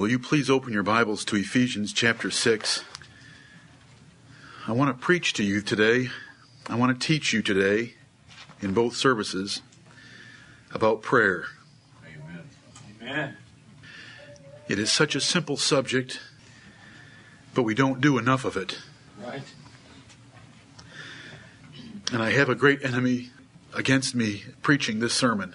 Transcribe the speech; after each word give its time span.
Will 0.00 0.08
you 0.08 0.18
please 0.18 0.48
open 0.48 0.72
your 0.72 0.82
Bibles 0.82 1.26
to 1.26 1.36
Ephesians 1.36 1.92
chapter 1.92 2.30
6? 2.30 2.84
I 4.66 4.72
want 4.72 4.88
to 4.88 4.94
preach 4.98 5.34
to 5.34 5.44
you 5.44 5.60
today. 5.60 6.08
I 6.70 6.76
want 6.76 6.98
to 6.98 7.06
teach 7.06 7.34
you 7.34 7.42
today 7.42 7.96
in 8.62 8.72
both 8.72 8.96
services 8.96 9.60
about 10.72 11.02
prayer. 11.02 11.48
Amen. 12.02 12.44
Amen. 13.02 13.36
It 14.68 14.78
is 14.78 14.90
such 14.90 15.14
a 15.14 15.20
simple 15.20 15.58
subject, 15.58 16.18
but 17.52 17.64
we 17.64 17.74
don't 17.74 18.00
do 18.00 18.16
enough 18.16 18.46
of 18.46 18.56
it. 18.56 18.78
Right. 19.22 19.42
And 22.10 22.22
I 22.22 22.30
have 22.30 22.48
a 22.48 22.54
great 22.54 22.82
enemy 22.82 23.32
against 23.74 24.14
me 24.14 24.44
preaching 24.62 25.00
this 25.00 25.12
sermon. 25.12 25.54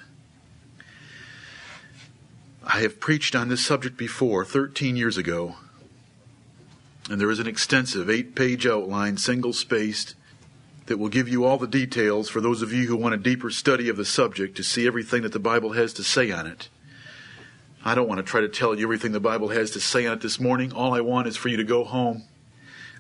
I 2.66 2.82
have 2.82 3.00
preached 3.00 3.36
on 3.36 3.48
this 3.48 3.64
subject 3.64 3.96
before, 3.96 4.44
13 4.44 4.96
years 4.96 5.18
ago. 5.18 5.56
And 7.10 7.22
there 7.22 7.30
is 7.30 7.40
an 7.40 7.48
extensive 7.48 8.10
eight 8.10 8.34
page 8.34 8.66
outline, 8.66 9.18
single 9.18 9.54
spaced, 9.54 10.16
that 10.88 10.98
will 10.98 11.10
give 11.10 11.30
you 11.30 11.46
all 11.46 11.58
the 11.58 11.68
details 11.68 12.28
for 12.30 12.42
those 12.42 12.62
of 12.62 12.74
you 12.74 12.88
who 12.88 12.96
want 12.96 13.14
a 13.14 13.18
deeper 13.18 13.52
study 13.52 13.88
of 13.88 13.98
the 13.98 14.06
subject 14.06 14.58
to 14.58 14.64
see 14.64 14.88
everything 14.88 15.22
that 15.22 15.32
the 15.32 15.40
Bible 15.40 15.74
has 15.74 15.94
to 15.94 16.04
say 16.04 16.32
on 16.32 16.48
it. 16.48 16.70
I 17.84 17.94
don't 17.94 18.08
want 18.08 18.18
to 18.18 18.24
try 18.24 18.42
to 18.42 18.50
tell 18.50 18.78
you 18.78 18.84
everything 18.84 19.12
the 19.12 19.20
Bible 19.20 19.50
has 19.50 19.70
to 19.72 19.80
say 19.80 20.08
on 20.08 20.14
it 20.14 20.22
this 20.22 20.40
morning. 20.40 20.74
All 20.74 20.94
I 20.96 21.02
want 21.02 21.28
is 21.28 21.38
for 21.38 21.50
you 21.50 21.58
to 21.58 21.64
go 21.64 21.84
home 21.84 22.24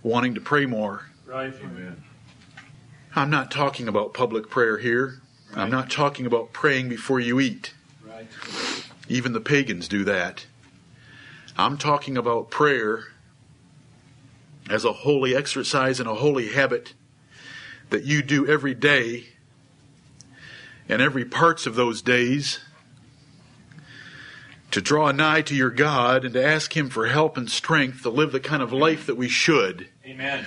wanting 0.03 0.35
to 0.35 0.41
pray 0.41 0.67
more. 0.67 1.07
Right. 1.25 1.53
Amen. 1.63 2.03
I'm 3.15 3.31
not 3.31 3.49
talking 3.49 3.87
about 3.87 4.13
public 4.13 4.49
prayer 4.49 4.77
here. 4.77 5.21
Right. 5.49 5.63
I'm 5.63 5.71
not 5.71 5.89
talking 5.89 6.27
about 6.27 6.53
praying 6.53 6.89
before 6.89 7.19
you 7.19 7.39
eat. 7.39 7.73
Right. 8.05 8.27
Even 9.07 9.33
the 9.33 9.41
pagans 9.41 9.87
do 9.87 10.03
that. 10.03 10.45
I'm 11.57 11.77
talking 11.77 12.17
about 12.17 12.49
prayer 12.49 13.05
as 14.69 14.83
a 14.83 14.91
holy 14.91 15.35
exercise 15.35 15.99
and 15.99 16.09
a 16.09 16.15
holy 16.15 16.49
habit 16.49 16.93
that 17.91 18.03
you 18.03 18.21
do 18.23 18.47
every 18.47 18.73
day 18.73 19.25
and 20.89 21.01
every 21.01 21.23
parts 21.23 21.65
of 21.65 21.75
those 21.75 22.01
days 22.01 22.59
to 24.71 24.81
draw 24.81 25.11
nigh 25.11 25.41
to 25.43 25.55
your 25.55 25.69
God 25.69 26.25
and 26.25 26.33
to 26.33 26.43
ask 26.43 26.75
Him 26.75 26.89
for 26.89 27.07
help 27.07 27.37
and 27.37 27.49
strength 27.49 28.01
to 28.01 28.09
live 28.09 28.31
the 28.31 28.39
kind 28.39 28.61
of 28.61 28.73
life 28.73 29.05
that 29.05 29.15
we 29.15 29.29
should 29.29 29.87
Amen. 30.05 30.45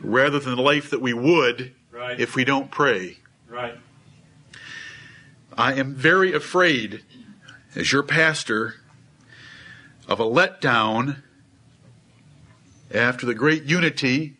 rather 0.00 0.38
than 0.38 0.56
the 0.56 0.62
life 0.62 0.90
that 0.90 1.02
we 1.02 1.12
would 1.12 1.74
Right. 1.90 2.20
if 2.20 2.36
we 2.36 2.44
don't 2.44 2.70
pray. 2.70 3.18
Right. 3.48 3.76
I 5.56 5.74
am 5.74 5.94
very 5.94 6.32
afraid, 6.32 7.02
as 7.78 7.92
your 7.92 8.02
pastor, 8.02 8.74
of 10.08 10.18
a 10.18 10.24
letdown 10.24 11.22
after 12.92 13.24
the 13.24 13.34
great 13.34 13.62
unity 13.62 14.34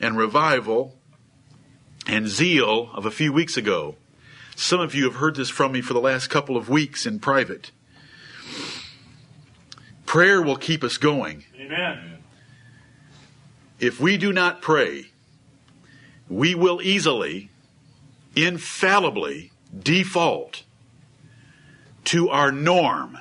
and 0.00 0.16
revival 0.16 0.96
and 2.06 2.26
zeal 2.26 2.90
of 2.94 3.04
a 3.04 3.10
few 3.10 3.34
weeks 3.34 3.58
ago. 3.58 3.96
Some 4.56 4.80
of 4.80 4.94
you 4.94 5.04
have 5.04 5.16
heard 5.16 5.36
this 5.36 5.50
from 5.50 5.72
me 5.72 5.82
for 5.82 5.92
the 5.92 6.00
last 6.00 6.28
couple 6.28 6.56
of 6.56 6.70
weeks 6.70 7.04
in 7.04 7.20
private. 7.20 7.70
Prayer 10.06 10.40
will 10.40 10.56
keep 10.56 10.82
us 10.82 10.96
going. 10.96 11.44
Amen. 11.60 12.18
If 13.78 14.00
we 14.00 14.16
do 14.16 14.32
not 14.32 14.62
pray, 14.62 15.06
we 16.30 16.54
will 16.54 16.80
easily, 16.80 17.50
infallibly 18.34 19.52
default 19.78 20.62
to 22.04 22.28
our 22.30 22.52
norm, 22.52 23.18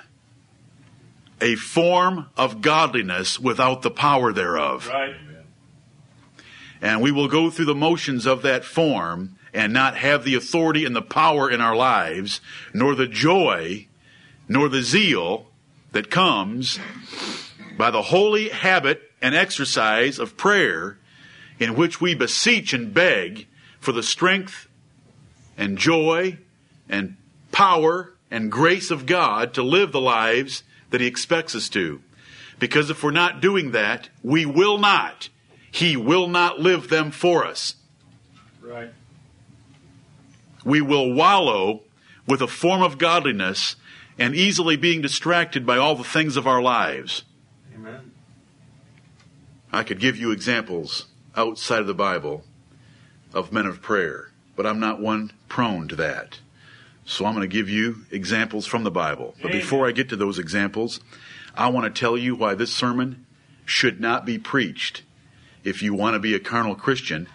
a 1.42 1.56
form 1.56 2.28
of 2.38 2.62
godliness 2.62 3.40
without 3.40 3.82
the 3.82 3.92
power 3.92 4.34
thereof. 4.34 4.88
Right. 4.88 5.16
And 6.82 7.02
we 7.02 7.12
will 7.12 7.28
go 7.28 7.50
through 7.50 7.66
the 7.66 7.76
motions 7.76 8.26
of 8.26 8.42
that 8.44 8.64
form 8.64 9.36
and 9.54 9.74
not 9.74 9.98
have 9.98 10.24
the 10.24 10.36
authority 10.36 10.86
and 10.86 10.96
the 10.96 11.02
power 11.02 11.50
in 11.50 11.60
our 11.60 11.76
lives, 11.76 12.40
nor 12.74 12.96
the 12.96 13.08
joy, 13.08 13.88
nor 14.48 14.70
the 14.70 14.82
zeal 14.82 15.48
that 15.92 16.10
comes 16.10 16.80
by 17.78 17.92
the 17.92 18.04
holy 18.04 18.50
habit 18.50 19.02
and 19.22 19.36
exercise 19.36 20.20
of 20.20 20.38
prayer 20.38 20.98
in 21.60 21.76
which 21.76 22.00
we 22.00 22.16
beseech 22.16 22.74
and 22.74 22.94
beg 22.94 23.48
for 23.80 23.92
the 23.92 24.04
strength 24.04 24.68
and 25.58 25.78
joy 25.78 26.38
and 26.88 27.18
power 27.52 28.14
and 28.32 28.52
grace 28.52 28.92
of 28.92 29.06
God 29.06 29.54
to 29.54 29.64
live 29.64 29.92
the 29.92 30.02
lives 30.02 30.64
that 30.90 31.02
He 31.02 31.08
expects 31.08 31.56
us 31.56 31.70
to. 31.70 32.02
Because 32.60 32.90
if 32.90 33.04
we're 33.04 33.12
not 33.12 33.42
doing 33.42 33.72
that, 33.72 34.10
we 34.22 34.46
will 34.46 34.78
not. 34.78 35.30
He 35.72 35.96
will 35.96 36.28
not 36.28 36.60
live 36.60 36.90
them 36.90 37.12
for 37.12 37.46
us. 37.46 37.76
Right. 38.62 38.92
We 40.66 40.82
will 40.82 41.14
wallow 41.14 41.82
with 42.28 42.42
a 42.42 42.48
form 42.48 42.82
of 42.82 42.98
godliness 42.98 43.76
and 44.18 44.36
easily 44.36 44.76
being 44.76 45.02
distracted 45.02 45.66
by 45.66 45.78
all 45.78 45.96
the 45.96 46.04
things 46.04 46.36
of 46.36 46.46
our 46.46 46.62
lives. 46.62 47.24
Amen. 47.74 48.12
I 49.72 49.84
could 49.84 50.00
give 50.00 50.18
you 50.18 50.32
examples 50.32 51.06
outside 51.36 51.80
of 51.80 51.88
the 51.88 51.94
Bible 51.94 52.44
of 53.34 53.54
men 53.54 53.66
of 53.66 53.82
prayer, 53.82 54.32
but 54.56 54.66
I'm 54.66 54.80
not 54.80 55.00
one 55.00 55.32
prone 55.48 55.88
to 55.88 55.96
that. 55.96 56.40
So 57.10 57.26
I'm 57.26 57.34
going 57.34 57.42
to 57.42 57.52
give 57.52 57.70
you 57.70 58.06
examples 58.12 58.68
from 58.68 58.84
the 58.84 58.92
Bible. 58.92 59.34
But 59.42 59.52
before 59.52 59.88
I 59.88 59.92
get 59.92 60.10
to 60.10 60.16
those 60.16 60.38
examples, 60.38 61.00
I 61.56 61.68
want 61.70 61.94
to 61.94 62.00
tell 62.00 62.16
you 62.16 62.36
why 62.36 62.54
this 62.54 62.72
sermon 62.72 63.26
should 63.66 64.00
not 64.00 64.28
be 64.28 64.38
preached 64.38 65.02
if 65.64 65.82
you 65.82 65.96
want 65.96 66.14
to 66.14 66.20
be 66.20 66.36
a 66.36 66.40
carnal 66.40 66.76
Christian 66.76 67.28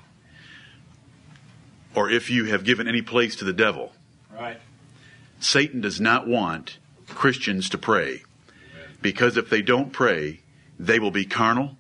or 1.92 2.08
if 2.08 2.30
you 2.30 2.44
have 2.44 2.62
given 2.62 2.86
any 2.86 3.02
place 3.02 3.34
to 3.34 3.44
the 3.44 3.52
devil. 3.52 3.92
Right. 4.32 4.58
Satan 5.40 5.80
does 5.80 6.00
not 6.00 6.28
want 6.28 6.78
Christians 7.08 7.68
to 7.70 7.76
pray. 7.76 8.22
Because 9.02 9.36
if 9.36 9.50
they 9.50 9.60
don't 9.60 9.92
pray, 9.92 10.41
they 10.78 11.00
will 11.00 11.10
be 11.10 11.24
carnal, 11.24 11.76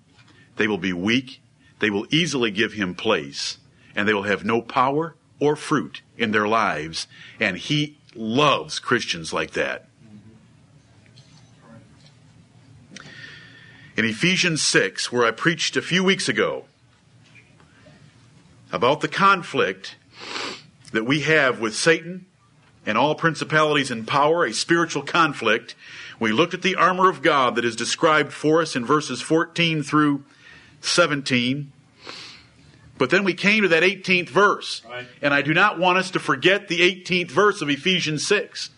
they 0.56 0.66
will 0.66 0.78
be 0.78 0.92
weak, 0.92 1.40
they 1.78 1.90
will 1.90 2.08
easily 2.10 2.50
give 2.50 2.72
him 2.72 2.96
place, 2.96 3.58
and 3.94 4.08
they 4.08 4.14
will 4.14 4.24
have 4.24 4.44
no 4.44 4.60
power 4.60 5.14
or 5.38 5.54
fruit 5.54 6.02
in 6.16 6.32
their 6.32 6.46
lives. 6.46 7.06
And 7.40 7.58
he 7.58 7.98
loves 8.14 8.78
Christians 8.78 9.32
like 9.32 9.52
that. 9.52 9.88
In 13.96 14.04
Ephesians 14.04 14.60
6, 14.62 15.12
where 15.12 15.24
I 15.24 15.30
preached 15.30 15.76
a 15.76 15.82
few 15.82 16.02
weeks 16.02 16.28
ago 16.28 16.64
about 18.72 19.00
the 19.00 19.08
conflict 19.08 19.96
that 20.90 21.04
we 21.04 21.20
have 21.20 21.60
with 21.60 21.76
Satan 21.76 22.26
and 22.86 22.98
all 22.98 23.14
principalities 23.14 23.90
and 23.90 24.06
power, 24.06 24.44
a 24.44 24.52
spiritual 24.52 25.02
conflict. 25.02 25.74
We 26.18 26.32
looked 26.32 26.54
at 26.54 26.62
the 26.62 26.76
armor 26.76 27.08
of 27.08 27.22
God 27.22 27.54
that 27.54 27.64
is 27.64 27.76
described 27.76 28.32
for 28.32 28.60
us 28.60 28.76
in 28.76 28.84
verses 28.84 29.20
14 29.20 29.82
through 29.82 30.24
17. 30.80 31.72
But 32.96 33.10
then 33.10 33.24
we 33.24 33.34
came 33.34 33.62
to 33.62 33.68
that 33.68 33.82
18th 33.82 34.28
verse. 34.28 34.82
Right. 34.88 35.06
And 35.20 35.34
I 35.34 35.42
do 35.42 35.52
not 35.52 35.78
want 35.78 35.98
us 35.98 36.10
to 36.12 36.20
forget 36.20 36.68
the 36.68 36.80
18th 36.80 37.30
verse 37.30 37.60
of 37.60 37.68
Ephesians 37.68 38.26
6. 38.26 38.70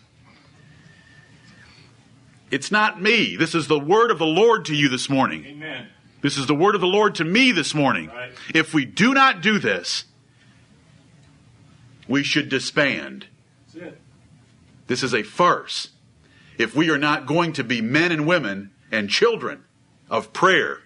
It's 2.49 2.71
not 2.71 3.01
me. 3.01 3.35
This 3.35 3.53
is 3.53 3.67
the 3.67 3.79
word 3.79 4.09
of 4.09 4.19
the 4.19 4.25
Lord 4.25 4.65
to 4.65 4.75
you 4.75 4.89
this 4.89 5.09
morning. 5.09 5.45
Amen. 5.45 5.87
This 6.21 6.37
is 6.37 6.47
the 6.47 6.55
word 6.55 6.73
of 6.75 6.81
the 6.81 6.87
Lord 6.87 7.15
to 7.15 7.23
me 7.23 7.51
this 7.51 7.75
morning. 7.75 8.07
Right. 8.07 8.31
If 8.55 8.73
we 8.73 8.85
do 8.85 9.13
not 9.13 9.41
do 9.41 9.59
this, 9.59 10.05
we 12.07 12.23
should 12.23 12.49
disband. 12.49 13.27
This 14.87 15.03
is 15.03 15.13
a 15.13 15.23
farce. 15.23 15.89
If 16.57 16.75
we 16.75 16.89
are 16.89 16.97
not 16.97 17.27
going 17.27 17.53
to 17.53 17.63
be 17.63 17.81
men 17.81 18.11
and 18.11 18.25
women 18.25 18.71
and 18.91 19.09
children 19.09 19.65
of 20.09 20.33
prayer. 20.33 20.79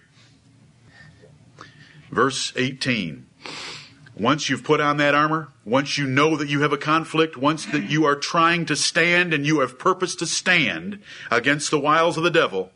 Verse 2.12 2.52
18. 2.54 3.26
Once 4.14 4.50
you've 4.50 4.62
put 4.62 4.80
on 4.80 4.98
that 4.98 5.14
armor, 5.14 5.48
once 5.64 5.96
you 5.96 6.06
know 6.06 6.36
that 6.36 6.48
you 6.48 6.60
have 6.60 6.72
a 6.72 6.78
conflict, 6.78 7.36
once 7.36 7.64
that 7.64 7.90
you 7.90 8.04
are 8.04 8.14
trying 8.14 8.66
to 8.66 8.76
stand 8.76 9.32
and 9.32 9.46
you 9.46 9.60
have 9.60 9.78
purpose 9.78 10.14
to 10.14 10.26
stand 10.26 11.00
against 11.30 11.70
the 11.70 11.80
wiles 11.80 12.18
of 12.18 12.22
the 12.22 12.30
devil, 12.30 12.70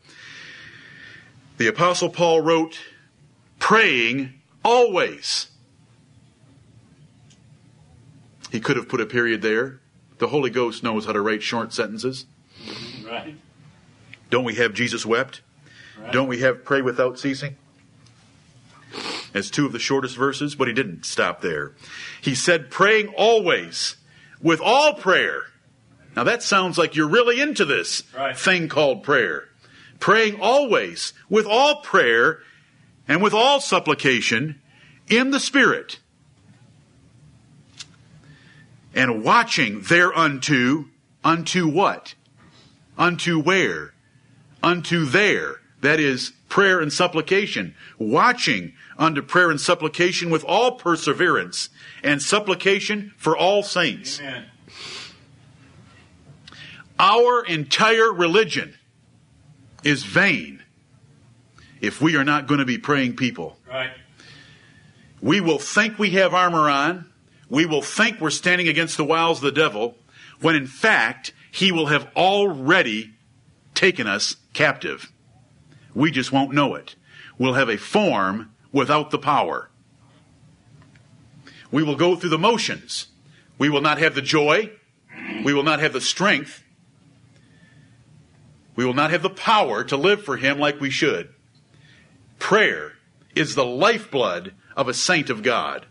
the 1.57 1.67
Apostle 1.67 2.09
Paul 2.09 2.41
wrote, 2.41 2.79
praying 3.59 4.33
always. 4.65 5.51
He 8.51 8.59
could 8.59 8.75
have 8.75 8.89
put 8.89 8.99
a 8.99 9.05
period 9.05 9.43
there. 9.43 9.79
The 10.17 10.27
Holy 10.27 10.49
Ghost 10.49 10.83
knows 10.83 11.05
how 11.05 11.11
to 11.11 11.21
write 11.21 11.43
short 11.43 11.71
sentences. 11.71 12.25
Right. 13.05 13.35
Don't 14.31 14.43
we 14.43 14.55
have 14.55 14.73
Jesus 14.73 15.05
wept? 15.05 15.41
Right. 16.01 16.11
Don't 16.11 16.27
we 16.27 16.39
have 16.39 16.65
pray 16.65 16.81
without 16.81 17.19
ceasing? 17.19 17.57
As 19.37 19.51
two 19.51 19.67
of 19.67 19.71
the 19.71 19.77
shortest 19.77 20.17
verses, 20.17 20.55
but 20.55 20.67
he 20.67 20.73
didn't 20.73 21.05
stop 21.05 21.41
there. 21.41 21.73
He 22.19 22.33
said, 22.33 22.71
praying 22.71 23.09
always 23.09 23.95
with 24.41 24.59
all 24.59 24.95
prayer. 24.95 25.43
Now 26.15 26.23
that 26.23 26.41
sounds 26.41 26.75
like 26.79 26.95
you're 26.95 27.07
really 27.07 27.39
into 27.39 27.63
this 27.63 28.01
Right. 28.17 28.35
thing 28.35 28.67
called 28.67 29.03
prayer. 29.03 29.49
praying 29.99 30.39
always 30.41 31.13
with 31.29 31.45
all 31.45 31.81
prayer 31.81 32.39
and 33.07 33.21
with 33.21 33.33
all 33.33 33.59
supplication 33.59 34.59
in 35.07 35.29
the 35.31 35.39
Spirit, 35.39 35.99
and 38.95 39.23
watching 39.23 39.81
thereunto, 39.81 40.85
unto 41.23 41.67
what? 41.67 42.15
Unto 42.97 43.39
where? 43.39 43.93
Unto 44.63 45.05
there. 45.05 45.61
That 45.81 45.99
is 45.99 46.33
prayer 46.49 46.79
and 46.79 46.91
supplication. 46.91 47.75
Watching 47.97 48.73
unto 48.97 49.21
prayer 49.21 49.49
and 49.49 49.59
supplication 49.59 50.29
with 50.29 50.43
all 50.45 50.73
perseverance 50.73 51.69
and 52.03 52.21
supplication 52.21 53.13
for 53.17 53.35
all 53.35 53.63
saints. 53.63 54.19
Amen. 54.19 54.45
Our 56.99 57.45
entire 57.45 58.11
religion 58.11 58.75
is 59.83 60.03
vain 60.03 60.63
if 61.79 62.01
we 62.01 62.15
are 62.15 62.23
not 62.23 62.47
going 62.47 62.59
to 62.59 62.65
be 62.65 62.77
praying 62.77 63.15
people. 63.15 63.57
Right. 63.67 63.91
We 65.21 65.41
will 65.41 65.59
think 65.59 65.99
we 65.99 66.11
have 66.11 66.33
armor 66.33 66.69
on. 66.69 67.11
We 67.49 67.65
will 67.65 67.81
think 67.81 68.19
we're 68.19 68.29
standing 68.29 68.67
against 68.67 68.97
the 68.97 69.03
wiles 69.03 69.39
of 69.39 69.43
the 69.43 69.51
devil, 69.51 69.95
when 70.41 70.55
in 70.55 70.67
fact, 70.67 71.33
he 71.51 71.71
will 71.71 71.87
have 71.87 72.09
already 72.15 73.13
taken 73.73 74.07
us 74.07 74.35
captive. 74.53 75.11
We 75.97 76.11
just 76.11 76.31
won't 76.31 76.53
know 76.53 76.75
it. 76.75 76.95
We'll 77.39 77.55
have 77.55 77.69
a 77.69 77.77
form 77.77 78.53
without 78.71 79.09
the 79.09 79.17
power. 79.17 79.71
We 81.71 81.81
will 81.81 81.95
go 81.95 82.15
through 82.15 82.29
the 82.29 82.37
motions. 82.37 83.07
We 83.57 83.67
will 83.67 83.81
not 83.81 83.97
have 83.97 84.13
the 84.13 84.21
joy. 84.21 84.73
We 85.43 85.55
will 85.55 85.63
not 85.63 85.79
have 85.79 85.93
the 85.93 86.01
strength. 86.01 86.63
We 88.75 88.85
will 88.85 88.93
not 88.93 89.09
have 89.09 89.23
the 89.23 89.31
power 89.31 89.83
to 89.85 89.97
live 89.97 90.23
for 90.23 90.37
Him 90.37 90.59
like 90.59 90.79
we 90.79 90.91
should. 90.91 91.29
Prayer 92.37 92.93
is 93.33 93.55
the 93.55 93.65
lifeblood 93.65 94.53
of 94.75 94.87
a 94.87 94.93
saint 94.93 95.31
of 95.31 95.41
God. 95.41 95.87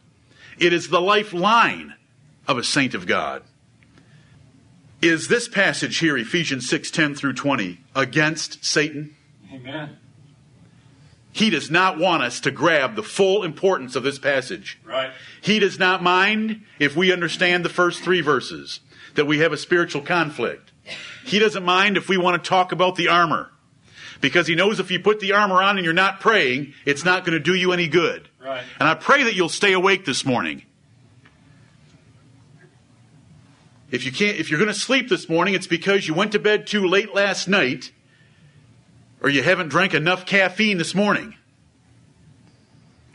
It 0.56 0.72
is 0.72 0.88
the 0.88 1.00
lifeline 1.00 1.94
of 2.46 2.58
a 2.58 2.62
saint 2.62 2.94
of 2.94 3.08
God. 3.08 3.42
Is 5.02 5.26
this 5.26 5.48
passage 5.48 5.98
here, 5.98 6.16
Ephesians 6.16 6.68
6 6.68 6.92
10 6.92 7.16
through 7.16 7.32
20, 7.32 7.80
against 7.96 8.64
Satan? 8.64 9.16
Amen. 9.52 9.98
He 11.32 11.50
does 11.50 11.70
not 11.70 11.98
want 11.98 12.22
us 12.22 12.40
to 12.40 12.50
grab 12.50 12.96
the 12.96 13.02
full 13.02 13.42
importance 13.42 13.94
of 13.94 14.02
this 14.02 14.18
passage. 14.18 14.78
Right. 14.84 15.10
He 15.42 15.58
does 15.58 15.78
not 15.78 16.02
mind 16.02 16.62
if 16.78 16.96
we 16.96 17.12
understand 17.12 17.64
the 17.64 17.68
first 17.68 18.02
three 18.02 18.22
verses, 18.22 18.80
that 19.14 19.26
we 19.26 19.38
have 19.38 19.52
a 19.52 19.58
spiritual 19.58 20.02
conflict. 20.02 20.72
He 21.24 21.38
doesn't 21.38 21.64
mind 21.64 21.96
if 21.96 22.08
we 22.08 22.16
want 22.16 22.42
to 22.42 22.48
talk 22.48 22.72
about 22.72 22.96
the 22.96 23.08
armor, 23.08 23.50
because 24.20 24.46
he 24.46 24.54
knows 24.54 24.80
if 24.80 24.90
you 24.90 24.98
put 24.98 25.20
the 25.20 25.32
armor 25.32 25.62
on 25.62 25.76
and 25.76 25.84
you're 25.84 25.92
not 25.92 26.20
praying, 26.20 26.72
it's 26.86 27.04
not 27.04 27.24
going 27.24 27.36
to 27.36 27.40
do 27.40 27.54
you 27.54 27.72
any 27.72 27.88
good. 27.88 28.28
Right. 28.42 28.64
And 28.80 28.88
I 28.88 28.94
pray 28.94 29.24
that 29.24 29.34
you'll 29.34 29.48
stay 29.50 29.74
awake 29.74 30.06
this 30.06 30.24
morning. 30.24 30.62
If 33.90 34.04
you 34.06 34.12
can't, 34.12 34.38
if 34.38 34.50
you're 34.50 34.58
going 34.58 34.72
to 34.72 34.78
sleep 34.78 35.08
this 35.08 35.28
morning, 35.28 35.54
it's 35.54 35.66
because 35.66 36.08
you 36.08 36.14
went 36.14 36.32
to 36.32 36.38
bed 36.38 36.66
too 36.66 36.86
late 36.86 37.14
last 37.14 37.46
night, 37.46 37.92
or 39.20 39.28
you 39.28 39.42
haven't 39.42 39.68
drank 39.68 39.94
enough 39.94 40.26
caffeine 40.26 40.78
this 40.78 40.94
morning. 40.94 41.34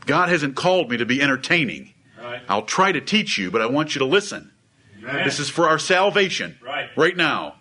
God 0.05 0.29
hasn't 0.29 0.55
called 0.55 0.89
me 0.89 0.97
to 0.97 1.05
be 1.05 1.21
entertaining. 1.21 1.93
Right. 2.19 2.41
I'll 2.49 2.63
try 2.63 2.91
to 2.91 3.01
teach 3.01 3.37
you, 3.37 3.51
but 3.51 3.61
I 3.61 3.67
want 3.67 3.95
you 3.95 3.99
to 3.99 4.05
listen. 4.05 4.51
Amen. 4.99 5.25
This 5.25 5.39
is 5.39 5.49
for 5.49 5.67
our 5.67 5.79
salvation. 5.79 6.57
Right. 6.61 6.89
Right 6.95 7.15
now. 7.15 7.55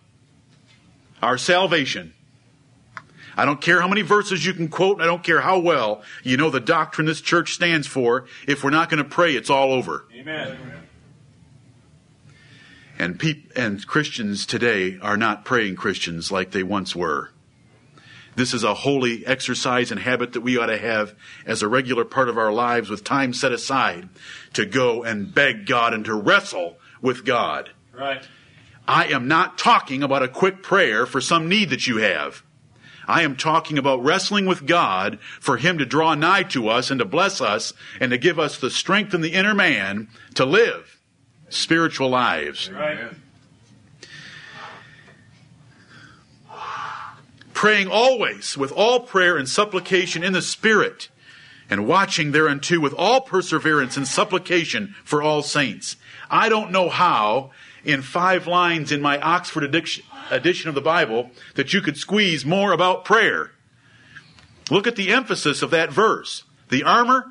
Our 1.23 1.39
salvation. 1.39 2.15
I 3.37 3.45
don't 3.45 3.61
care 3.61 3.81
how 3.81 3.89
many 3.89 4.03
verses 4.03 4.45
you 4.45 4.53
can 4.53 4.69
quote, 4.69 4.97
and 4.97 5.03
I 5.03 5.07
don't 5.07 5.23
care 5.23 5.41
how 5.41 5.59
well 5.59 6.03
you 6.23 6.37
know 6.37 6.51
the 6.51 6.61
doctrine 6.61 7.07
this 7.07 7.21
church 7.21 7.55
stands 7.55 7.87
for. 7.87 8.27
If 8.47 8.65
we're 8.65 8.71
not 8.71 8.91
going 8.91 9.03
to 9.03 9.09
pray, 9.09 9.35
it's 9.35 9.49
all 9.51 9.73
over. 9.73 10.05
Amen. 10.15 10.59
And 12.99 13.19
peop- 13.19 13.51
and 13.57 13.87
Christians 13.87 14.45
today 14.45 14.99
are 15.01 15.17
not 15.17 15.47
praying 15.47 15.77
Christians 15.77 16.31
like 16.31 16.51
they 16.51 16.63
once 16.63 16.95
were. 16.95 17.31
This 18.41 18.55
is 18.55 18.65
a 18.65 18.73
holy 18.73 19.27
exercise 19.27 19.91
and 19.91 20.01
habit 20.01 20.33
that 20.33 20.41
we 20.41 20.57
ought 20.57 20.69
to 20.69 20.79
have 20.79 21.15
as 21.45 21.61
a 21.61 21.69
regular 21.69 22.07
part 22.07 22.31
of 22.31 22.39
our 22.39 22.51
lives 22.51 22.89
with 22.89 23.05
time 23.05 23.35
set 23.35 23.53
aside 23.53 24.09
to 24.55 24.65
go 24.65 25.03
and 25.03 25.35
beg 25.35 25.67
God 25.67 25.93
and 25.93 26.07
to 26.07 26.15
wrestle 26.15 26.79
with 27.03 27.27
God. 27.27 27.69
Right. 27.93 28.27
I 28.89 29.09
am 29.09 29.29
not 29.29 29.59
talking 29.59 30.03
about 30.03 30.23
a 30.23 30.29
quick 30.29 30.63
prayer 30.63 31.05
for 31.05 31.21
some 31.21 31.51
need 31.51 31.69
that 31.69 31.87
you 31.87 31.99
have. 31.99 32.43
I 33.07 33.25
am 33.25 33.37
talking 33.37 33.77
about 33.77 34.03
wrestling 34.03 34.47
with 34.47 34.65
God 34.65 35.19
for 35.39 35.59
Him 35.59 35.77
to 35.77 35.85
draw 35.85 36.15
nigh 36.15 36.45
to 36.45 36.71
us 36.71 36.91
and 36.91 36.99
to 36.99 37.05
bless 37.05 37.43
us 37.43 37.75
and 38.01 38.11
to 38.11 38.17
give 38.17 38.39
us 38.39 38.57
the 38.57 38.71
strength 38.71 39.13
in 39.13 39.21
the 39.21 39.35
inner 39.35 39.55
man 39.55 40.09
to 40.37 40.47
live 40.47 40.99
spiritual 41.51 42.09
lives. 42.09 42.71
Right. 42.71 43.13
Praying 47.61 47.89
always 47.89 48.57
with 48.57 48.73
all 48.73 49.01
prayer 49.01 49.37
and 49.37 49.47
supplication 49.47 50.25
in 50.25 50.33
the 50.33 50.41
Spirit 50.41 51.11
and 51.69 51.87
watching 51.87 52.33
thereunto 52.33 52.81
with 52.81 52.95
all 52.95 53.21
perseverance 53.21 53.99
and 53.99 54.09
supplication 54.09 54.95
for 55.05 55.21
all 55.21 55.43
saints. 55.43 55.97
I 56.31 56.49
don't 56.49 56.73
know 56.73 56.89
how 56.89 57.51
in 57.85 58.01
five 58.01 58.47
lines 58.47 58.91
in 58.91 59.03
my 59.03 59.21
Oxford 59.21 59.63
edition, 59.63 60.05
edition 60.31 60.71
of 60.71 60.75
the 60.75 60.81
Bible 60.81 61.33
that 61.55 61.75
you 61.75 61.83
could 61.83 61.99
squeeze 61.99 62.47
more 62.47 62.73
about 62.73 63.05
prayer. 63.05 63.51
Look 64.71 64.87
at 64.87 64.97
the 64.97 65.11
emphasis 65.13 65.61
of 65.61 65.71
that 65.71 65.93
verse. 65.93 66.45
The 66.71 66.85
armor, 66.85 67.27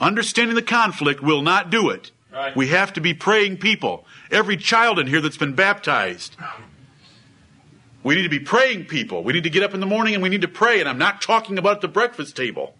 understanding 0.00 0.54
the 0.54 0.62
conflict, 0.62 1.22
will 1.22 1.42
not 1.42 1.68
do 1.68 1.90
it. 1.90 2.10
Right. 2.32 2.56
We 2.56 2.68
have 2.68 2.94
to 2.94 3.02
be 3.02 3.12
praying 3.12 3.58
people. 3.58 4.06
Every 4.30 4.56
child 4.56 4.98
in 4.98 5.08
here 5.08 5.20
that's 5.20 5.36
been 5.36 5.54
baptized. 5.54 6.36
We 8.08 8.14
need 8.14 8.22
to 8.22 8.30
be 8.30 8.40
praying 8.40 8.86
people. 8.86 9.22
We 9.22 9.34
need 9.34 9.44
to 9.44 9.50
get 9.50 9.62
up 9.62 9.74
in 9.74 9.80
the 9.80 9.86
morning 9.86 10.14
and 10.14 10.22
we 10.22 10.30
need 10.30 10.40
to 10.40 10.48
pray. 10.48 10.80
And 10.80 10.88
I'm 10.88 10.96
not 10.96 11.20
talking 11.20 11.58
about 11.58 11.82
the 11.82 11.88
breakfast 11.88 12.34
table. 12.34 12.74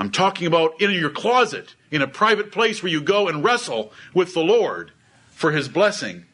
I'm 0.00 0.10
talking 0.10 0.48
about 0.48 0.82
in 0.82 0.90
your 0.90 1.10
closet, 1.10 1.76
in 1.92 2.02
a 2.02 2.08
private 2.08 2.50
place 2.50 2.82
where 2.82 2.90
you 2.90 3.00
go 3.00 3.28
and 3.28 3.44
wrestle 3.44 3.92
with 4.12 4.34
the 4.34 4.42
Lord 4.42 4.90
for 5.30 5.52
his 5.52 5.68
blessing 5.68 6.24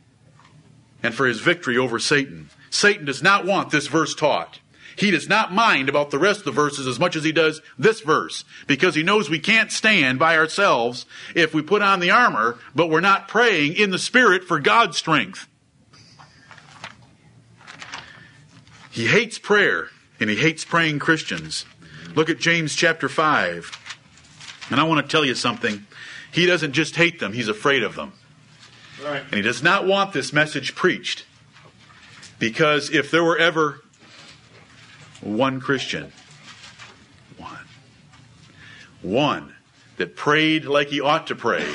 and 1.03 1.15
for 1.15 1.27
his 1.27 1.41
victory 1.41 1.77
over 1.77 1.99
Satan. 1.99 2.49
Satan 2.71 3.05
does 3.05 3.23
not 3.23 3.45
want 3.45 3.71
this 3.71 3.89
verse 3.89 4.15
taught. 4.15 4.61
He 4.97 5.11
does 5.11 5.29
not 5.29 5.53
mind 5.53 5.91
about 5.91 6.11
the 6.11 6.19
rest 6.19 6.39
of 6.39 6.45
the 6.47 6.51
verses 6.51 6.87
as 6.87 6.99
much 6.99 7.15
as 7.15 7.25
he 7.25 7.33
does 7.33 7.61
this 7.79 8.01
verse 8.01 8.47
because 8.67 8.95
he 8.95 9.03
knows 9.03 9.29
we 9.29 9.39
can't 9.39 9.71
stand 9.71 10.19
by 10.19 10.39
ourselves 10.39 11.05
if 11.35 11.53
we 11.53 11.61
put 11.61 11.83
on 11.83 12.01
the 12.01 12.11
armor, 12.11 12.59
but 12.75 12.89
we're 12.89 13.01
not 13.01 13.29
praying 13.29 13.75
in 13.75 13.91
the 13.91 13.99
Spirit 13.99 14.45
for 14.45 14.61
God's 14.61 14.97
strength. 14.97 15.47
He 18.93 19.07
hates 19.07 19.39
prayer 19.39 19.89
and 20.21 20.29
he 20.29 20.37
hates 20.37 20.65
praying 20.65 20.99
Christians. 20.99 21.65
Look 22.15 22.29
at 22.29 22.39
James 22.39 22.77
chapter 22.77 23.09
5. 23.09 24.69
And 24.71 24.79
I 24.79 24.85
want 24.85 25.05
to 25.05 25.11
tell 25.11 25.25
you 25.25 25.35
something. 25.35 25.87
He 26.31 26.47
doesn't 26.47 26.73
just 26.73 26.97
hate 26.97 27.19
them, 27.19 27.33
he's 27.33 27.49
afraid 27.49 27.83
of 27.83 27.97
them. 27.97 28.13
Right. 29.03 29.23
And 29.23 29.35
he 29.35 29.43
does 29.43 29.63
not 29.63 29.87
want 29.87 30.13
this 30.13 30.33
message 30.33 30.75
preached. 30.75 31.25
Because 32.39 32.91
if 32.91 33.11
there 33.11 33.25
were 33.25 33.39
ever 33.39 33.81
one 35.21 35.61
Christian, 35.61 36.13
one, 37.39 37.67
one 39.01 39.55
that 39.97 40.17
prayed 40.17 40.65
like 40.65 40.89
he 40.89 41.01
ought 41.01 41.27
to 41.29 41.35
pray, 41.35 41.67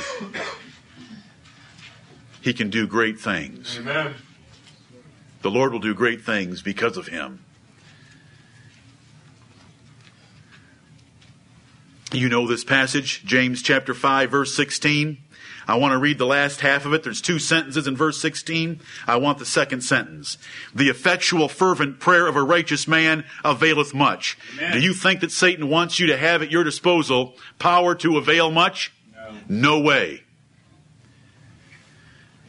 he 2.41 2.53
can 2.53 2.69
do 2.69 2.85
great 2.85 3.19
things. 3.19 3.77
Amen. 3.79 4.13
The 5.47 5.51
Lord 5.51 5.71
will 5.71 5.79
do 5.79 5.93
great 5.93 6.25
things 6.25 6.61
because 6.61 6.97
of 6.97 7.07
him. 7.07 7.39
You 12.11 12.27
know 12.27 12.45
this 12.45 12.65
passage, 12.65 13.23
James 13.23 13.61
chapter 13.61 13.93
5, 13.93 14.29
verse 14.29 14.53
16. 14.53 15.17
I 15.65 15.75
want 15.75 15.93
to 15.93 15.99
read 15.99 16.17
the 16.17 16.25
last 16.25 16.59
half 16.59 16.85
of 16.85 16.91
it. 16.91 17.01
There's 17.01 17.21
two 17.21 17.39
sentences 17.39 17.87
in 17.87 17.95
verse 17.95 18.19
16. 18.19 18.81
I 19.07 19.15
want 19.15 19.37
the 19.37 19.45
second 19.45 19.85
sentence. 19.85 20.37
The 20.75 20.89
effectual, 20.89 21.47
fervent 21.47 22.01
prayer 22.01 22.27
of 22.27 22.35
a 22.35 22.43
righteous 22.43 22.85
man 22.85 23.23
availeth 23.45 23.93
much. 23.93 24.37
Amen. 24.57 24.73
Do 24.73 24.79
you 24.81 24.93
think 24.93 25.21
that 25.21 25.31
Satan 25.31 25.69
wants 25.69 25.97
you 25.97 26.07
to 26.07 26.17
have 26.17 26.41
at 26.41 26.51
your 26.51 26.65
disposal 26.65 27.35
power 27.57 27.95
to 27.95 28.17
avail 28.17 28.51
much? 28.51 28.91
No. 29.15 29.31
No 29.47 29.79
way. 29.79 30.23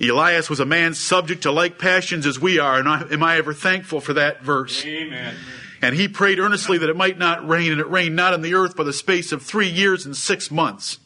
Elias 0.01 0.49
was 0.49 0.61
a 0.61 0.65
man 0.65 0.95
subject 0.95 1.43
to 1.43 1.53
like 1.53 1.79
passions 1.79 2.27
as 2.27 2.39
we 2.39 2.59
are, 2.59 2.79
and 2.79 2.89
I, 2.89 3.03
am 3.11 3.23
I 3.23 3.37
ever 3.37 3.53
thankful 3.53 4.01
for 4.01 4.13
that 4.15 4.43
verse? 4.43 4.85
Amen. 4.85 5.35
And 5.81 5.95
he 5.95 6.09
prayed 6.09 6.39
earnestly 6.39 6.79
that 6.79 6.89
it 6.89 6.97
might 6.97 7.19
not 7.19 7.47
rain, 7.47 7.71
and 7.73 7.81
it 7.81 7.89
rained 7.89 8.17
not 8.17 8.35
on 8.35 8.43
the 8.43 8.55
earth 8.55 8.77
by 8.77 8.85
the 8.85 8.93
space 8.93 9.33
of 9.33 9.43
three 9.43 9.69
years 9.69 10.05
and 10.07 10.17
six 10.17 10.51
months. 10.51 10.99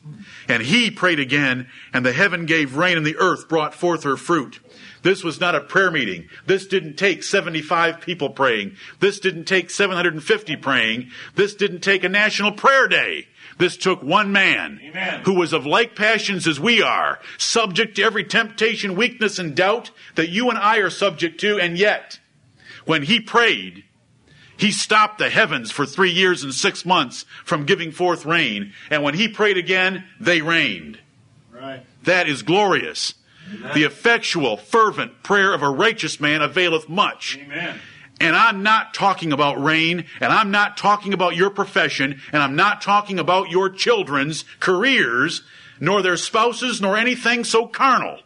And 0.49 0.63
he 0.63 0.91
prayed 0.91 1.21
again, 1.21 1.69
and 1.93 2.05
the 2.05 2.13
heaven 2.13 2.47
gave 2.47 2.77
rain, 2.77 2.97
and 2.97 3.07
the 3.07 3.17
earth 3.17 3.49
brought 3.49 3.75
forth 3.75 4.05
her 4.05 4.17
fruit. 4.17 4.61
This 5.03 5.25
was 5.25 5.41
not 5.41 5.55
a 5.55 5.61
prayer 5.61 5.91
meeting. 5.91 6.29
This 6.47 6.67
didn't 6.67 6.97
take 6.97 7.23
75 7.23 8.01
people 8.01 8.31
praying. 8.31 8.77
This 9.01 9.19
didn't 9.21 9.45
take 9.45 9.69
750 9.69 10.57
praying. 10.57 11.11
This 11.35 11.55
didn't 11.55 11.81
take 11.81 12.05
a 12.05 12.09
national 12.09 12.53
prayer 12.53 12.89
day. 12.89 13.27
This 13.59 13.77
took 13.77 14.03
one 14.03 14.33
man 14.33 14.81
Amen. 14.83 15.21
who 15.25 15.35
was 15.35 15.53
of 15.53 15.67
like 15.67 15.95
passions 15.95 16.47
as 16.47 16.59
we 16.59 16.83
are, 16.83 17.21
subject 17.39 17.97
to 17.97 18.03
every 18.03 18.25
temptation, 18.25 18.97
weakness, 18.97 19.39
and 19.39 19.55
doubt 19.55 19.91
that 20.15 20.31
you 20.31 20.49
and 20.51 20.59
I 20.59 20.79
are 20.79 20.91
subject 20.91 21.41
to, 21.41 21.59
and 21.59 21.77
yet, 21.77 22.19
when 22.85 23.03
he 23.03 23.21
prayed, 23.21 23.85
he 24.57 24.71
stopped 24.71 25.19
the 25.19 25.31
heavens 25.31 25.71
for 25.71 25.87
three 25.87 26.11
years 26.11 26.43
and 26.43 26.55
six 26.55 26.85
months 26.85 27.25
from 27.45 27.67
giving 27.67 27.91
forth 27.91 28.25
rain, 28.25 28.73
and 28.91 29.03
when 29.03 29.15
he 29.15 29.29
prayed 29.29 29.57
again, 29.57 30.05
they 30.21 30.41
rained. 30.41 30.99
Right. 31.51 31.85
That 32.05 32.29
is 32.29 32.43
glorious. 32.43 33.15
The 33.75 33.85
effectual, 33.85 34.57
fervent 34.57 35.23
prayer 35.23 35.53
of 35.53 35.63
a 35.63 35.69
righteous 35.69 36.21
man 36.21 36.41
availeth 36.41 36.89
much. 36.89 37.39
Amen. 37.43 37.79
And 38.21 38.37
I'm 38.37 38.62
not 38.62 38.95
talking 38.95 39.33
about 39.33 39.62
rain, 39.62 40.04
and 40.21 40.33
I'm 40.33 40.50
not 40.50 40.76
talking 40.76 41.12
about 41.12 41.35
your 41.35 41.50
profession, 41.50 42.21
and 42.33 42.42
I'm 42.42 42.54
not 42.54 42.81
talking 42.81 43.19
about 43.19 43.50
your 43.50 43.69
children's 43.69 44.45
careers, 44.61 45.42
nor 45.81 46.02
their 46.02 46.16
spouses, 46.16 46.81
nor 46.81 46.97
anything 46.97 47.42
so 47.42 47.66
carnal. 47.66 48.21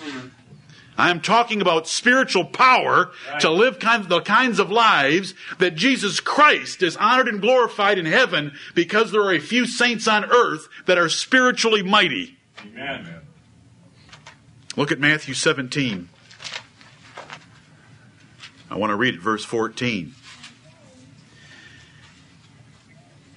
Mm-hmm. 0.00 0.28
I 0.98 1.10
am 1.10 1.20
talking 1.20 1.60
about 1.60 1.86
spiritual 1.86 2.44
power 2.44 3.12
to 3.38 3.50
live 3.50 3.78
kind 3.78 4.04
the 4.08 4.20
kinds 4.20 4.58
of 4.58 4.70
lives 4.70 5.32
that 5.58 5.76
Jesus 5.76 6.18
Christ 6.18 6.82
is 6.82 6.96
honored 6.96 7.28
and 7.28 7.40
glorified 7.40 7.98
in 7.98 8.06
heaven 8.06 8.52
because 8.74 9.12
there 9.12 9.22
are 9.22 9.32
a 9.32 9.38
few 9.38 9.64
saints 9.64 10.08
on 10.08 10.24
earth 10.24 10.68
that 10.86 10.98
are 10.98 11.08
spiritually 11.08 11.84
mighty. 11.84 12.36
Amen. 12.66 13.20
Look 14.74 14.90
at 14.90 14.98
Matthew 14.98 15.34
17. 15.34 16.08
I 18.70 18.76
want 18.76 18.90
to 18.90 18.96
read 18.96 19.14
it, 19.14 19.20
verse 19.20 19.44
14. 19.44 20.14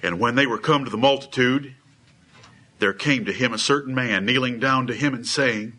And 0.02 0.18
when 0.18 0.34
they 0.34 0.46
were 0.46 0.58
come 0.58 0.84
to 0.84 0.90
the 0.90 0.96
multitude, 0.96 1.74
there 2.80 2.92
came 2.92 3.24
to 3.24 3.32
him 3.32 3.52
a 3.52 3.58
certain 3.58 3.94
man, 3.94 4.26
kneeling 4.26 4.58
down 4.58 4.88
to 4.88 4.94
him 4.94 5.14
and 5.14 5.26
saying, 5.26 5.74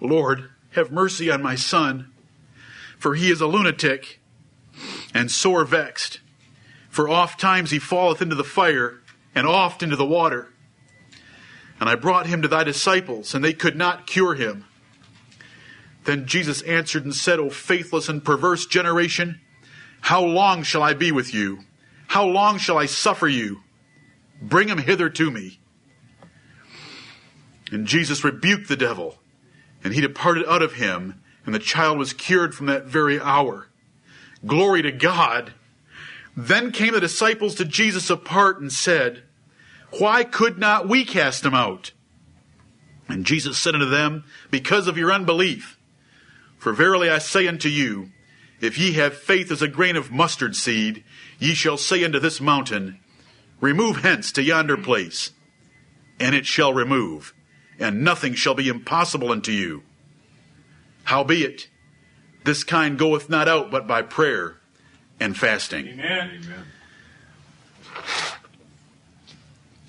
Lord, 0.00 0.50
have 0.70 0.90
mercy 0.90 1.30
on 1.30 1.42
my 1.42 1.54
son, 1.54 2.10
for 2.98 3.14
he 3.14 3.30
is 3.30 3.40
a 3.40 3.46
lunatic 3.46 4.20
and 5.12 5.30
sore 5.30 5.64
vexed. 5.64 6.20
For 6.88 7.08
oft 7.08 7.38
times 7.38 7.70
he 7.70 7.78
falleth 7.78 8.22
into 8.22 8.34
the 8.34 8.44
fire, 8.44 9.00
and 9.34 9.46
oft 9.46 9.82
into 9.82 9.96
the 9.96 10.04
water. 10.06 10.52
And 11.78 11.88
I 11.88 11.94
brought 11.94 12.26
him 12.26 12.42
to 12.42 12.48
thy 12.48 12.64
disciples, 12.64 13.34
and 13.34 13.44
they 13.44 13.52
could 13.52 13.76
not 13.76 14.06
cure 14.06 14.34
him. 14.34 14.64
Then 16.08 16.24
Jesus 16.24 16.62
answered 16.62 17.04
and 17.04 17.14
said, 17.14 17.38
O 17.38 17.50
faithless 17.50 18.08
and 18.08 18.24
perverse 18.24 18.64
generation, 18.64 19.42
how 20.00 20.24
long 20.24 20.62
shall 20.62 20.82
I 20.82 20.94
be 20.94 21.12
with 21.12 21.34
you? 21.34 21.58
How 22.06 22.24
long 22.24 22.56
shall 22.56 22.78
I 22.78 22.86
suffer 22.86 23.28
you? 23.28 23.60
Bring 24.40 24.68
him 24.68 24.78
hither 24.78 25.10
to 25.10 25.30
me. 25.30 25.60
And 27.70 27.86
Jesus 27.86 28.24
rebuked 28.24 28.68
the 28.68 28.74
devil, 28.74 29.18
and 29.84 29.92
he 29.92 30.00
departed 30.00 30.46
out 30.48 30.62
of 30.62 30.72
him, 30.72 31.20
and 31.44 31.54
the 31.54 31.58
child 31.58 31.98
was 31.98 32.14
cured 32.14 32.54
from 32.54 32.64
that 32.68 32.86
very 32.86 33.20
hour. 33.20 33.68
Glory 34.46 34.80
to 34.80 34.92
God. 34.92 35.52
Then 36.34 36.72
came 36.72 36.94
the 36.94 37.00
disciples 37.00 37.54
to 37.56 37.66
Jesus 37.66 38.08
apart 38.08 38.62
and 38.62 38.72
said, 38.72 39.24
Why 39.98 40.24
could 40.24 40.58
not 40.58 40.88
we 40.88 41.04
cast 41.04 41.44
him 41.44 41.52
out? 41.52 41.92
And 43.10 43.26
Jesus 43.26 43.58
said 43.58 43.74
unto 43.74 43.90
them, 43.90 44.24
Because 44.50 44.88
of 44.88 44.96
your 44.96 45.12
unbelief. 45.12 45.74
For 46.58 46.72
verily 46.72 47.08
I 47.08 47.18
say 47.18 47.46
unto 47.46 47.68
you, 47.68 48.10
if 48.60 48.76
ye 48.76 48.92
have 48.94 49.16
faith 49.16 49.50
as 49.52 49.62
a 49.62 49.68
grain 49.68 49.96
of 49.96 50.10
mustard 50.10 50.56
seed, 50.56 51.04
ye 51.38 51.54
shall 51.54 51.76
say 51.76 52.04
unto 52.04 52.18
this 52.18 52.40
mountain, 52.40 52.98
Remove 53.60 53.98
hence 53.98 54.32
to 54.32 54.42
yonder 54.42 54.76
place, 54.76 55.30
and 56.18 56.34
it 56.34 56.46
shall 56.46 56.72
remove, 56.72 57.34
and 57.78 58.02
nothing 58.02 58.34
shall 58.34 58.54
be 58.54 58.68
impossible 58.68 59.30
unto 59.30 59.52
you. 59.52 59.82
Howbeit, 61.04 61.68
this 62.44 62.64
kind 62.64 62.98
goeth 62.98 63.30
not 63.30 63.48
out 63.48 63.70
but 63.70 63.86
by 63.86 64.02
prayer 64.02 64.56
and 65.20 65.36
fasting. 65.36 65.86
Amen. 65.88 66.44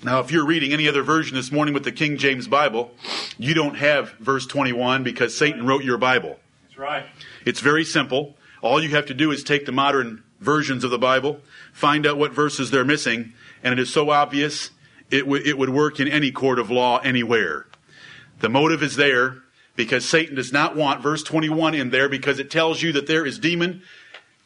Now, 0.02 0.20
if 0.20 0.32
you're 0.32 0.46
reading 0.46 0.72
any 0.72 0.88
other 0.88 1.02
version 1.02 1.36
this 1.36 1.52
morning 1.52 1.74
with 1.74 1.84
the 1.84 1.92
King 1.92 2.16
James 2.16 2.48
Bible, 2.48 2.92
you 3.36 3.52
don't 3.52 3.76
have 3.76 4.12
verse 4.12 4.46
21 4.46 5.02
because 5.02 5.36
Satan 5.36 5.66
wrote 5.66 5.84
your 5.84 5.98
Bible. 5.98 6.38
Right. 6.80 7.04
It's 7.44 7.60
very 7.60 7.84
simple. 7.84 8.36
All 8.62 8.82
you 8.82 8.88
have 8.90 9.06
to 9.06 9.14
do 9.14 9.30
is 9.30 9.44
take 9.44 9.66
the 9.66 9.72
modern 9.72 10.24
versions 10.40 10.82
of 10.82 10.90
the 10.90 10.98
Bible, 10.98 11.40
find 11.74 12.06
out 12.06 12.16
what 12.16 12.32
verses 12.32 12.70
they're 12.70 12.84
missing, 12.84 13.34
and 13.62 13.72
it 13.72 13.78
is 13.78 13.92
so 13.92 14.08
obvious 14.10 14.70
it, 15.10 15.20
w- 15.20 15.42
it 15.44 15.58
would 15.58 15.68
work 15.68 16.00
in 16.00 16.08
any 16.08 16.30
court 16.30 16.58
of 16.58 16.70
law 16.70 16.98
anywhere. 16.98 17.66
The 18.40 18.48
motive 18.48 18.82
is 18.82 18.96
there 18.96 19.42
because 19.76 20.08
Satan 20.08 20.36
does 20.36 20.52
not 20.52 20.74
want 20.74 21.02
verse 21.02 21.22
21 21.22 21.74
in 21.74 21.90
there 21.90 22.08
because 22.08 22.38
it 22.38 22.50
tells 22.50 22.80
you 22.80 22.92
that 22.92 23.06
there 23.06 23.26
is 23.26 23.38
demon 23.38 23.82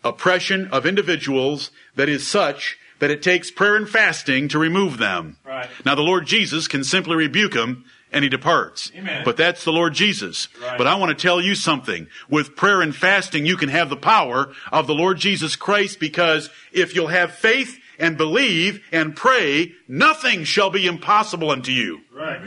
oppression 0.02 0.66
of 0.68 0.86
individuals 0.86 1.70
that 1.94 2.08
is 2.08 2.26
such 2.26 2.78
that 2.98 3.10
it 3.10 3.22
takes 3.22 3.50
prayer 3.50 3.76
and 3.76 3.88
fasting 3.88 4.48
to 4.48 4.58
remove 4.58 4.98
them. 4.98 5.36
Right. 5.44 5.68
Now 5.84 5.94
the 5.94 6.02
Lord 6.02 6.26
Jesus 6.26 6.66
can 6.66 6.82
simply 6.82 7.14
rebuke 7.14 7.54
him 7.54 7.84
and 8.14 8.22
he 8.22 8.30
departs. 8.30 8.92
Amen. 8.96 9.22
But 9.24 9.36
that's 9.36 9.64
the 9.64 9.72
Lord 9.72 9.92
Jesus. 9.92 10.48
Right. 10.62 10.78
But 10.78 10.86
I 10.86 10.94
want 10.94 11.10
to 11.10 11.20
tell 11.20 11.40
you 11.40 11.54
something. 11.56 12.06
With 12.30 12.54
prayer 12.54 12.80
and 12.80 12.94
fasting, 12.94 13.44
you 13.44 13.56
can 13.56 13.68
have 13.68 13.90
the 13.90 13.96
power 13.96 14.52
of 14.72 14.86
the 14.86 14.94
Lord 14.94 15.18
Jesus 15.18 15.56
Christ 15.56 15.98
because 15.98 16.48
if 16.72 16.94
you'll 16.94 17.08
have 17.08 17.34
faith 17.34 17.76
and 17.98 18.16
believe 18.16 18.82
and 18.92 19.16
pray, 19.16 19.72
nothing 19.88 20.44
shall 20.44 20.70
be 20.70 20.86
impossible 20.86 21.50
unto 21.50 21.72
you. 21.72 22.02
Right. 22.12 22.40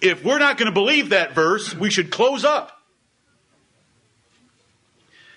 If 0.00 0.24
we're 0.24 0.38
not 0.38 0.56
going 0.56 0.66
to 0.66 0.72
believe 0.72 1.10
that 1.10 1.34
verse, 1.34 1.74
we 1.74 1.90
should 1.90 2.10
close 2.10 2.44
up. 2.44 2.72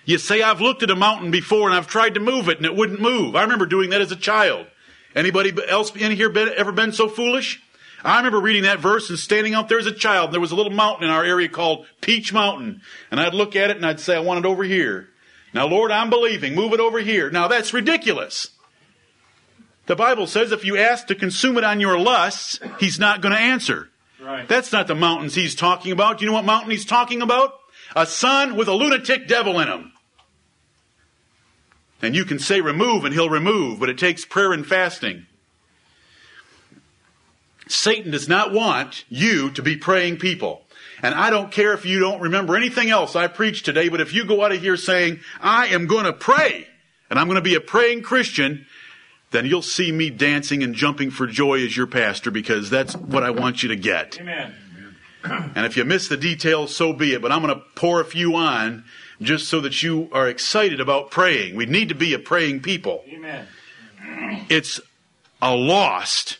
You 0.04 0.18
say, 0.18 0.42
I've 0.42 0.60
looked 0.60 0.84
at 0.84 0.90
a 0.90 0.96
mountain 0.96 1.32
before 1.32 1.68
and 1.68 1.76
I've 1.76 1.88
tried 1.88 2.14
to 2.14 2.20
move 2.20 2.48
it 2.48 2.56
and 2.56 2.66
it 2.66 2.74
wouldn't 2.74 3.00
move. 3.00 3.34
I 3.34 3.42
remember 3.42 3.66
doing 3.66 3.90
that 3.90 4.00
as 4.00 4.12
a 4.12 4.16
child. 4.16 4.66
Anybody 5.14 5.52
else 5.68 5.94
in 5.96 6.12
here 6.12 6.30
been, 6.30 6.50
ever 6.56 6.72
been 6.72 6.92
so 6.92 7.08
foolish? 7.08 7.60
I 8.04 8.16
remember 8.16 8.40
reading 8.40 8.64
that 8.64 8.80
verse 8.80 9.10
and 9.10 9.18
standing 9.18 9.54
out 9.54 9.68
there 9.68 9.78
as 9.78 9.86
a 9.86 9.92
child. 9.92 10.32
There 10.32 10.40
was 10.40 10.50
a 10.50 10.56
little 10.56 10.72
mountain 10.72 11.04
in 11.04 11.10
our 11.10 11.24
area 11.24 11.48
called 11.48 11.86
Peach 12.00 12.32
Mountain. 12.32 12.82
And 13.10 13.20
I'd 13.20 13.34
look 13.34 13.54
at 13.54 13.70
it 13.70 13.76
and 13.76 13.86
I'd 13.86 14.00
say, 14.00 14.16
I 14.16 14.20
want 14.20 14.44
it 14.44 14.48
over 14.48 14.64
here. 14.64 15.08
Now, 15.54 15.66
Lord, 15.66 15.90
I'm 15.90 16.10
believing. 16.10 16.54
Move 16.54 16.72
it 16.72 16.80
over 16.80 16.98
here. 16.98 17.30
Now, 17.30 17.48
that's 17.48 17.72
ridiculous. 17.72 18.48
The 19.86 19.96
Bible 19.96 20.26
says 20.26 20.52
if 20.52 20.64
you 20.64 20.78
ask 20.78 21.06
to 21.08 21.14
consume 21.14 21.58
it 21.58 21.64
on 21.64 21.80
your 21.80 21.98
lusts, 21.98 22.58
He's 22.80 22.98
not 22.98 23.20
going 23.20 23.34
to 23.34 23.40
answer. 23.40 23.90
Right. 24.22 24.48
That's 24.48 24.72
not 24.72 24.86
the 24.86 24.94
mountains 24.94 25.34
he's 25.34 25.54
talking 25.54 25.90
about. 25.90 26.18
Do 26.18 26.24
you 26.24 26.30
know 26.30 26.36
what 26.36 26.44
mountain 26.44 26.70
he's 26.70 26.84
talking 26.84 27.22
about? 27.22 27.58
A 27.96 28.06
son 28.06 28.56
with 28.56 28.68
a 28.68 28.72
lunatic 28.72 29.26
devil 29.26 29.58
in 29.58 29.68
him. 29.68 29.92
And 32.00 32.14
you 32.14 32.24
can 32.24 32.38
say 32.38 32.60
remove 32.60 33.04
and 33.04 33.12
he'll 33.12 33.28
remove, 33.28 33.80
but 33.80 33.88
it 33.88 33.98
takes 33.98 34.24
prayer 34.24 34.52
and 34.52 34.66
fasting. 34.66 35.26
Satan 37.72 38.10
does 38.10 38.28
not 38.28 38.52
want 38.52 39.04
you 39.08 39.50
to 39.52 39.62
be 39.62 39.76
praying 39.76 40.18
people. 40.18 40.62
And 41.02 41.14
I 41.14 41.30
don't 41.30 41.50
care 41.50 41.72
if 41.72 41.84
you 41.84 41.98
don't 41.98 42.20
remember 42.20 42.56
anything 42.56 42.90
else 42.90 43.16
I 43.16 43.26
preached 43.26 43.64
today, 43.64 43.88
but 43.88 44.00
if 44.00 44.12
you 44.12 44.24
go 44.24 44.44
out 44.44 44.52
of 44.52 44.60
here 44.60 44.76
saying, 44.76 45.20
I 45.40 45.68
am 45.68 45.86
going 45.86 46.04
to 46.04 46.12
pray, 46.12 46.66
and 47.10 47.18
I'm 47.18 47.26
going 47.26 47.36
to 47.36 47.42
be 47.42 47.54
a 47.54 47.60
praying 47.60 48.02
Christian, 48.02 48.66
then 49.32 49.46
you'll 49.46 49.62
see 49.62 49.90
me 49.90 50.10
dancing 50.10 50.62
and 50.62 50.74
jumping 50.74 51.10
for 51.10 51.26
joy 51.26 51.64
as 51.64 51.76
your 51.76 51.86
pastor 51.86 52.30
because 52.30 52.70
that's 52.70 52.94
what 52.94 53.24
I 53.24 53.30
want 53.30 53.62
you 53.62 53.70
to 53.70 53.76
get. 53.76 54.20
Amen. 54.20 54.54
And 55.54 55.64
if 55.64 55.76
you 55.76 55.84
miss 55.84 56.08
the 56.08 56.16
details, 56.16 56.74
so 56.74 56.92
be 56.92 57.14
it. 57.14 57.22
But 57.22 57.30
I'm 57.30 57.42
going 57.42 57.54
to 57.54 57.62
pour 57.76 58.00
a 58.00 58.04
few 58.04 58.34
on 58.34 58.84
just 59.20 59.46
so 59.46 59.60
that 59.60 59.80
you 59.80 60.08
are 60.10 60.28
excited 60.28 60.80
about 60.80 61.12
praying. 61.12 61.54
We 61.54 61.64
need 61.64 61.90
to 61.90 61.94
be 61.94 62.12
a 62.12 62.18
praying 62.18 62.62
people. 62.62 63.04
Amen. 63.06 63.46
It's 64.48 64.80
a 65.40 65.54
lost 65.54 66.38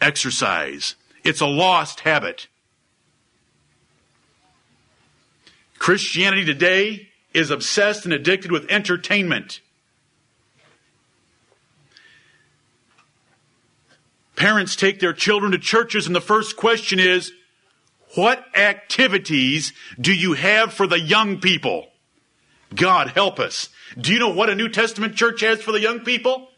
exercise, 0.00 0.94
it's 1.24 1.40
a 1.40 1.46
lost 1.46 2.00
habit. 2.00 2.48
Christianity 5.78 6.44
today 6.44 7.08
is 7.32 7.50
obsessed 7.50 8.04
and 8.04 8.12
addicted 8.12 8.52
with 8.52 8.70
entertainment. 8.70 9.60
Parents 14.36 14.74
take 14.74 15.00
their 15.00 15.12
children 15.12 15.52
to 15.52 15.58
churches, 15.58 16.06
and 16.06 16.16
the 16.16 16.20
first 16.20 16.56
question 16.56 16.98
is, 16.98 17.32
What 18.14 18.44
activities 18.56 19.72
do 20.00 20.14
you 20.14 20.34
have 20.34 20.72
for 20.72 20.86
the 20.86 21.00
young 21.00 21.40
people? 21.40 21.88
God 22.74 23.08
help 23.08 23.38
us. 23.38 23.68
Do 23.98 24.12
you 24.12 24.18
know 24.18 24.32
what 24.32 24.48
a 24.48 24.54
New 24.54 24.68
Testament 24.68 25.14
church 25.14 25.40
has 25.40 25.60
for 25.60 25.72
the 25.72 25.80
young 25.80 26.00
people? 26.00 26.48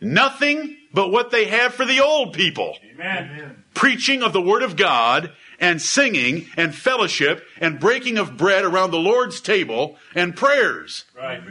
Nothing 0.00 0.76
but 0.92 1.10
what 1.10 1.30
they 1.30 1.46
have 1.46 1.74
for 1.74 1.84
the 1.84 2.00
old 2.00 2.32
people. 2.32 2.76
Amen. 2.94 3.64
Preaching 3.74 4.22
of 4.22 4.32
the 4.32 4.42
Word 4.42 4.62
of 4.62 4.76
God 4.76 5.32
and 5.58 5.80
singing 5.80 6.46
and 6.56 6.74
fellowship 6.74 7.46
and 7.60 7.80
breaking 7.80 8.18
of 8.18 8.36
bread 8.36 8.64
around 8.64 8.90
the 8.90 8.98
Lord's 8.98 9.40
table 9.40 9.96
and 10.14 10.36
prayers. 10.36 11.04
Right. 11.16 11.42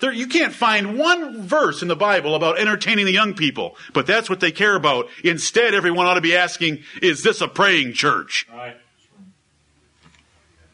There, 0.00 0.12
you 0.12 0.26
can't 0.26 0.52
find 0.52 0.98
one 0.98 1.42
verse 1.42 1.80
in 1.80 1.88
the 1.88 1.96
Bible 1.96 2.34
about 2.34 2.58
entertaining 2.58 3.06
the 3.06 3.12
young 3.12 3.34
people, 3.34 3.76
but 3.92 4.04
that's 4.04 4.28
what 4.28 4.40
they 4.40 4.50
care 4.50 4.74
about. 4.74 5.06
Instead, 5.22 5.74
everyone 5.74 6.06
ought 6.06 6.14
to 6.14 6.20
be 6.20 6.34
asking, 6.34 6.80
is 7.00 7.22
this 7.22 7.40
a 7.40 7.46
praying 7.46 7.92
church? 7.92 8.46
Right. 8.52 8.76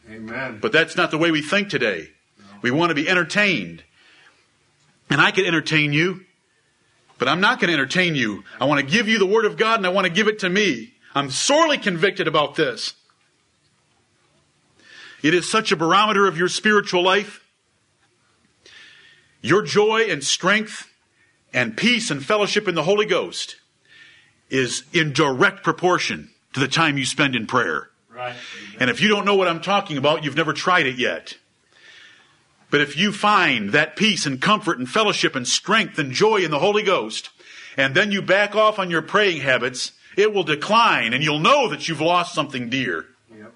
Amen. 0.09 0.57
But 0.59 0.71
that's 0.71 0.97
not 0.97 1.11
the 1.11 1.19
way 1.19 1.29
we 1.29 1.43
think 1.43 1.69
today. 1.69 2.09
We 2.63 2.71
want 2.71 2.89
to 2.89 2.95
be 2.95 3.07
entertained. 3.07 3.83
And 5.11 5.21
I 5.21 5.29
could 5.31 5.45
entertain 5.45 5.93
you, 5.93 6.25
but 7.19 7.27
I'm 7.27 7.41
not 7.41 7.59
going 7.59 7.67
to 7.67 7.73
entertain 7.73 8.15
you. 8.15 8.43
I 8.59 8.65
want 8.65 8.79
to 8.79 8.91
give 8.91 9.07
you 9.07 9.19
the 9.19 9.25
Word 9.25 9.45
of 9.45 9.57
God 9.57 9.79
and 9.79 9.85
I 9.85 9.89
want 9.89 10.07
to 10.07 10.13
give 10.13 10.27
it 10.27 10.39
to 10.39 10.49
me. 10.49 10.93
I'm 11.13 11.29
sorely 11.29 11.77
convicted 11.77 12.27
about 12.27 12.55
this. 12.55 12.93
It 15.21 15.33
is 15.33 15.51
such 15.51 15.71
a 15.71 15.75
barometer 15.75 16.27
of 16.27 16.37
your 16.37 16.47
spiritual 16.47 17.03
life. 17.03 17.45
Your 19.41 19.61
joy 19.61 20.03
and 20.09 20.23
strength 20.23 20.89
and 21.53 21.75
peace 21.75 22.09
and 22.09 22.25
fellowship 22.25 22.67
in 22.67 22.75
the 22.75 22.83
Holy 22.83 23.05
Ghost 23.05 23.57
is 24.49 24.83
in 24.93 25.13
direct 25.13 25.63
proportion 25.63 26.29
to 26.53 26.59
the 26.59 26.67
time 26.67 26.97
you 26.97 27.05
spend 27.05 27.35
in 27.35 27.47
prayer. 27.47 27.89
Right. 28.13 28.35
And 28.79 28.89
if 28.89 29.01
you 29.01 29.09
don't 29.09 29.25
know 29.25 29.35
what 29.35 29.47
I'm 29.47 29.61
talking 29.61 29.97
about, 29.97 30.23
you've 30.23 30.35
never 30.35 30.53
tried 30.53 30.87
it 30.87 30.97
yet. 30.97 31.37
But 32.71 32.81
if 32.81 32.97
you 32.97 33.11
find 33.11 33.71
that 33.71 33.95
peace 33.95 34.25
and 34.25 34.41
comfort 34.41 34.77
and 34.77 34.87
fellowship 34.87 35.35
and 35.35 35.47
strength 35.47 35.97
and 35.97 36.11
joy 36.11 36.37
in 36.37 36.51
the 36.51 36.59
Holy 36.59 36.83
Ghost, 36.83 37.29
and 37.75 37.95
then 37.95 38.11
you 38.11 38.21
back 38.21 38.55
off 38.55 38.77
on 38.77 38.91
your 38.91 39.01
praying 39.01 39.41
habits, 39.41 39.93
it 40.15 40.33
will 40.33 40.43
decline 40.43 41.13
and 41.13 41.23
you'll 41.23 41.39
know 41.39 41.69
that 41.69 41.87
you've 41.87 42.01
lost 42.01 42.35
something 42.35 42.69
dear. 42.69 43.05
Yep. 43.35 43.53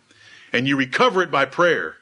And 0.51 0.67
you 0.67 0.77
recover 0.77 1.21
it 1.21 1.29
by 1.29 1.45
prayer. 1.45 1.95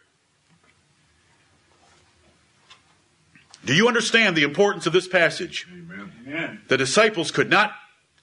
Do 3.65 3.75
you 3.75 3.87
understand 3.87 4.35
the 4.35 4.43
importance 4.43 4.87
of 4.87 4.93
this 4.93 5.07
passage? 5.07 5.67
Amen. 5.71 6.11
Amen. 6.27 6.61
The 6.67 6.77
disciples 6.77 7.31
could 7.31 7.49
not 7.49 7.73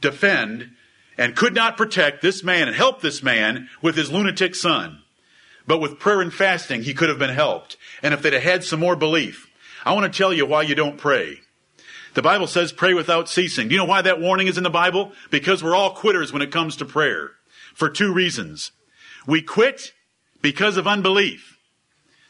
defend 0.00 0.70
and 1.16 1.36
could 1.36 1.54
not 1.54 1.76
protect 1.76 2.22
this 2.22 2.42
man 2.42 2.68
and 2.68 2.76
help 2.76 3.00
this 3.00 3.22
man 3.22 3.68
with 3.82 3.96
his 3.96 4.10
lunatic 4.10 4.54
son. 4.54 5.02
But 5.68 5.82
with 5.82 5.98
prayer 5.98 6.22
and 6.22 6.32
fasting, 6.32 6.82
he 6.82 6.94
could 6.94 7.10
have 7.10 7.18
been 7.18 7.28
helped. 7.28 7.76
And 8.02 8.14
if 8.14 8.22
they'd 8.22 8.32
have 8.32 8.42
had 8.42 8.64
some 8.64 8.80
more 8.80 8.96
belief, 8.96 9.50
I 9.84 9.92
want 9.92 10.10
to 10.10 10.16
tell 10.16 10.32
you 10.32 10.46
why 10.46 10.62
you 10.62 10.74
don't 10.74 10.96
pray. 10.96 11.40
The 12.14 12.22
Bible 12.22 12.46
says 12.46 12.72
pray 12.72 12.94
without 12.94 13.28
ceasing. 13.28 13.68
Do 13.68 13.74
you 13.74 13.78
know 13.78 13.84
why 13.84 14.00
that 14.00 14.18
warning 14.18 14.46
is 14.46 14.56
in 14.56 14.64
the 14.64 14.70
Bible? 14.70 15.12
Because 15.30 15.62
we're 15.62 15.76
all 15.76 15.90
quitters 15.92 16.32
when 16.32 16.40
it 16.40 16.50
comes 16.50 16.74
to 16.76 16.86
prayer. 16.86 17.32
For 17.74 17.90
two 17.90 18.14
reasons. 18.14 18.72
We 19.26 19.42
quit 19.42 19.92
because 20.40 20.78
of 20.78 20.86
unbelief. 20.86 21.58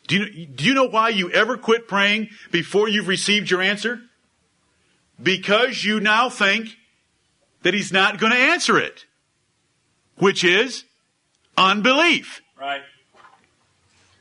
Do 0.08 0.16
you, 0.16 0.46
do 0.46 0.64
you 0.64 0.74
know 0.74 0.88
why 0.88 1.10
you 1.10 1.30
ever 1.30 1.56
quit 1.56 1.86
praying 1.86 2.30
before 2.50 2.88
you've 2.88 3.06
received 3.06 3.52
your 3.52 3.62
answer? 3.62 4.00
Because 5.22 5.84
you 5.84 6.00
now 6.00 6.28
think 6.28 6.76
that 7.62 7.72
he's 7.72 7.92
not 7.92 8.18
going 8.18 8.32
to 8.32 8.38
answer 8.38 8.78
it, 8.78 9.04
which 10.16 10.42
is 10.42 10.84
unbelief. 11.56 12.42
Right. 12.58 12.82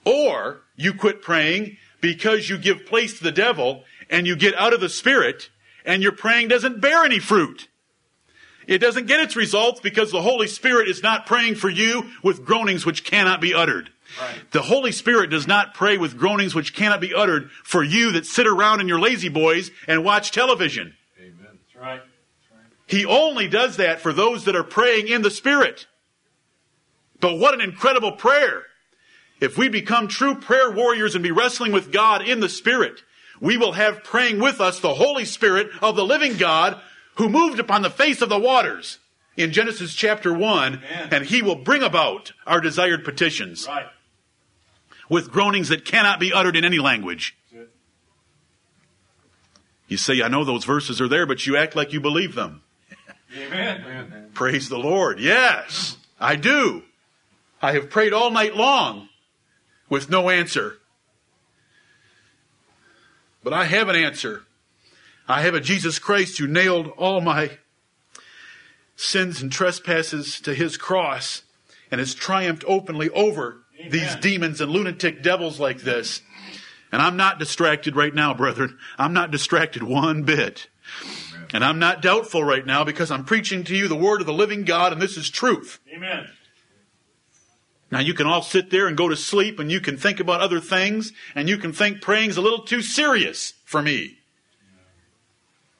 Or 0.07 0.61
you 0.75 0.93
quit 0.93 1.21
praying 1.21 1.77
because 2.01 2.49
you 2.49 2.57
give 2.57 2.85
place 2.85 3.17
to 3.17 3.23
the 3.23 3.31
devil 3.31 3.83
and 4.09 4.25
you 4.25 4.35
get 4.35 4.55
out 4.55 4.73
of 4.73 4.79
the 4.79 4.89
spirit 4.89 5.49
and 5.85 6.01
your 6.03 6.11
praying 6.11 6.47
doesn't 6.47 6.81
bear 6.81 7.03
any 7.03 7.19
fruit. 7.19 7.67
It 8.67 8.79
doesn't 8.79 9.07
get 9.07 9.21
its 9.21 9.35
results 9.35 9.79
because 9.79 10.11
the 10.11 10.21
Holy 10.21 10.47
Spirit 10.47 10.89
is 10.89 11.01
not 11.01 11.25
praying 11.25 11.55
for 11.55 11.69
you 11.69 12.05
with 12.21 12.45
groanings 12.45 12.85
which 12.85 13.05
cannot 13.05 13.39
be 13.39 13.53
uttered. 13.53 13.89
Right. 14.19 14.51
The 14.51 14.61
Holy 14.61 14.91
Spirit 14.91 15.29
does 15.29 15.47
not 15.47 15.73
pray 15.73 15.97
with 15.97 16.17
groanings 16.17 16.53
which 16.53 16.73
cannot 16.73 17.01
be 17.01 17.13
uttered 17.13 17.49
for 17.63 17.83
you 17.83 18.11
that 18.13 18.25
sit 18.25 18.47
around 18.47 18.81
in 18.81 18.87
your 18.87 18.99
lazy 18.99 19.29
boys 19.29 19.71
and 19.87 20.03
watch 20.03 20.31
television. 20.31 20.95
Amen. 21.19 21.35
That's 21.41 21.75
right. 21.75 22.01
He 22.87 23.05
only 23.05 23.47
does 23.47 23.77
that 23.77 23.99
for 23.99 24.13
those 24.13 24.45
that 24.45 24.55
are 24.55 24.63
praying 24.63 25.09
in 25.09 25.21
the 25.21 25.31
Spirit. 25.31 25.87
But 27.19 27.37
what 27.37 27.53
an 27.53 27.61
incredible 27.61 28.13
prayer. 28.13 28.63
If 29.39 29.57
we 29.57 29.69
become 29.69 30.07
true 30.07 30.35
prayer 30.35 30.71
warriors 30.71 31.13
and 31.15 31.23
be 31.23 31.31
wrestling 31.31 31.71
with 31.71 31.91
God 31.91 32.27
in 32.27 32.39
the 32.39 32.49
Spirit, 32.49 33.03
we 33.39 33.57
will 33.57 33.73
have 33.73 34.03
praying 34.03 34.39
with 34.39 34.59
us 34.59 34.79
the 34.79 34.95
Holy 34.95 35.25
Spirit 35.25 35.69
of 35.81 35.95
the 35.95 36.05
living 36.05 36.37
God 36.37 36.79
who 37.15 37.29
moved 37.29 37.59
upon 37.59 37.81
the 37.83 37.89
face 37.89 38.21
of 38.21 38.29
the 38.29 38.39
waters 38.39 38.99
in 39.35 39.51
Genesis 39.51 39.93
chapter 39.93 40.33
1, 40.33 40.81
Amen. 40.83 41.09
and 41.11 41.25
he 41.25 41.43
will 41.43 41.55
bring 41.55 41.83
about 41.83 42.31
our 42.47 42.59
desired 42.59 43.03
petitions 43.05 43.67
Right. 43.67 43.85
with 45.09 45.31
groanings 45.31 45.69
that 45.69 45.85
cannot 45.85 46.19
be 46.19 46.33
uttered 46.33 46.55
in 46.55 46.65
any 46.65 46.79
language. 46.79 47.35
You 49.87 49.97
say, 49.97 50.21
I 50.21 50.27
know 50.27 50.43
those 50.43 50.65
verses 50.65 50.99
are 50.99 51.07
there, 51.07 51.25
but 51.25 51.45
you 51.45 51.55
act 51.55 51.75
like 51.75 51.93
you 51.93 52.01
believe 52.01 52.35
them. 52.35 52.61
Amen. 53.37 53.83
Amen. 53.85 54.29
Praise 54.33 54.67
the 54.69 54.77
Lord. 54.77 55.19
Yes, 55.19 55.97
I 56.19 56.35
do. 56.35 56.83
I 57.61 57.71
have 57.73 57.89
prayed 57.89 58.11
all 58.13 58.31
night 58.31 58.55
long 58.55 59.07
with 59.89 60.09
no 60.09 60.29
answer. 60.29 60.77
But 63.43 63.53
I 63.53 63.65
have 63.65 63.89
an 63.89 63.95
answer. 63.95 64.43
I 65.27 65.41
have 65.41 65.55
a 65.55 65.61
Jesus 65.61 65.99
Christ 65.99 66.37
who 66.37 66.47
nailed 66.47 66.87
all 66.97 67.21
my 67.21 67.57
sins 68.95 69.41
and 69.41 69.51
trespasses 69.51 70.41
to 70.41 70.53
his 70.53 70.77
cross 70.77 71.43
and 71.91 71.99
has 71.99 72.15
triumphed 72.15 72.65
openly 72.67 73.09
over 73.11 73.57
Amen. 73.79 73.91
these 73.91 74.15
demons 74.15 74.59
and 74.59 74.71
lunatic 74.71 75.21
devils 75.21 75.59
like 75.59 75.79
this. 75.79 76.21
And 76.91 77.01
I'm 77.01 77.17
not 77.17 77.39
distracted 77.39 77.95
right 77.95 78.13
now, 78.13 78.33
brethren. 78.33 78.77
I'm 78.97 79.13
not 79.13 79.31
distracted 79.31 79.83
one 79.83 80.23
bit. 80.23 80.67
And 81.53 81.63
I'm 81.63 81.79
not 81.79 82.01
doubtful 82.01 82.43
right 82.43 82.65
now 82.65 82.83
because 82.83 83.11
I'm 83.11 83.23
preaching 83.23 83.63
to 83.65 83.75
you 83.75 83.87
the 83.87 83.95
word 83.95 84.21
of 84.21 84.27
the 84.27 84.33
living 84.33 84.63
God 84.63 84.93
and 84.93 85.01
this 85.01 85.17
is 85.17 85.29
truth. 85.29 85.79
Amen. 85.93 86.27
Now 87.89 87.99
you 87.99 88.13
can 88.13 88.27
all 88.27 88.41
sit 88.41 88.69
there 88.69 88.87
and 88.87 88.97
go 88.97 89.07
to 89.07 89.15
sleep 89.15 89.59
and 89.59 89.71
you 89.71 89.79
can 89.79 89.97
think 89.97 90.19
about 90.19 90.41
other 90.41 90.59
things 90.59 91.13
and 91.35 91.47
you 91.47 91.57
can 91.57 91.71
think 91.71 92.01
praying's 92.01 92.37
a 92.37 92.41
little 92.41 92.63
too 92.63 92.81
serious 92.81 93.53
for 93.63 93.81
me. 93.81 94.17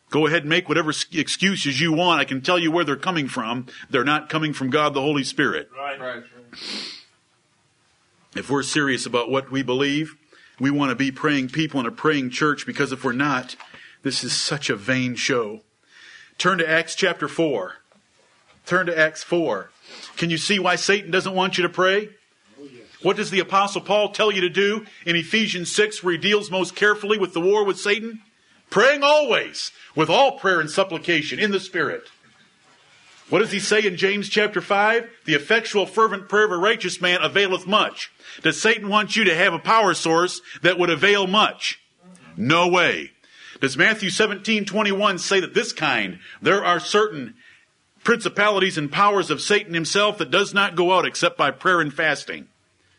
Go 0.10 0.26
ahead 0.26 0.44
and 0.44 0.50
make 0.50 0.70
whatever 0.70 0.94
excuses 1.12 1.82
you 1.82 1.92
want. 1.92 2.22
I 2.22 2.26
can 2.26 2.42
tell 2.42 2.58
you 2.58 2.72
where 2.72 2.86
they're 2.86 2.96
coming 2.96 3.28
from. 3.28 3.68
They're 3.90 4.06
not 4.06 4.30
coming 4.30 4.54
from 4.54 4.70
God 4.70 4.94
the 4.94 5.02
Holy 5.02 5.24
Spirit. 5.24 5.70
Right. 5.76 6.00
Right. 6.00 6.24
If 8.36 8.50
we're 8.50 8.64
serious 8.64 9.06
about 9.06 9.30
what 9.30 9.52
we 9.52 9.64
believe, 9.64 10.16
we 10.60 10.72
want 10.72 10.90
to 10.92 10.96
be 10.96 11.12
praying 11.12 11.50
people 11.50 11.80
in 11.80 11.86
a 11.86 11.92
praying 11.92 12.30
church 12.30 12.66
because 12.66 12.92
if 12.94 13.04
we're 13.04 13.12
not, 13.12 13.58
this 14.04 14.24
is 14.24 14.34
such 14.34 14.70
a 14.70 14.76
vain 14.76 15.16
show. 15.16 15.62
Turn 16.38 16.60
to 16.60 16.70
Acts 16.70 16.96
chapter 16.96 17.28
4. 17.28 17.74
Turn 18.66 18.86
to 18.86 18.98
Acts 18.98 19.24
4. 19.24 19.72
Can 20.16 20.30
you 20.30 20.38
see 20.38 20.60
why 20.60 20.76
Satan 20.76 21.12
doesn't 21.12 21.36
want 21.36 21.58
you 21.58 21.64
to 21.64 21.70
pray? 21.70 22.10
What 23.02 23.18
does 23.18 23.30
the 23.30 23.40
apostle 23.40 23.82
Paul 23.82 24.10
tell 24.10 24.32
you 24.32 24.42
to 24.42 24.50
do 24.50 24.86
in 25.06 25.16
Ephesians 25.16 25.72
6 25.72 26.04
where 26.04 26.14
he 26.14 26.18
deals 26.18 26.50
most 26.50 26.76
carefully 26.76 27.18
with 27.18 27.34
the 27.34 27.42
war 27.42 27.64
with 27.64 27.80
Satan? 27.80 28.22
Praying 28.70 29.04
always 29.04 29.72
with 29.96 30.10
all 30.10 30.40
prayer 30.40 30.60
and 30.60 30.70
supplication 30.70 31.40
in 31.40 31.52
the 31.52 31.60
Spirit. 31.60 32.10
What 33.30 33.40
does 33.40 33.52
he 33.52 33.60
say 33.60 33.86
in 33.86 33.98
James 33.98 34.30
chapter 34.30 34.62
5? 34.62 35.10
The 35.26 35.34
effectual 35.34 35.86
fervent 35.86 36.30
prayer 36.30 36.46
of 36.46 36.52
a 36.52 36.58
righteous 36.58 37.02
man 37.02 37.22
availeth 37.22 37.68
much. 37.68 38.12
Does 38.42 38.62
Satan 38.62 38.88
want 38.88 39.16
you 39.16 39.26
to 39.26 39.36
have 39.36 39.54
a 39.54 39.60
power 39.60 39.94
source 39.94 40.42
that 40.62 40.80
would 40.80 40.90
avail 40.90 41.28
much? 41.28 41.80
No 42.38 42.68
way. 42.68 43.12
Does 43.60 43.76
Matthew 43.76 44.10
17, 44.10 44.66
21 44.66 45.20
say 45.20 45.40
that 45.40 45.54
this 45.54 45.74
kind, 45.74 46.20
there 46.42 46.64
are 46.64 46.80
certain 46.80 47.36
principalities 48.08 48.78
and 48.78 48.90
powers 48.90 49.30
of 49.30 49.42
Satan 49.42 49.74
himself 49.74 50.18
that 50.18 50.32
does 50.32 50.54
not 50.54 50.78
go 50.78 50.98
out 50.98 51.06
except 51.06 51.38
by 51.38 51.52
prayer 51.52 51.82
and 51.82 51.94
fasting? 51.94 52.48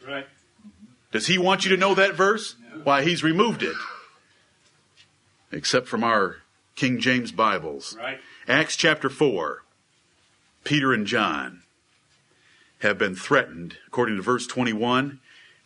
Right. 0.07 0.27
Does 1.13 1.29
he 1.29 1.39
want 1.39 1.65
you 1.65 1.71
to 1.71 1.79
know 1.79 1.95
that 1.95 2.15
verse? 2.15 2.57
Why, 2.85 3.03
he's 3.03 3.25
removed 3.25 3.63
it. 3.63 3.75
Except 5.51 5.89
from 5.89 6.05
our 6.05 6.43
King 6.77 7.01
James 7.01 7.33
Bibles. 7.33 7.97
Right. 7.99 8.19
Acts 8.47 8.77
chapter 8.77 9.09
4. 9.09 9.63
Peter 10.65 10.93
and 10.93 11.07
John 11.07 11.63
have 12.81 12.99
been 12.99 13.15
threatened, 13.17 13.79
according 13.87 14.17
to 14.17 14.23
verse 14.23 14.47
21, 14.47 15.21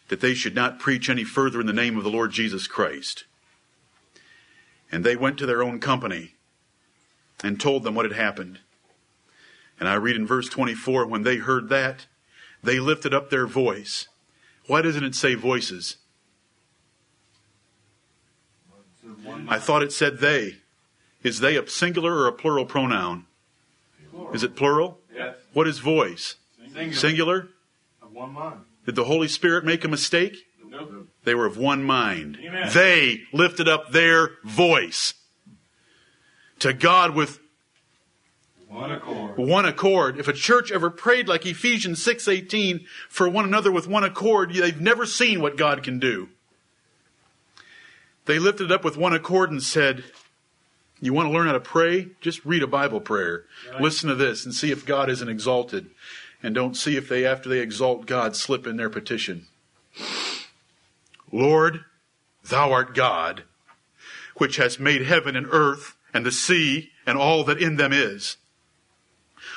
that 0.07 0.20
they 0.20 0.35
should 0.35 0.55
not 0.55 0.78
preach 0.78 1.11
any 1.11 1.24
further 1.24 1.61
in 1.61 1.66
the 1.66 1.72
name 1.72 1.98
of 1.98 2.05
the 2.05 2.11
Lord 2.11 2.31
Jesus 2.31 2.68
Christ. 2.68 3.24
And 4.92 5.02
they 5.02 5.16
went 5.16 5.37
to 5.38 5.46
their 5.46 5.64
own 5.64 5.81
company 5.81 6.35
and 7.42 7.61
told 7.61 7.83
them 7.83 7.96
what 7.96 8.05
had 8.05 8.14
happened. 8.14 8.61
And 9.82 9.88
I 9.88 9.94
read 9.94 10.14
in 10.14 10.28
verse 10.28 10.48
24, 10.48 11.06
when 11.06 11.24
they 11.24 11.38
heard 11.38 11.68
that, 11.70 12.06
they 12.62 12.78
lifted 12.78 13.12
up 13.12 13.30
their 13.30 13.48
voice. 13.48 14.06
Why 14.68 14.80
doesn't 14.80 15.02
it 15.02 15.16
say 15.16 15.34
voices? 15.34 15.96
I 19.48 19.58
thought 19.58 19.82
it 19.82 19.92
said 19.92 20.20
they. 20.20 20.58
Is 21.24 21.40
they 21.40 21.56
a 21.56 21.66
singular 21.66 22.14
or 22.14 22.28
a 22.28 22.32
plural 22.32 22.64
pronoun? 22.64 23.26
Is 24.32 24.44
it 24.44 24.54
plural? 24.54 25.00
Yes. 25.12 25.34
What 25.52 25.66
is 25.66 25.80
voice? 25.80 26.36
Singular. 26.60 26.92
Singular? 26.92 27.48
Of 28.00 28.12
one 28.12 28.34
mind. 28.34 28.60
Did 28.86 28.94
the 28.94 29.06
Holy 29.06 29.26
Spirit 29.26 29.64
make 29.64 29.84
a 29.84 29.88
mistake? 29.88 30.46
Nope. 30.64 31.08
They 31.24 31.34
were 31.34 31.46
of 31.46 31.58
one 31.58 31.82
mind. 31.82 32.38
Amen. 32.40 32.70
They 32.72 33.22
lifted 33.32 33.66
up 33.66 33.90
their 33.90 34.30
voice 34.44 35.14
to 36.60 36.72
God 36.72 37.16
with 37.16 37.40
One 38.72 38.90
accord. 38.90 39.37
one 39.37 39.66
accord. 39.66 40.18
If 40.18 40.28
a 40.28 40.32
church 40.32 40.72
ever 40.72 40.88
prayed 40.88 41.28
like 41.28 41.44
Ephesians 41.44 42.02
6:18 42.02 42.87
for 43.06 43.28
one 43.28 43.44
another 43.44 43.70
with 43.70 43.87
one 43.87 44.02
accord, 44.02 44.54
they've 44.54 44.80
never 44.80 45.04
seen 45.04 45.42
what 45.42 45.58
God 45.58 45.82
can 45.82 45.98
do. 45.98 46.30
They 48.24 48.38
lifted 48.38 48.72
up 48.72 48.82
with 48.82 48.96
one 48.96 49.12
accord 49.12 49.50
and 49.50 49.62
said, 49.62 50.04
"You 51.02 51.12
want 51.12 51.28
to 51.28 51.32
learn 51.32 51.48
how 51.48 51.52
to 51.52 51.61
pray? 51.61 52.12
Just 52.22 52.42
read 52.46 52.62
a 52.62 52.66
Bible 52.66 53.00
prayer. 53.00 53.44
Right. 53.70 53.82
Listen 53.82 54.08
to 54.08 54.14
this 54.14 54.46
and 54.46 54.54
see 54.54 54.70
if 54.70 54.87
God 54.87 55.11
isn't 55.11 55.28
exalted, 55.28 55.90
and 56.42 56.54
don't 56.54 56.76
see 56.76 56.96
if 56.96 57.11
they 57.11 57.26
after 57.26 57.50
they 57.50 57.58
exalt 57.58 58.06
God 58.06 58.35
slip 58.35 58.66
in 58.66 58.78
their 58.78 58.88
petition." 58.88 59.48
Lord, 61.30 61.85
thou 62.42 62.72
art 62.72 62.94
God, 62.94 63.44
which 64.37 64.56
hast 64.56 64.80
made 64.80 65.02
heaven 65.02 65.37
and 65.37 65.46
earth 65.50 65.94
and 66.14 66.24
the 66.24 66.32
sea 66.32 66.92
and 67.04 67.18
all 67.18 67.44
that 67.44 67.61
in 67.61 67.76
them 67.76 67.92
is 67.92 68.38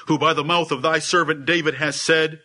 who 0.06 0.18
by 0.18 0.34
the 0.34 0.44
mouth 0.44 0.72
of 0.72 0.82
thy 0.82 1.00
servant 1.00 1.46
David 1.46 1.76
has 1.76 2.00
said, 2.00 2.42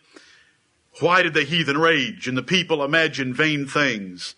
Why 0.99 1.21
did 1.21 1.33
the 1.33 1.43
heathen 1.43 1.77
rage 1.77 2.27
and 2.27 2.37
the 2.37 2.43
people 2.43 2.83
imagine 2.83 3.33
vain 3.33 3.67
things? 3.67 4.35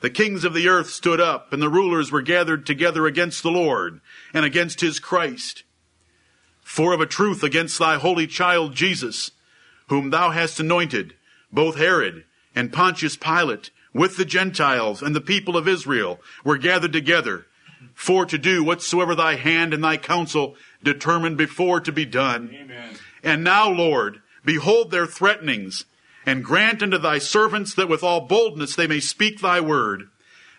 The 0.00 0.10
kings 0.10 0.44
of 0.44 0.54
the 0.54 0.68
earth 0.68 0.90
stood 0.90 1.20
up 1.20 1.52
and 1.52 1.60
the 1.60 1.68
rulers 1.68 2.12
were 2.12 2.22
gathered 2.22 2.66
together 2.66 3.06
against 3.06 3.42
the 3.42 3.50
Lord 3.50 4.00
and 4.34 4.44
against 4.44 4.80
his 4.80 4.98
Christ. 4.98 5.64
For 6.62 6.92
of 6.92 7.00
a 7.00 7.06
truth 7.06 7.42
against 7.42 7.78
thy 7.78 7.96
holy 7.96 8.26
child 8.26 8.74
Jesus, 8.74 9.30
whom 9.88 10.10
thou 10.10 10.30
hast 10.30 10.60
anointed, 10.60 11.14
both 11.52 11.76
Herod 11.76 12.24
and 12.54 12.72
Pontius 12.72 13.16
Pilate 13.16 13.70
with 13.92 14.16
the 14.16 14.24
Gentiles 14.24 15.00
and 15.00 15.16
the 15.16 15.20
people 15.20 15.56
of 15.56 15.66
Israel 15.66 16.20
were 16.44 16.58
gathered 16.58 16.92
together 16.92 17.46
for 17.94 18.26
to 18.26 18.38
do 18.38 18.62
whatsoever 18.62 19.14
thy 19.14 19.36
hand 19.36 19.72
and 19.72 19.82
thy 19.82 19.96
counsel 19.96 20.56
determined 20.86 21.36
before 21.36 21.80
to 21.80 21.92
be 21.92 22.06
done. 22.06 22.50
Amen. 22.54 22.94
And 23.22 23.44
now, 23.44 23.68
Lord, 23.68 24.22
behold 24.44 24.90
their 24.90 25.06
threatenings, 25.06 25.84
and 26.24 26.44
grant 26.44 26.82
unto 26.82 26.96
thy 26.96 27.18
servants 27.18 27.74
that 27.74 27.88
with 27.88 28.02
all 28.02 28.22
boldness 28.22 28.74
they 28.74 28.86
may 28.86 29.00
speak 29.00 29.40
thy 29.40 29.60
word, 29.60 30.08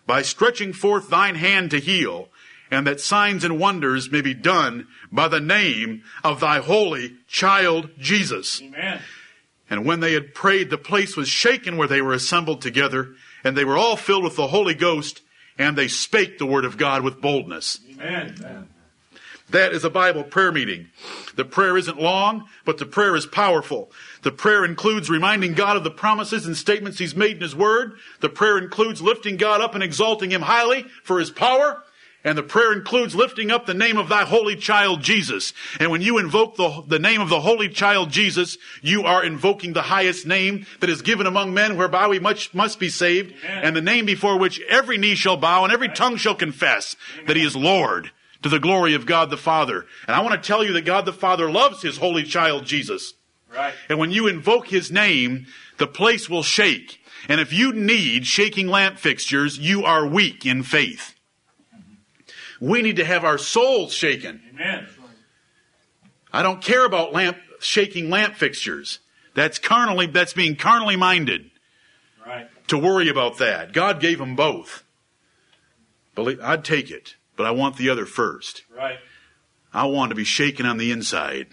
by 0.05 0.21
stretching 0.21 0.73
forth 0.73 1.09
thine 1.09 1.35
hand 1.35 1.71
to 1.71 1.79
heal, 1.79 2.29
and 2.69 2.85
that 2.85 3.01
signs 3.01 3.43
and 3.43 3.59
wonders 3.59 4.11
may 4.11 4.21
be 4.21 4.33
done 4.33 4.87
by 5.11 5.27
the 5.27 5.39
name 5.39 6.03
of 6.23 6.39
thy 6.39 6.59
holy 6.59 7.15
child 7.27 7.89
Jesus. 7.97 8.61
Amen. 8.61 8.99
And 9.69 9.85
when 9.85 9.99
they 9.99 10.13
had 10.13 10.33
prayed, 10.33 10.69
the 10.69 10.77
place 10.77 11.17
was 11.17 11.27
shaken 11.27 11.75
where 11.77 11.87
they 11.87 12.01
were 12.01 12.13
assembled 12.13 12.61
together, 12.61 13.15
and 13.43 13.57
they 13.57 13.65
were 13.65 13.77
all 13.77 13.97
filled 13.97 14.23
with 14.23 14.35
the 14.35 14.47
Holy 14.47 14.73
Ghost, 14.73 15.21
and 15.57 15.77
they 15.77 15.87
spake 15.87 16.37
the 16.37 16.45
word 16.45 16.65
of 16.65 16.77
God 16.77 17.03
with 17.03 17.21
boldness. 17.21 17.79
Amen. 17.91 18.67
That 19.49 19.71
is 19.71 19.85
a 19.85 19.89
Bible 19.89 20.23
prayer 20.23 20.51
meeting. 20.51 20.89
The 21.35 21.45
prayer 21.45 21.77
isn't 21.77 22.01
long, 22.01 22.49
but 22.65 22.79
the 22.79 22.85
prayer 22.85 23.15
is 23.15 23.25
powerful. 23.25 23.91
The 24.23 24.31
prayer 24.31 24.65
includes 24.65 25.09
reminding 25.09 25.53
God 25.53 25.77
of 25.77 25.85
the 25.85 25.91
promises 25.91 26.45
and 26.45 26.57
statements 26.57 26.99
He's 26.99 27.15
made 27.15 27.37
in 27.37 27.41
His 27.41 27.55
Word. 27.55 27.93
The 28.19 28.29
prayer 28.29 28.57
includes 28.57 29.01
lifting 29.01 29.37
God 29.37 29.61
up 29.61 29.73
and 29.73 29.83
exalting 29.83 30.31
Him 30.31 30.41
highly 30.41 30.85
for 31.01 31.19
His 31.19 31.31
power. 31.31 31.81
And 32.25 32.37
the 32.37 32.43
prayer 32.43 32.73
includes 32.73 33.15
lifting 33.15 33.49
up 33.49 33.65
the 33.65 33.73
name 33.73 33.97
of 33.97 34.09
thy 34.09 34.25
holy 34.25 34.57
child 34.57 35.01
Jesus. 35.01 35.53
And 35.79 35.91
when 35.91 36.01
you 36.01 36.17
invoke 36.17 36.57
the, 36.57 36.83
the 36.85 36.99
name 36.99 37.21
of 37.21 37.29
the 37.29 37.39
holy 37.39 37.69
child 37.69 38.09
Jesus, 38.09 38.57
you 38.81 39.03
are 39.03 39.23
invoking 39.23 39.71
the 39.71 39.83
highest 39.83 40.25
name 40.25 40.65
that 40.81 40.89
is 40.89 41.01
given 41.01 41.25
among 41.25 41.53
men 41.53 41.77
whereby 41.77 42.09
we 42.09 42.19
much 42.19 42.53
must 42.53 42.81
be 42.81 42.89
saved. 42.89 43.33
Amen. 43.45 43.63
And 43.63 43.75
the 43.77 43.81
name 43.81 44.05
before 44.05 44.37
which 44.37 44.59
every 44.67 44.97
knee 44.97 45.15
shall 45.15 45.37
bow 45.37 45.63
and 45.63 45.71
every 45.71 45.87
tongue 45.87 46.17
shall 46.17 46.35
confess 46.35 46.97
that 47.27 47.37
he 47.37 47.45
is 47.45 47.55
Lord 47.55 48.11
to 48.43 48.49
the 48.49 48.59
glory 48.59 48.93
of 48.93 49.05
God 49.05 49.29
the 49.29 49.37
Father. 49.37 49.85
And 50.07 50.15
I 50.15 50.21
want 50.21 50.41
to 50.41 50.47
tell 50.47 50.63
you 50.63 50.73
that 50.73 50.85
God 50.85 51.05
the 51.05 51.13
Father 51.13 51.49
loves 51.49 51.81
his 51.81 51.97
holy 51.97 52.23
child 52.23 52.65
Jesus. 52.65 53.13
Right. 53.53 53.73
And 53.89 53.97
when 53.97 54.11
you 54.11 54.27
invoke 54.27 54.67
his 54.67 54.91
name, 54.91 55.47
the 55.77 55.87
place 55.87 56.29
will 56.29 56.43
shake. 56.43 56.99
And 57.29 57.41
if 57.41 57.51
you 57.51 57.73
need 57.73 58.25
shaking 58.25 58.67
lamp 58.67 58.99
fixtures, 58.99 59.57
you 59.57 59.83
are 59.83 60.05
weak 60.05 60.45
in 60.45 60.63
faith. 60.63 61.15
We 62.59 62.81
need 62.81 62.95
to 62.97 63.05
have 63.05 63.23
our 63.23 63.37
souls 63.37 63.93
shaken. 63.93 64.41
Amen. 64.53 64.87
I 66.33 66.43
don't 66.43 66.61
care 66.61 66.85
about 66.85 67.13
lamp 67.13 67.37
shaking 67.59 68.09
lamp 68.09 68.35
fixtures. 68.35 68.99
That's 69.33 69.59
carnally 69.59 70.07
that's 70.07 70.33
being 70.33 70.55
carnally 70.55 70.95
minded 70.95 71.51
Right. 72.25 72.49
to 72.67 72.77
worry 72.77 73.07
about 73.09 73.37
that. 73.37 73.71
God 73.71 73.99
gave 73.99 74.17
them 74.17 74.35
both. 74.35 74.83
Believe, 76.15 76.41
I'd 76.41 76.65
take 76.65 76.89
it, 76.89 77.15
but 77.37 77.45
I 77.45 77.51
want 77.51 77.77
the 77.77 77.89
other 77.89 78.05
first. 78.05 78.63
Right. 78.75 78.97
I 79.73 79.85
want 79.85 80.09
to 80.09 80.15
be 80.15 80.23
shaken 80.23 80.65
on 80.65 80.77
the 80.77 80.91
inside, 80.91 81.47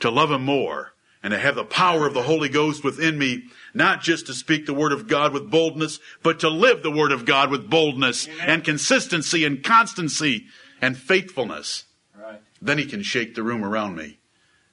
to 0.00 0.10
love 0.10 0.30
Him 0.30 0.44
more, 0.44 0.92
and 1.22 1.32
to 1.32 1.38
have 1.38 1.56
the 1.56 1.64
power 1.64 2.06
of 2.06 2.14
the 2.14 2.22
Holy 2.22 2.48
Ghost 2.48 2.84
within 2.84 3.18
me, 3.18 3.44
not 3.74 4.00
just 4.00 4.26
to 4.26 4.34
speak 4.34 4.66
the 4.66 4.74
Word 4.74 4.92
of 4.92 5.08
God 5.08 5.32
with 5.32 5.50
boldness, 5.50 5.98
but 6.22 6.40
to 6.40 6.48
live 6.48 6.82
the 6.82 6.90
Word 6.90 7.12
of 7.12 7.24
God 7.24 7.50
with 7.50 7.68
boldness 7.68 8.28
Amen. 8.28 8.48
and 8.48 8.64
consistency 8.64 9.44
and 9.44 9.62
constancy 9.62 10.46
and 10.80 10.96
faithfulness. 10.96 11.84
Right. 12.18 12.40
Then 12.60 12.78
He 12.78 12.86
can 12.86 13.02
shake 13.02 13.34
the 13.34 13.42
room 13.42 13.64
around 13.64 13.96
me. 13.96 14.18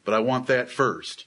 But 0.06 0.14
I 0.14 0.20
want 0.20 0.48
that 0.48 0.70
first. 0.70 1.26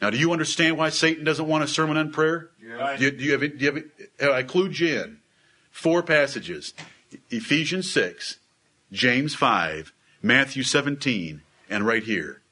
Now, 0.00 0.10
do 0.10 0.18
you 0.18 0.32
understand 0.32 0.76
why 0.76 0.90
Satan 0.90 1.24
doesn't 1.24 1.46
want 1.46 1.64
a 1.64 1.68
sermon 1.68 1.96
on 1.96 2.12
prayer? 2.12 2.50
Right. 2.64 2.98
Do 2.98 3.04
you, 3.04 3.10
do 3.10 3.24
you 3.24 3.32
have, 3.32 3.40
do 3.40 3.64
you 3.64 3.72
have, 3.72 4.30
uh, 4.30 4.32
I 4.32 4.42
clued 4.42 4.78
you 4.78 5.00
in. 5.00 5.18
Four 5.70 6.02
passages 6.02 6.74
Ephesians 7.30 7.90
6, 7.90 8.38
James 8.92 9.34
5, 9.34 9.92
Matthew 10.22 10.62
17, 10.62 11.42
and 11.70 11.86
right 11.86 12.02
here. 12.02 12.42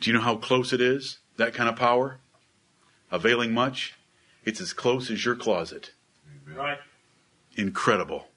Do 0.00 0.10
you 0.10 0.16
know 0.16 0.22
how 0.22 0.36
close 0.36 0.72
it 0.72 0.80
is? 0.80 1.18
That 1.36 1.54
kind 1.54 1.68
of 1.68 1.76
power? 1.76 2.20
Availing 3.10 3.52
much? 3.52 3.94
It's 4.44 4.60
as 4.60 4.72
close 4.72 5.10
as 5.10 5.24
your 5.24 5.36
closet. 5.36 5.92
Right. 6.54 6.78
Incredible. 7.56 8.28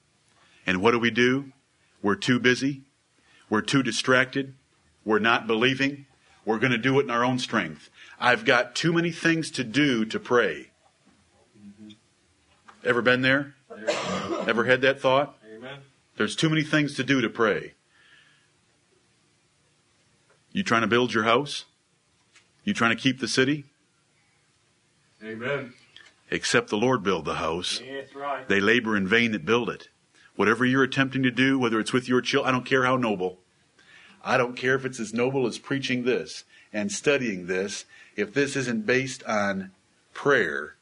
And 0.66 0.82
what 0.82 0.90
do 0.90 0.98
we 0.98 1.10
do? 1.10 1.52
We're 2.02 2.16
too 2.16 2.38
busy. 2.38 2.82
We're 3.48 3.62
too 3.62 3.82
distracted. 3.82 4.54
We're 5.04 5.18
not 5.18 5.46
believing. 5.46 6.06
We're 6.44 6.58
going 6.58 6.72
to 6.72 6.78
do 6.78 6.98
it 7.00 7.04
in 7.04 7.10
our 7.10 7.24
own 7.24 7.38
strength. 7.38 7.88
I've 8.20 8.44
got 8.44 8.74
too 8.74 8.92
many 8.92 9.10
things 9.10 9.50
to 9.52 9.64
do 9.64 10.04
to 10.06 10.20
pray. 10.20 10.70
Ever 12.84 13.00
been 13.00 13.22
there? 13.22 13.54
Ever 14.48 14.64
had 14.64 14.80
that 14.82 15.00
thought? 15.00 15.36
Amen. 15.54 15.78
There's 16.16 16.36
too 16.36 16.48
many 16.48 16.62
things 16.62 16.94
to 16.96 17.04
do 17.04 17.20
to 17.20 17.28
pray. 17.28 17.74
You 20.52 20.62
trying 20.62 20.82
to 20.82 20.86
build 20.86 21.12
your 21.12 21.24
house? 21.24 21.64
You 22.62 22.74
trying 22.74 22.96
to 22.96 23.02
keep 23.02 23.20
the 23.20 23.28
city? 23.28 23.64
Amen. 25.22 25.72
Except 26.30 26.70
the 26.70 26.76
Lord 26.76 27.02
build 27.02 27.24
the 27.24 27.34
house. 27.34 27.80
That's 27.86 28.14
right. 28.14 28.48
They 28.48 28.60
labor 28.60 28.96
in 28.96 29.06
vain 29.06 29.32
that 29.32 29.44
build 29.44 29.68
it. 29.68 29.88
Whatever 30.36 30.64
you're 30.64 30.82
attempting 30.82 31.22
to 31.22 31.30
do, 31.30 31.58
whether 31.58 31.78
it's 31.80 31.92
with 31.92 32.08
your 32.08 32.20
children, 32.20 32.48
I 32.48 32.52
don't 32.52 32.66
care 32.66 32.84
how 32.84 32.96
noble. 32.96 33.38
I 34.24 34.36
don't 34.36 34.56
care 34.56 34.74
if 34.74 34.84
it's 34.84 35.00
as 35.00 35.12
noble 35.12 35.46
as 35.46 35.58
preaching 35.58 36.04
this 36.04 36.44
and 36.72 36.90
studying 36.90 37.46
this. 37.46 37.84
If 38.16 38.32
this 38.32 38.56
isn't 38.56 38.86
based 38.86 39.22
on 39.24 39.72
prayer, 40.12 40.76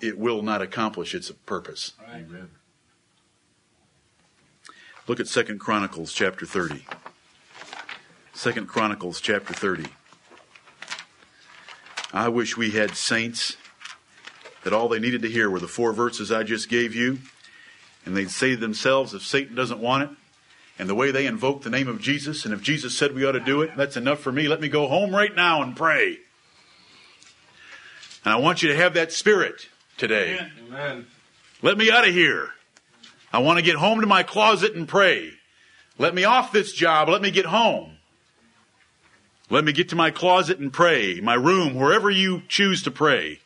it 0.00 0.18
will 0.18 0.42
not 0.42 0.62
accomplish 0.62 1.14
its 1.14 1.30
purpose. 1.30 1.92
Right. 2.00 2.24
Amen. 2.28 2.50
Look 5.06 5.20
at 5.20 5.28
Second 5.28 5.60
Chronicles 5.60 6.14
chapter 6.14 6.46
30. 6.46 6.82
Second 8.32 8.68
Chronicles 8.68 9.20
chapter 9.20 9.52
30. 9.52 9.84
I 12.14 12.28
wish 12.28 12.56
we 12.56 12.70
had 12.70 12.96
saints 12.96 13.58
that 14.62 14.72
all 14.72 14.88
they 14.88 14.98
needed 14.98 15.20
to 15.20 15.30
hear 15.30 15.50
were 15.50 15.60
the 15.60 15.68
four 15.68 15.92
verses 15.92 16.32
I 16.32 16.42
just 16.42 16.70
gave 16.70 16.94
you, 16.94 17.18
and 18.06 18.16
they'd 18.16 18.30
say 18.30 18.52
to 18.52 18.56
themselves, 18.56 19.12
if 19.12 19.22
Satan 19.22 19.54
doesn't 19.54 19.78
want 19.78 20.04
it, 20.04 20.16
and 20.78 20.88
the 20.88 20.94
way 20.94 21.10
they 21.10 21.26
invoke 21.26 21.62
the 21.62 21.70
name 21.70 21.86
of 21.86 22.00
Jesus, 22.00 22.46
and 22.46 22.54
if 22.54 22.62
Jesus 22.62 22.96
said 22.96 23.14
we 23.14 23.26
ought 23.26 23.32
to 23.32 23.40
do 23.40 23.60
it, 23.60 23.76
that's 23.76 23.98
enough 23.98 24.20
for 24.20 24.32
me. 24.32 24.48
Let 24.48 24.62
me 24.62 24.70
go 24.70 24.88
home 24.88 25.14
right 25.14 25.34
now 25.36 25.62
and 25.62 25.76
pray. 25.76 26.16
And 28.24 28.32
I 28.32 28.36
want 28.36 28.62
you 28.62 28.70
to 28.70 28.76
have 28.76 28.94
that 28.94 29.12
spirit 29.12 29.68
today. 29.98 30.38
Amen. 30.38 30.52
Amen. 30.66 31.06
Let 31.60 31.76
me 31.76 31.90
out 31.90 32.08
of 32.08 32.14
here. 32.14 32.54
I 33.34 33.38
want 33.38 33.58
to 33.58 33.64
get 33.64 33.74
home 33.74 34.00
to 34.00 34.06
my 34.06 34.22
closet 34.22 34.76
and 34.76 34.86
pray. 34.86 35.32
Let 35.98 36.14
me 36.14 36.22
off 36.22 36.52
this 36.52 36.72
job. 36.72 37.08
Let 37.08 37.20
me 37.20 37.32
get 37.32 37.46
home. 37.46 37.96
Let 39.50 39.64
me 39.64 39.72
get 39.72 39.88
to 39.88 39.96
my 39.96 40.12
closet 40.12 40.60
and 40.60 40.72
pray, 40.72 41.20
my 41.20 41.34
room, 41.34 41.74
wherever 41.74 42.08
you 42.08 42.42
choose 42.46 42.84
to 42.84 42.92
pray. 42.92 43.40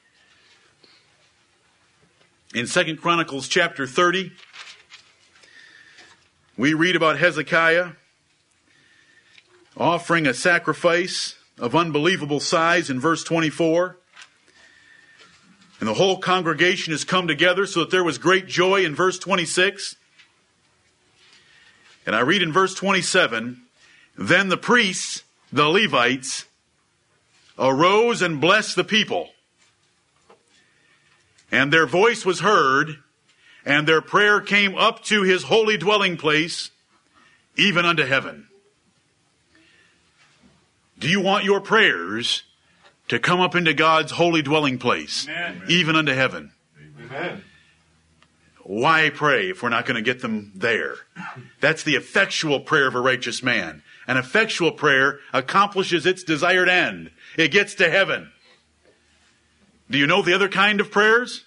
In 2.55 2.67
Second 2.67 2.99
Chronicles 3.01 3.49
chapter 3.49 3.87
30, 3.87 4.31
we 6.59 6.75
read 6.75 6.95
about 6.95 7.19
Hezekiah 7.19 7.93
offering 9.75 10.27
a 10.27 10.35
sacrifice 10.35 11.37
of 11.59 11.75
unbelievable 11.75 12.41
size 12.41 12.91
in 12.91 13.01
verse 13.01 13.25
24. 13.25 13.97
And 15.81 15.89
the 15.89 15.95
whole 15.95 16.19
congregation 16.19 16.93
has 16.93 17.05
come 17.05 17.29
together 17.29 17.67
so 17.67 17.81
that 17.81 17.91
there 17.91 18.05
was 18.05 18.19
great 18.19 18.47
joy 18.47 18.85
in 18.85 18.95
verse 18.95 19.19
26. 19.19 19.97
And 22.05 22.17
I 22.17 22.21
read 22.21 22.43
in 22.43 22.53
verse 22.53 22.75
27 22.75 23.61
Then 24.17 24.49
the 24.49 24.57
priests, 24.57 25.23
the 25.53 25.69
Levites, 25.69 26.47
arose 27.59 28.23
and 28.23 28.41
blessed 28.41 28.77
the 28.77 28.85
people. 28.85 29.31
And 31.51 31.73
their 31.73 31.87
voice 31.87 32.27
was 32.27 32.41
heard, 32.41 32.97
and 33.65 33.87
their 33.87 34.01
prayer 34.01 34.41
came 34.41 34.77
up 34.77 35.03
to 35.05 35.23
his 35.23 35.45
holy 35.45 35.77
dwelling 35.77 36.17
place, 36.17 36.71
even 37.57 37.85
unto 37.85 38.05
heaven. 38.05 38.49
Do 40.99 41.09
you 41.09 41.21
want 41.21 41.45
your 41.45 41.61
prayers 41.61 42.43
to 43.09 43.19
come 43.19 43.41
up 43.41 43.55
into 43.55 43.75
God's 43.75 44.13
holy 44.13 44.43
dwelling 44.43 44.79
place, 44.79 45.27
Amen. 45.29 45.63
even 45.69 45.97
unto 45.97 46.13
heaven? 46.13 46.53
Amen. 47.01 47.45
Why 48.65 49.09
pray 49.09 49.49
if 49.49 49.63
we're 49.63 49.71
not 49.71 49.87
going 49.87 49.97
to 49.97 50.03
get 50.03 50.21
them 50.21 50.53
there? 50.55 50.97
That's 51.61 51.83
the 51.83 51.95
effectual 51.95 52.61
prayer 52.61 52.87
of 52.87 52.95
a 52.95 53.01
righteous 53.01 53.43
man. 53.43 53.83
An 54.07 54.19
effectual 54.19 54.73
prayer 54.73 55.21
accomplishes 55.33 56.05
its 56.05 56.23
desired 56.23 56.69
end. 56.69 57.11
It 57.39 57.51
gets 57.51 57.75
to 57.77 57.91
heaven. 57.91 58.31
Do 59.91 59.97
you 59.97 60.07
know 60.07 60.21
the 60.21 60.35
other 60.35 60.49
kind 60.49 60.81
of 60.81 60.91
prayers? 60.91 61.47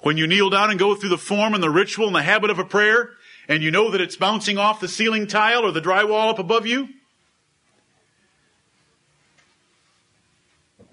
When 0.00 0.18
you 0.18 0.26
kneel 0.26 0.50
down 0.50 0.68
and 0.68 0.78
go 0.78 0.94
through 0.94 1.10
the 1.10 1.18
form 1.18 1.54
and 1.54 1.62
the 1.62 1.70
ritual 1.70 2.08
and 2.08 2.16
the 2.16 2.22
habit 2.22 2.50
of 2.50 2.58
a 2.58 2.64
prayer, 2.64 3.10
and 3.48 3.62
you 3.62 3.70
know 3.70 3.90
that 3.90 4.00
it's 4.00 4.16
bouncing 4.16 4.58
off 4.58 4.80
the 4.80 4.88
ceiling 4.88 5.26
tile 5.26 5.64
or 5.64 5.72
the 5.72 5.80
drywall 5.80 6.28
up 6.28 6.38
above 6.38 6.66
you? 6.66 6.88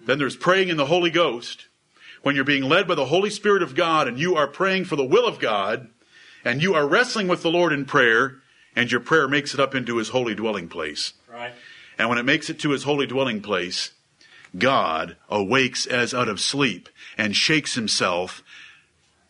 Then 0.09 0.17
there's 0.17 0.35
praying 0.35 0.69
in 0.69 0.77
the 0.77 0.87
Holy 0.87 1.11
Ghost. 1.11 1.67
When 2.23 2.33
you're 2.33 2.43
being 2.43 2.63
led 2.63 2.87
by 2.87 2.95
the 2.95 3.05
Holy 3.05 3.29
Spirit 3.29 3.61
of 3.61 3.75
God 3.75 4.07
and 4.07 4.17
you 4.17 4.35
are 4.35 4.47
praying 4.47 4.85
for 4.85 4.95
the 4.95 5.05
will 5.05 5.27
of 5.27 5.39
God, 5.39 5.87
and 6.43 6.63
you 6.63 6.73
are 6.73 6.87
wrestling 6.87 7.27
with 7.27 7.43
the 7.43 7.51
Lord 7.51 7.71
in 7.71 7.85
prayer, 7.85 8.37
and 8.75 8.91
your 8.91 9.01
prayer 9.01 9.27
makes 9.27 9.53
it 9.53 9.59
up 9.59 9.75
into 9.75 9.97
his 9.97 10.09
holy 10.09 10.33
dwelling 10.33 10.67
place. 10.67 11.13
Right. 11.31 11.53
And 11.99 12.09
when 12.09 12.17
it 12.17 12.25
makes 12.25 12.49
it 12.49 12.57
to 12.61 12.71
his 12.71 12.85
holy 12.85 13.05
dwelling 13.05 13.39
place, 13.43 13.91
God 14.57 15.15
awakes 15.29 15.85
as 15.85 16.11
out 16.11 16.27
of 16.27 16.39
sleep 16.39 16.89
and 17.15 17.35
shakes 17.35 17.75
himself. 17.75 18.41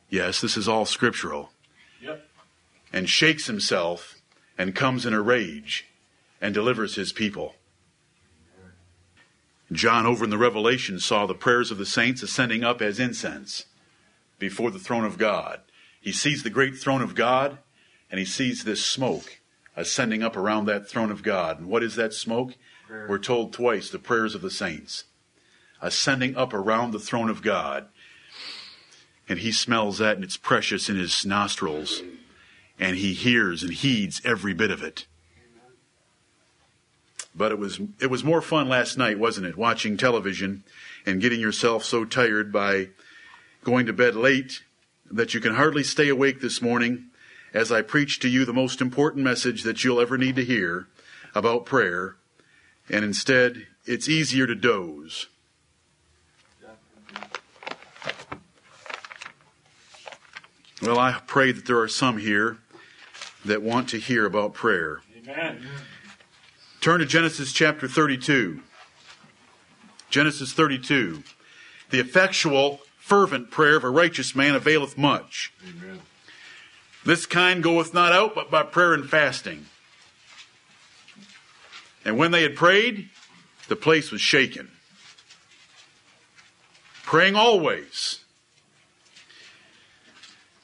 Yes, 0.09 0.39
this 0.39 0.55
is 0.55 0.69
all 0.69 0.85
scriptural. 0.85 1.51
Yep. 2.01 2.25
And 2.93 3.09
shakes 3.09 3.47
himself 3.47 4.15
and 4.57 4.73
comes 4.73 5.05
in 5.05 5.13
a 5.13 5.21
rage 5.21 5.87
and 6.39 6.53
delivers 6.53 6.95
his 6.95 7.11
people. 7.11 7.55
John, 9.71 10.05
over 10.05 10.23
in 10.23 10.29
the 10.29 10.37
Revelation, 10.37 10.99
saw 10.99 11.25
the 11.25 11.35
prayers 11.35 11.69
of 11.69 11.77
the 11.77 11.85
saints 11.85 12.23
ascending 12.23 12.63
up 12.63 12.81
as 12.81 12.99
incense 12.99 13.65
before 14.39 14.71
the 14.71 14.79
throne 14.79 15.05
of 15.05 15.17
God. 15.17 15.61
He 16.01 16.11
sees 16.11 16.43
the 16.43 16.49
great 16.49 16.77
throne 16.77 17.01
of 17.01 17.13
God 17.13 17.59
and 18.09 18.19
he 18.19 18.25
sees 18.25 18.63
this 18.63 18.83
smoke 18.83 19.39
ascending 19.75 20.23
up 20.23 20.35
around 20.35 20.65
that 20.65 20.89
throne 20.89 21.11
of 21.11 21.23
God. 21.23 21.59
And 21.59 21.69
what 21.69 21.83
is 21.83 21.95
that 21.95 22.13
smoke? 22.13 22.55
We're 22.89 23.19
told 23.19 23.53
twice 23.53 23.89
the 23.89 23.99
prayers 23.99 24.33
of 24.33 24.41
the 24.41 24.49
saints 24.49 25.03
ascending 25.81 26.35
up 26.35 26.53
around 26.53 26.91
the 26.91 26.99
throne 26.99 27.29
of 27.29 27.41
God. 27.41 27.87
And 29.27 29.39
he 29.39 29.51
smells 29.51 29.99
that 29.99 30.15
and 30.15 30.23
it's 30.23 30.37
precious 30.37 30.89
in 30.89 30.97
his 30.97 31.25
nostrils. 31.25 32.01
And 32.79 32.95
he 32.95 33.13
hears 33.13 33.61
and 33.61 33.73
heeds 33.73 34.21
every 34.25 34.53
bit 34.53 34.71
of 34.71 34.81
it. 34.81 35.05
But 37.35 37.51
it 37.51 37.59
was 37.59 37.79
it 37.99 38.09
was 38.09 38.23
more 38.23 38.41
fun 38.41 38.67
last 38.67 38.97
night, 38.97 39.19
wasn't 39.19 39.47
it? 39.47 39.57
Watching 39.57 39.97
television 39.97 40.63
and 41.05 41.21
getting 41.21 41.39
yourself 41.39 41.83
so 41.83 42.05
tired 42.05 42.51
by 42.51 42.89
going 43.63 43.85
to 43.85 43.93
bed 43.93 44.15
late 44.15 44.63
that 45.11 45.33
you 45.33 45.39
can 45.39 45.55
hardly 45.55 45.83
stay 45.83 46.09
awake 46.09 46.41
this 46.41 46.61
morning 46.61 47.05
as 47.53 47.71
I 47.71 47.81
preach 47.81 48.19
to 48.19 48.29
you 48.29 48.45
the 48.45 48.53
most 48.53 48.81
important 48.81 49.23
message 49.23 49.63
that 49.63 49.83
you'll 49.83 49.99
ever 49.99 50.17
need 50.17 50.35
to 50.35 50.45
hear 50.45 50.87
about 51.33 51.65
prayer. 51.65 52.15
And 52.89 53.05
instead, 53.05 53.67
it's 53.85 54.09
easier 54.09 54.47
to 54.47 54.55
doze. 54.55 55.27
Well, 60.81 60.97
I 60.97 61.19
pray 61.27 61.51
that 61.51 61.65
there 61.65 61.79
are 61.79 61.89
some 61.89 62.19
here 62.19 62.57
that 63.43 63.61
want 63.61 63.89
to 63.89 63.99
hear 63.99 64.25
about 64.25 64.53
prayer. 64.53 65.01
Amen. 65.17 65.67
Turn 66.81 67.01
to 67.01 67.05
Genesis 67.05 67.51
chapter 67.51 67.89
32. 67.89 68.61
Genesis 70.09 70.53
32. 70.53 71.23
The 71.89 71.99
effectual, 71.99 72.79
fervent 72.97 73.51
prayer 73.51 73.75
of 73.75 73.83
a 73.83 73.89
righteous 73.89 74.33
man 74.33 74.55
availeth 74.55 74.97
much. 74.97 75.51
Amen. 75.67 75.99
This 77.05 77.25
kind 77.25 77.61
goeth 77.61 77.93
not 77.93 78.13
out 78.13 78.33
but 78.33 78.49
by 78.49 78.63
prayer 78.63 78.93
and 78.93 79.09
fasting. 79.09 79.65
And 82.05 82.17
when 82.17 82.31
they 82.31 82.43
had 82.43 82.55
prayed, 82.55 83.09
the 83.67 83.75
place 83.75 84.09
was 84.09 84.21
shaken. 84.21 84.71
Praying 87.03 87.35
always. 87.35 88.23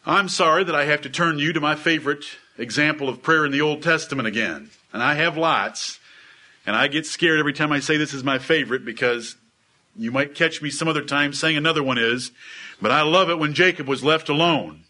I'm 0.06 0.30
sorry 0.30 0.63
that 0.63 0.75
I 0.75 0.86
have 0.86 1.01
to 1.01 1.10
turn 1.10 1.39
you 1.39 1.51
to 1.51 1.60
my 1.60 1.75
favorite 1.75 2.23
example 2.58 3.10
of 3.10 3.21
prayer 3.21 3.45
in 3.45 3.51
the 3.51 3.62
Old 3.62 3.84
Testament 3.84 4.28
again. 4.28 4.69
And 4.93 5.04
I 5.04 5.15
have 5.15 5.36
lots. 5.36 5.99
And 6.65 6.75
I 6.75 6.88
get 6.88 7.06
scared 7.06 7.39
every 7.39 7.54
time 7.54 7.71
I 7.71 7.80
say 7.80 7.97
this 7.97 8.13
is 8.13 8.23
my 8.23 8.39
favorite 8.39 8.86
because 8.86 9.36
you 9.95 10.12
might 10.12 10.36
catch 10.36 10.62
me 10.62 10.69
some 10.69 10.88
other 10.88 11.04
time 11.04 11.34
saying 11.34 11.58
another 11.58 11.84
one 11.84 11.97
is. 11.97 12.32
But 12.82 12.91
I 12.91 13.04
love 13.04 13.30
it 13.30 13.39
when 13.39 13.54
Jacob 13.54 13.88
was 13.88 14.04
left 14.04 14.30
alone. 14.30 14.84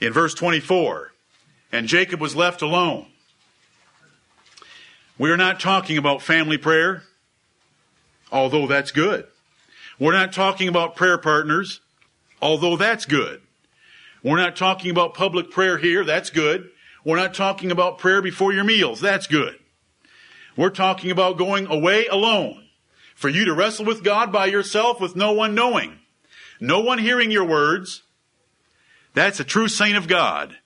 In 0.00 0.12
verse 0.12 0.32
24, 0.34 1.12
and 1.72 1.86
Jacob 1.86 2.20
was 2.20 2.34
left 2.34 2.62
alone. 2.62 3.06
We 5.18 5.30
are 5.30 5.36
not 5.36 5.60
talking 5.60 5.98
about 5.98 6.22
family 6.22 6.56
prayer, 6.56 7.02
although 8.32 8.66
that's 8.66 8.90
good. 8.90 9.26
We're 9.98 10.14
not 10.14 10.32
talking 10.32 10.66
about 10.66 10.96
prayer 10.96 11.18
partners, 11.18 11.80
although 12.40 12.78
that's 12.78 13.04
good. 13.04 13.42
We're 14.22 14.38
not 14.38 14.56
talking 14.56 14.90
about 14.90 15.12
public 15.12 15.50
prayer 15.50 15.76
here, 15.76 16.04
that's 16.04 16.30
good. 16.30 16.70
We're 17.04 17.16
not 17.16 17.34
talking 17.34 17.70
about 17.70 17.98
prayer 17.98 18.22
before 18.22 18.54
your 18.54 18.64
meals, 18.64 19.02
that's 19.02 19.26
good. 19.26 19.59
We're 20.56 20.70
talking 20.70 21.10
about 21.10 21.38
going 21.38 21.66
away 21.66 22.06
alone 22.06 22.64
for 23.14 23.28
you 23.28 23.44
to 23.44 23.54
wrestle 23.54 23.84
with 23.84 24.02
God 24.02 24.32
by 24.32 24.46
yourself 24.46 25.00
with 25.00 25.16
no 25.16 25.32
one 25.32 25.54
knowing, 25.54 25.98
no 26.60 26.80
one 26.80 26.98
hearing 26.98 27.30
your 27.30 27.44
words. 27.44 28.02
That's 29.14 29.40
a 29.40 29.44
true 29.44 29.68
saint 29.68 29.96
of 29.96 30.08
God. 30.08 30.56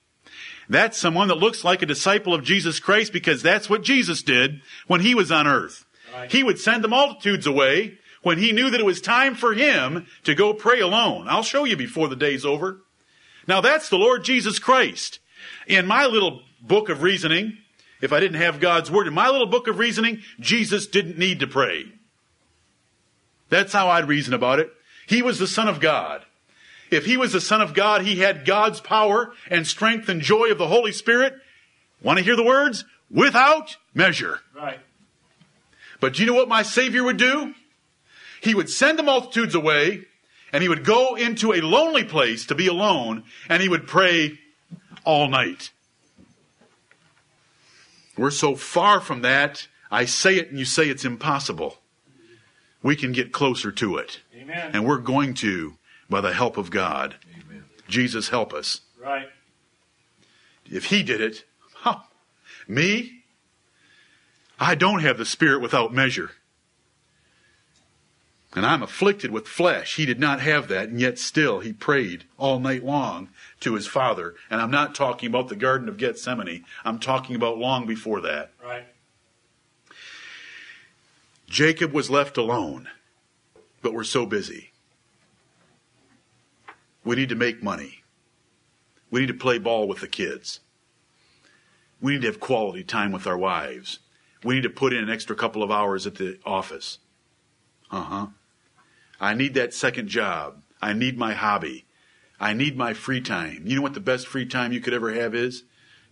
That's 0.69 0.97
someone 0.97 1.27
that 1.27 1.35
looks 1.35 1.63
like 1.63 1.81
a 1.81 1.87
disciple 1.87 2.33
of 2.33 2.43
Jesus 2.43 2.79
Christ 2.79 3.13
because 3.13 3.41
that's 3.41 3.69
what 3.69 3.83
Jesus 3.83 4.23
did 4.23 4.61
when 4.87 5.01
he 5.01 5.13
was 5.13 5.31
on 5.31 5.47
earth. 5.47 5.85
Right. 6.13 6.31
He 6.31 6.43
would 6.43 6.59
send 6.59 6.83
the 6.83 6.87
multitudes 6.87 7.45
away 7.45 7.99
when 8.23 8.37
he 8.39 8.51
knew 8.51 8.69
that 8.69 8.79
it 8.79 8.85
was 8.85 9.01
time 9.01 9.35
for 9.35 9.53
him 9.53 10.07
to 10.23 10.33
go 10.33 10.53
pray 10.53 10.79
alone. 10.79 11.27
I'll 11.27 11.43
show 11.43 11.63
you 11.65 11.77
before 11.77 12.07
the 12.07 12.15
day's 12.15 12.45
over. 12.45 12.81
Now 13.47 13.61
that's 13.61 13.89
the 13.89 13.97
Lord 13.97 14.23
Jesus 14.23 14.57
Christ. 14.57 15.19
In 15.67 15.85
my 15.85 16.05
little 16.05 16.41
book 16.61 16.89
of 16.89 17.03
reasoning, 17.03 17.57
if 18.01 18.11
I 18.11 18.19
didn't 18.19 18.41
have 18.41 18.59
God's 18.59 18.91
word, 18.91 19.07
in 19.07 19.13
my 19.13 19.29
little 19.29 19.47
book 19.47 19.67
of 19.67 19.79
reasoning, 19.79 20.21
Jesus 20.39 20.87
didn't 20.87 21.17
need 21.17 21.39
to 21.39 21.47
pray. 21.47 21.85
That's 23.49 23.73
how 23.73 23.89
I'd 23.89 24.07
reason 24.07 24.33
about 24.33 24.59
it. 24.59 24.71
He 25.07 25.21
was 25.21 25.39
the 25.39 25.47
Son 25.47 25.67
of 25.67 25.79
God. 25.79 26.25
If 26.91 27.05
he 27.05 27.17
was 27.17 27.33
the 27.33 27.41
Son 27.41 27.61
of 27.61 27.73
God, 27.73 28.01
he 28.01 28.19
had 28.19 28.45
God's 28.45 28.79
power 28.79 29.33
and 29.49 29.65
strength 29.65 30.09
and 30.09 30.21
joy 30.21 30.51
of 30.51 30.57
the 30.57 30.67
Holy 30.67 30.91
Spirit. 30.91 31.35
Want 32.01 32.19
to 32.19 32.23
hear 32.25 32.35
the 32.35 32.43
words? 32.43 32.85
Without 33.09 33.77
measure. 33.93 34.39
Right. 34.55 34.79
But 35.99 36.13
do 36.13 36.23
you 36.23 36.27
know 36.27 36.35
what 36.35 36.47
my 36.47 36.63
Savior 36.63 37.03
would 37.03 37.17
do? 37.17 37.53
He 38.41 38.53
would 38.53 38.69
send 38.69 38.99
the 38.99 39.03
multitudes 39.03 39.55
away 39.55 40.05
and 40.51 40.61
he 40.61 40.69
would 40.69 40.85
go 40.85 41.15
into 41.15 41.53
a 41.53 41.61
lonely 41.61 42.03
place 42.03 42.45
to 42.47 42.55
be 42.55 42.67
alone 42.67 43.23
and 43.49 43.61
he 43.61 43.69
would 43.69 43.87
pray 43.87 44.39
all 45.03 45.27
night. 45.27 45.71
We're 48.17 48.31
so 48.31 48.55
far 48.55 48.99
from 49.01 49.21
that. 49.21 49.67
I 49.91 50.05
say 50.05 50.37
it 50.37 50.49
and 50.49 50.59
you 50.59 50.65
say 50.65 50.89
it's 50.89 51.05
impossible. 51.05 51.77
We 52.81 52.95
can 52.95 53.11
get 53.11 53.31
closer 53.31 53.71
to 53.73 53.97
it. 53.97 54.21
Amen. 54.35 54.71
And 54.73 54.85
we're 54.85 54.99
going 54.99 55.33
to 55.35 55.75
by 56.09 56.21
the 56.21 56.33
help 56.33 56.57
of 56.57 56.69
God. 56.69 57.15
Amen. 57.33 57.65
Jesus 57.87 58.29
help 58.29 58.53
us. 58.53 58.81
Right. 59.01 59.27
If 60.65 60.85
he 60.85 61.03
did 61.03 61.21
it, 61.21 61.45
huh, 61.73 61.99
me, 62.67 63.23
I 64.59 64.75
don't 64.75 65.01
have 65.01 65.17
the 65.17 65.25
spirit 65.25 65.61
without 65.61 65.93
measure. 65.93 66.31
And 68.55 68.65
I'm 68.65 68.81
afflicted 68.81 69.31
with 69.31 69.49
flesh. 69.49 69.97
He 69.97 70.05
did 70.05 70.19
not 70.19 70.39
have 70.39 70.69
that, 70.69 70.87
and 70.87 70.99
yet 70.99 71.19
still 71.19 71.59
he 71.59 71.73
prayed 71.73 72.23
all 72.37 72.57
night 72.57 72.85
long 72.85 73.29
to 73.59 73.75
his 73.75 73.85
Father. 73.85 74.35
And 74.49 74.61
I'm 74.61 74.71
not 74.71 74.95
talking 74.95 75.27
about 75.27 75.49
the 75.49 75.57
Garden 75.57 75.89
of 75.89 75.97
Gethsemane. 75.97 76.63
I'm 76.85 76.99
talking 76.99 77.35
about 77.35 77.57
long 77.57 77.85
before 77.85 78.21
that. 78.21 78.51
Right. 78.63 78.85
Jacob 81.49 81.91
was 81.91 82.09
left 82.09 82.37
alone, 82.37 82.87
but 83.81 83.93
we're 83.93 84.05
so 84.05 84.25
busy. 84.25 84.71
We 87.03 87.17
need 87.17 87.29
to 87.29 87.35
make 87.35 87.61
money. 87.61 88.03
We 89.11 89.19
need 89.19 89.27
to 89.27 89.33
play 89.33 89.59
ball 89.59 89.87
with 89.87 89.99
the 89.99 90.07
kids. 90.07 90.61
We 92.01 92.13
need 92.13 92.21
to 92.21 92.27
have 92.27 92.39
quality 92.39 92.83
time 92.83 93.11
with 93.11 93.27
our 93.27 93.37
wives. 93.37 93.99
We 94.43 94.55
need 94.55 94.63
to 94.63 94.69
put 94.69 94.93
in 94.93 95.03
an 95.03 95.09
extra 95.09 95.35
couple 95.35 95.61
of 95.61 95.71
hours 95.71 96.07
at 96.07 96.15
the 96.15 96.39
office. 96.45 96.99
Uh 97.91 98.01
huh. 98.01 98.27
I 99.19 99.33
need 99.33 99.53
that 99.53 99.73
second 99.73 100.07
job. 100.09 100.61
I 100.81 100.93
need 100.93 101.17
my 101.17 101.33
hobby. 101.33 101.85
I 102.39 102.53
need 102.53 102.77
my 102.77 102.93
free 102.93 103.21
time. 103.21 103.63
You 103.65 103.77
know 103.77 103.81
what 103.81 103.93
the 103.93 103.99
best 103.99 104.27
free 104.27 104.45
time 104.45 104.73
you 104.73 104.81
could 104.81 104.93
ever 104.93 105.13
have 105.13 105.33
is? 105.33 105.63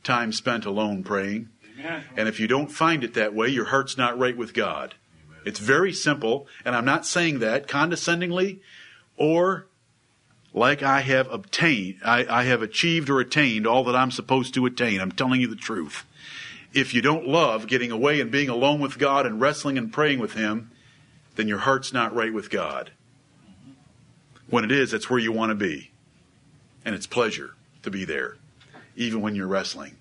Time 0.04 0.32
spent 0.32 0.66
alone 0.66 1.04
praying. 1.04 1.50
Amen. 1.80 2.04
And 2.16 2.28
if 2.30 2.40
you 2.40 2.48
don't 2.48 2.72
find 2.72 3.04
it 3.04 3.14
that 3.14 3.34
way, 3.34 3.50
your 3.50 3.66
heart's 3.66 3.98
not 3.98 4.18
right 4.18 4.38
with 4.38 4.54
God. 4.54 4.96
It's 5.46 5.60
very 5.60 5.92
simple, 5.92 6.48
and 6.64 6.76
I'm 6.76 6.86
not 6.86 7.06
saying 7.06 7.40
that 7.40 7.68
condescendingly 7.68 8.62
or 9.18 9.68
like 10.54 10.84
I 10.84 11.02
have 11.02 11.30
obtained, 11.32 12.00
I, 12.06 12.26
I 12.30 12.44
have 12.44 12.62
achieved 12.62 13.10
or 13.10 13.20
attained 13.20 13.66
all 13.66 13.84
that 13.86 13.96
I'm 13.96 14.12
supposed 14.12 14.54
to 14.54 14.66
attain. 14.66 15.02
I'm 15.02 15.12
telling 15.12 15.42
you 15.42 15.48
the 15.48 15.56
truth. 15.56 16.06
If 16.74 16.94
you 16.94 17.02
don't 17.02 17.28
love 17.28 17.68
getting 17.68 17.92
away 17.92 18.22
and 18.22 18.32
being 18.32 18.50
alone 18.50 18.80
with 18.80 18.98
God 18.98 19.26
and 19.26 19.42
wrestling 19.42 19.78
and 19.78 19.92
praying 19.92 20.20
with 20.20 20.34
Him, 20.34 20.72
then 21.36 21.48
your 21.48 21.60
heart's 21.60 21.94
not 21.94 22.14
right 22.14 22.34
with 22.34 22.50
God. 22.50 22.92
When 24.50 24.64
it 24.64 24.72
is, 24.72 24.92
that's 24.92 25.10
where 25.10 25.20
you 25.20 25.32
want 25.32 25.50
to 25.50 25.56
be. 25.56 25.92
And 26.86 26.94
it's 26.94 27.08
pleasure 27.08 27.56
to 27.82 27.90
be 27.90 28.06
there, 28.06 28.38
even 28.96 29.22
when 29.22 29.36
you're 29.36 29.48
wrestling, 29.48 29.98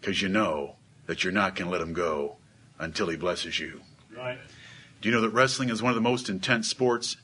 because 0.00 0.22
you 0.22 0.28
know 0.28 0.76
that 1.06 1.24
you're 1.24 1.32
not 1.32 1.54
going 1.54 1.66
to 1.66 1.72
let 1.72 1.80
Him 1.80 1.94
go 1.94 2.36
until 2.78 3.08
He 3.08 3.16
blesses 3.16 3.58
you. 3.58 3.80
Right. 4.16 4.38
Do 5.00 5.08
you 5.08 5.14
know 5.14 5.20
that 5.22 5.30
wrestling 5.30 5.70
is 5.70 5.82
one 5.82 5.90
of 5.90 5.96
the 5.96 6.02
most 6.02 6.28
intense 6.28 6.68
sports? 6.68 7.16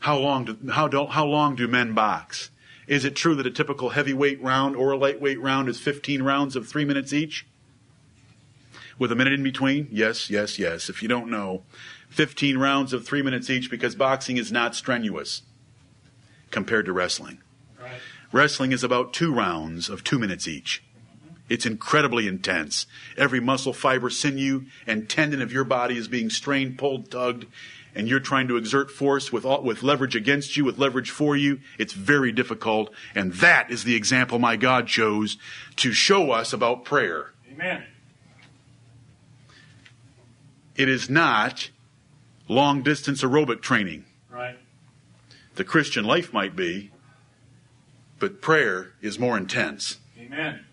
How 0.00 0.18
long 0.18 0.44
do, 0.44 0.58
how, 0.70 0.88
do, 0.88 1.06
how 1.06 1.24
long 1.24 1.56
do 1.56 1.68
men 1.68 1.94
box? 1.94 2.50
Is 2.86 3.04
it 3.04 3.16
true 3.16 3.34
that 3.36 3.46
a 3.46 3.50
typical 3.50 3.90
heavyweight 3.90 4.42
round 4.42 4.76
or 4.76 4.92
a 4.92 4.96
lightweight 4.96 5.40
round 5.40 5.68
is 5.68 5.80
15 5.80 6.22
rounds 6.22 6.56
of 6.56 6.68
three 6.68 6.84
minutes 6.84 7.12
each? 7.12 7.46
With 8.98 9.10
a 9.10 9.16
minute 9.16 9.32
in 9.32 9.42
between? 9.42 9.88
Yes, 9.90 10.30
yes, 10.30 10.58
yes. 10.58 10.88
If 10.88 11.02
you 11.02 11.08
don't 11.08 11.30
know, 11.30 11.62
15 12.10 12.58
rounds 12.58 12.92
of 12.92 13.04
three 13.04 13.22
minutes 13.22 13.50
each 13.50 13.70
because 13.70 13.94
boxing 13.94 14.36
is 14.36 14.52
not 14.52 14.74
strenuous 14.74 15.42
compared 16.50 16.86
to 16.86 16.92
wrestling. 16.92 17.40
Right. 17.80 18.00
Wrestling 18.30 18.72
is 18.72 18.84
about 18.84 19.12
two 19.12 19.34
rounds 19.34 19.88
of 19.88 20.04
two 20.04 20.18
minutes 20.18 20.46
each. 20.46 20.84
It's 21.48 21.66
incredibly 21.66 22.26
intense. 22.26 22.86
Every 23.16 23.40
muscle, 23.40 23.72
fiber, 23.72 24.08
sinew, 24.08 24.64
and 24.86 25.08
tendon 25.08 25.42
of 25.42 25.52
your 25.52 25.64
body 25.64 25.98
is 25.98 26.08
being 26.08 26.30
strained, 26.30 26.78
pulled, 26.78 27.10
tugged, 27.10 27.46
and 27.94 28.08
you're 28.08 28.20
trying 28.20 28.48
to 28.48 28.56
exert 28.56 28.90
force 28.90 29.30
with, 29.32 29.44
all, 29.44 29.62
with 29.62 29.82
leverage 29.82 30.16
against 30.16 30.56
you, 30.56 30.64
with 30.64 30.78
leverage 30.78 31.10
for 31.10 31.36
you. 31.36 31.60
It's 31.78 31.92
very 31.92 32.32
difficult. 32.32 32.92
And 33.14 33.32
that 33.34 33.70
is 33.70 33.84
the 33.84 33.94
example 33.94 34.38
my 34.38 34.56
God 34.56 34.86
chose 34.86 35.36
to 35.76 35.92
show 35.92 36.30
us 36.30 36.52
about 36.52 36.84
prayer. 36.84 37.32
Amen. 37.52 37.84
It 40.76 40.88
is 40.88 41.08
not 41.08 41.70
long 42.48 42.82
distance 42.82 43.22
aerobic 43.22 43.60
training. 43.62 44.04
Right. 44.30 44.58
The 45.54 45.64
Christian 45.64 46.04
life 46.04 46.32
might 46.32 46.56
be, 46.56 46.90
but 48.18 48.40
prayer 48.40 48.92
is 49.00 49.18
more 49.18 49.36
intense. 49.36 49.98
Amen. 50.18 50.64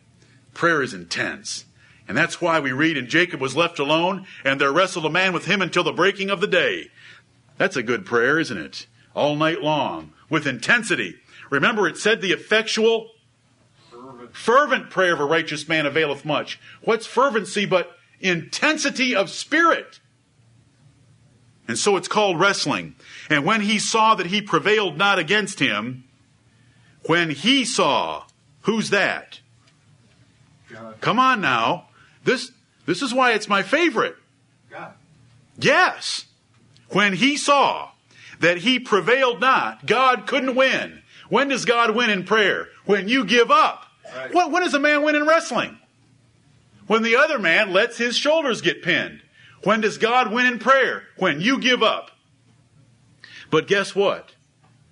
Prayer 0.54 0.82
is 0.82 0.94
intense. 0.94 1.66
And 2.08 2.18
that's 2.18 2.42
why 2.42 2.60
we 2.60 2.72
read, 2.72 2.98
and 2.98 3.08
Jacob 3.08 3.40
was 3.40 3.56
left 3.56 3.80
alone, 3.80 4.26
and 4.44 4.60
there 4.60 4.72
wrestled 4.72 5.06
a 5.06 5.10
man 5.10 5.34
with 5.34 5.46
him 5.46 5.62
until 5.62 5.84
the 5.84 5.94
breaking 5.94 6.30
of 6.30 6.42
the 6.42 6.48
day. 6.48 6.90
That's 7.58 7.78
a 7.78 7.84
good 7.84 8.06
prayer, 8.06 8.40
isn't 8.40 8.58
it? 8.58 8.88
All 9.16 9.36
night 9.36 9.62
long, 9.62 10.14
with 10.30 10.48
intensity. 10.48 11.16
Remember, 11.50 11.88
it 11.88 11.98
said 11.98 12.22
the 12.22 12.32
effectual, 12.32 13.12
Fervent. 13.90 14.36
fervent 14.36 14.90
prayer 14.90 15.14
of 15.14 15.20
a 15.20 15.26
righteous 15.26 15.68
man 15.68 15.86
availeth 15.86 16.26
much. 16.26 16.60
What's 16.82 17.06
fervency 17.06 17.66
but 17.66 17.96
intensity 18.21 19.15
of 19.15 19.29
spirit? 19.29 19.99
And 21.67 21.77
so 21.77 21.95
it's 21.95 22.07
called 22.07 22.39
wrestling. 22.39 22.95
And 23.29 23.45
when 23.45 23.62
he 23.62 23.79
saw 23.79 24.15
that 24.15 24.27
he 24.27 24.41
prevailed 24.41 24.97
not 24.97 25.19
against 25.19 25.60
him, 25.60 26.03
when 27.05 27.29
he 27.29 27.65
saw, 27.65 28.25
who's 28.62 28.89
that? 28.89 29.39
God. 30.69 30.99
Come 31.01 31.19
on 31.19 31.41
now. 31.41 31.88
This, 32.23 32.51
this 32.86 33.01
is 33.01 33.13
why 33.13 33.31
it's 33.31 33.47
my 33.47 33.63
favorite. 33.63 34.15
God. 34.69 34.93
Yes. 35.57 36.25
When 36.89 37.13
he 37.13 37.38
saw 37.38 37.91
that 38.39 38.57
he 38.57 38.79
prevailed 38.79 39.39
not, 39.39 39.86
God 39.86 40.27
couldn't 40.27 40.55
win. 40.55 41.01
When 41.29 41.47
does 41.47 41.65
God 41.65 41.95
win 41.95 42.10
in 42.10 42.25
prayer? 42.25 42.67
When 42.86 43.07
you 43.07 43.23
give 43.23 43.49
up. 43.49 43.86
Right. 44.13 44.34
What, 44.34 44.51
when 44.51 44.63
does 44.63 44.73
a 44.73 44.79
man 44.79 45.03
win 45.03 45.15
in 45.15 45.25
wrestling? 45.25 45.77
When 46.91 47.04
the 47.04 47.15
other 47.15 47.39
man 47.39 47.71
lets 47.71 47.97
his 47.97 48.17
shoulders 48.17 48.60
get 48.60 48.84
pinned. 48.84 49.21
When 49.63 49.80
does 49.80 49.97
God 49.97 50.30
win 50.30 50.45
in 50.45 50.60
prayer? 50.60 51.04
When 51.15 51.39
you 51.39 51.58
give 51.58 51.82
up. 51.82 52.12
But 53.49 53.65
guess 53.65 53.95
what? 53.95 54.34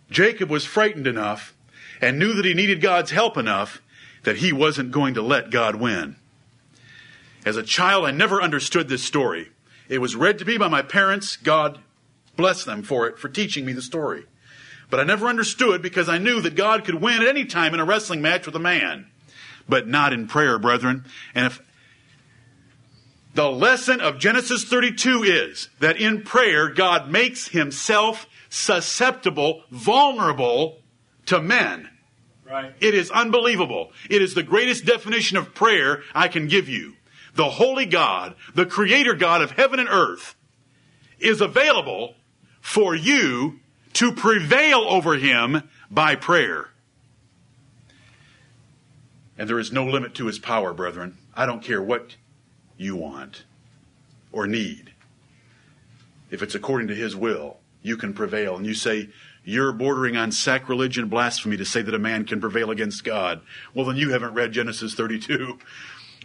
Jacob 0.10 0.50
was 0.50 0.64
frightened 0.64 1.08
enough 1.08 1.54
and 2.00 2.18
knew 2.18 2.32
that 2.36 2.46
he 2.46 2.54
needed 2.54 2.80
God's 2.80 3.12
help 3.12 3.36
enough 3.36 3.82
that 4.24 4.38
he 4.38 4.54
wasn't 4.54 4.94
going 4.94 5.16
to 5.16 5.22
let 5.22 5.52
God 5.52 5.76
win. 5.76 6.16
As 7.46 7.58
a 7.58 7.64
child, 7.64 8.06
I 8.06 8.12
never 8.12 8.42
understood 8.42 8.88
this 8.88 9.04
story. 9.04 9.50
It 9.90 10.00
was 10.00 10.16
read 10.16 10.40
to 10.40 10.46
me 10.46 10.58
by 10.58 10.70
my 10.70 10.82
parents. 10.82 11.36
God 11.36 11.80
bless 12.38 12.64
them 12.64 12.82
for 12.82 13.08
it, 13.08 13.20
for 13.20 13.28
teaching 13.28 13.66
me 13.66 13.74
the 13.74 13.82
story. 13.82 14.24
But 14.90 15.02
I 15.02 15.04
never 15.04 15.28
understood 15.28 15.82
because 15.82 16.08
I 16.08 16.18
knew 16.18 16.40
that 16.40 16.56
God 16.56 16.86
could 16.86 17.02
win 17.02 17.22
at 17.22 17.28
any 17.28 17.44
time 17.44 17.74
in 17.74 17.82
a 17.82 17.86
wrestling 17.86 18.22
match 18.22 18.46
with 18.46 18.56
a 18.56 18.60
man, 18.60 19.08
but 19.68 19.86
not 19.86 20.14
in 20.14 20.28
prayer, 20.28 20.58
brethren. 20.58 21.04
And 21.36 21.46
if 21.46 21.62
the 23.40 23.50
lesson 23.50 24.02
of 24.02 24.20
Genesis 24.20 24.66
32 24.66 25.24
is 25.24 25.70
that 25.80 25.96
in 25.96 26.24
prayer, 26.24 26.68
God 26.68 27.10
makes 27.10 27.48
himself 27.48 28.28
susceptible, 28.50 29.64
vulnerable 29.72 30.82
to 31.28 31.42
men. 31.42 31.90
Right. 32.46 32.74
It 32.82 32.94
is 32.94 33.10
unbelievable. 33.10 33.94
It 34.10 34.22
is 34.22 34.34
the 34.34 34.44
greatest 34.44 34.84
definition 34.84 35.38
of 35.38 35.56
prayer 35.56 36.04
I 36.14 36.28
can 36.28 36.50
give 36.50 36.68
you. 36.68 36.98
The 37.34 37.50
holy 37.50 37.86
God, 37.86 38.36
the 38.56 38.66
creator 38.66 39.14
God 39.14 39.42
of 39.42 39.52
heaven 39.52 39.80
and 39.80 39.88
earth, 39.88 40.36
is 41.18 41.40
available 41.40 42.16
for 42.60 42.94
you 42.94 43.62
to 43.94 44.12
prevail 44.12 44.80
over 44.80 45.16
him 45.16 45.64
by 45.90 46.16
prayer. 46.16 46.72
And 49.38 49.48
there 49.48 49.60
is 49.60 49.72
no 49.72 49.86
limit 49.86 50.14
to 50.16 50.26
his 50.26 50.40
power, 50.40 50.74
brethren. 50.74 51.18
I 51.34 51.46
don't 51.46 51.64
care 51.64 51.82
what 51.82 52.18
you 52.80 52.96
want 52.96 53.44
or 54.32 54.48
need. 54.48 54.94
If 56.32 56.42
it's 56.42 56.56
according 56.56 56.88
to 56.88 56.96
his 56.96 57.16
will, 57.16 57.58
you 57.84 57.98
can 57.98 58.14
prevail. 58.14 58.56
And 58.56 58.66
you 58.66 58.74
say, 58.74 59.10
you're 59.44 59.74
bordering 59.74 60.16
on 60.16 60.32
sacrilege 60.32 60.98
and 60.98 61.10
blasphemy 61.10 61.58
to 61.58 61.66
say 61.66 61.82
that 61.82 61.94
a 61.94 62.00
man 62.00 62.26
can 62.26 62.40
prevail 62.40 62.72
against 62.72 63.04
God. 63.04 63.42
Well, 63.74 63.86
then 63.86 63.98
you 63.98 64.12
haven't 64.12 64.34
read 64.34 64.54
Genesis 64.54 64.94
32 64.94 65.60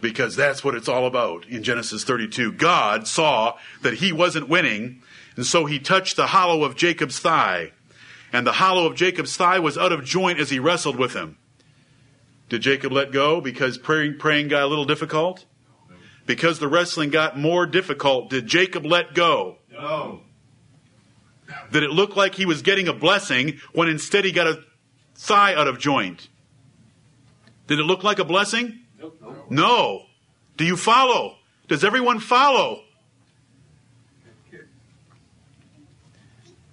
because 0.01 0.35
that's 0.35 0.63
what 0.63 0.75
it's 0.75 0.87
all 0.87 1.05
about 1.05 1.45
in 1.45 1.63
Genesis 1.63 2.03
32. 2.03 2.53
God 2.53 3.07
saw 3.07 3.57
that 3.81 3.95
he 3.95 4.11
wasn't 4.11 4.49
winning, 4.49 5.01
and 5.35 5.45
so 5.45 5.65
he 5.65 5.79
touched 5.79 6.15
the 6.15 6.27
hollow 6.27 6.63
of 6.63 6.75
Jacob's 6.75 7.19
thigh. 7.19 7.71
And 8.31 8.45
the 8.45 8.53
hollow 8.53 8.85
of 8.85 8.95
Jacob's 8.95 9.35
thigh 9.35 9.59
was 9.59 9.77
out 9.77 9.91
of 9.91 10.03
joint 10.03 10.39
as 10.39 10.49
he 10.49 10.59
wrestled 10.59 10.97
with 10.97 11.13
him. 11.13 11.37
Did 12.49 12.61
Jacob 12.61 12.91
let 12.91 13.11
go 13.11 13.41
because 13.41 13.77
praying, 13.77 14.19
praying 14.19 14.49
got 14.49 14.63
a 14.63 14.67
little 14.67 14.85
difficult? 14.85 15.45
Because 16.25 16.59
the 16.59 16.67
wrestling 16.67 17.11
got 17.11 17.37
more 17.37 17.65
difficult, 17.65 18.29
did 18.29 18.47
Jacob 18.47 18.85
let 18.85 19.13
go? 19.13 19.57
No. 19.71 20.21
Did 21.71 21.83
it 21.83 21.91
look 21.91 22.15
like 22.15 22.35
he 22.35 22.45
was 22.45 22.61
getting 22.61 22.87
a 22.87 22.93
blessing 22.93 23.59
when 23.73 23.87
instead 23.87 24.25
he 24.25 24.31
got 24.31 24.47
a 24.47 24.63
thigh 25.15 25.53
out 25.53 25.67
of 25.67 25.77
joint? 25.77 26.29
Did 27.67 27.79
it 27.79 27.83
look 27.83 28.03
like 28.03 28.19
a 28.19 28.25
blessing? 28.25 28.79
Nope. 28.99 29.17
Nope. 29.21 29.45
No. 29.49 30.03
Do 30.57 30.65
you 30.65 30.75
follow? 30.75 31.35
Does 31.67 31.83
everyone 31.83 32.19
follow? 32.19 32.81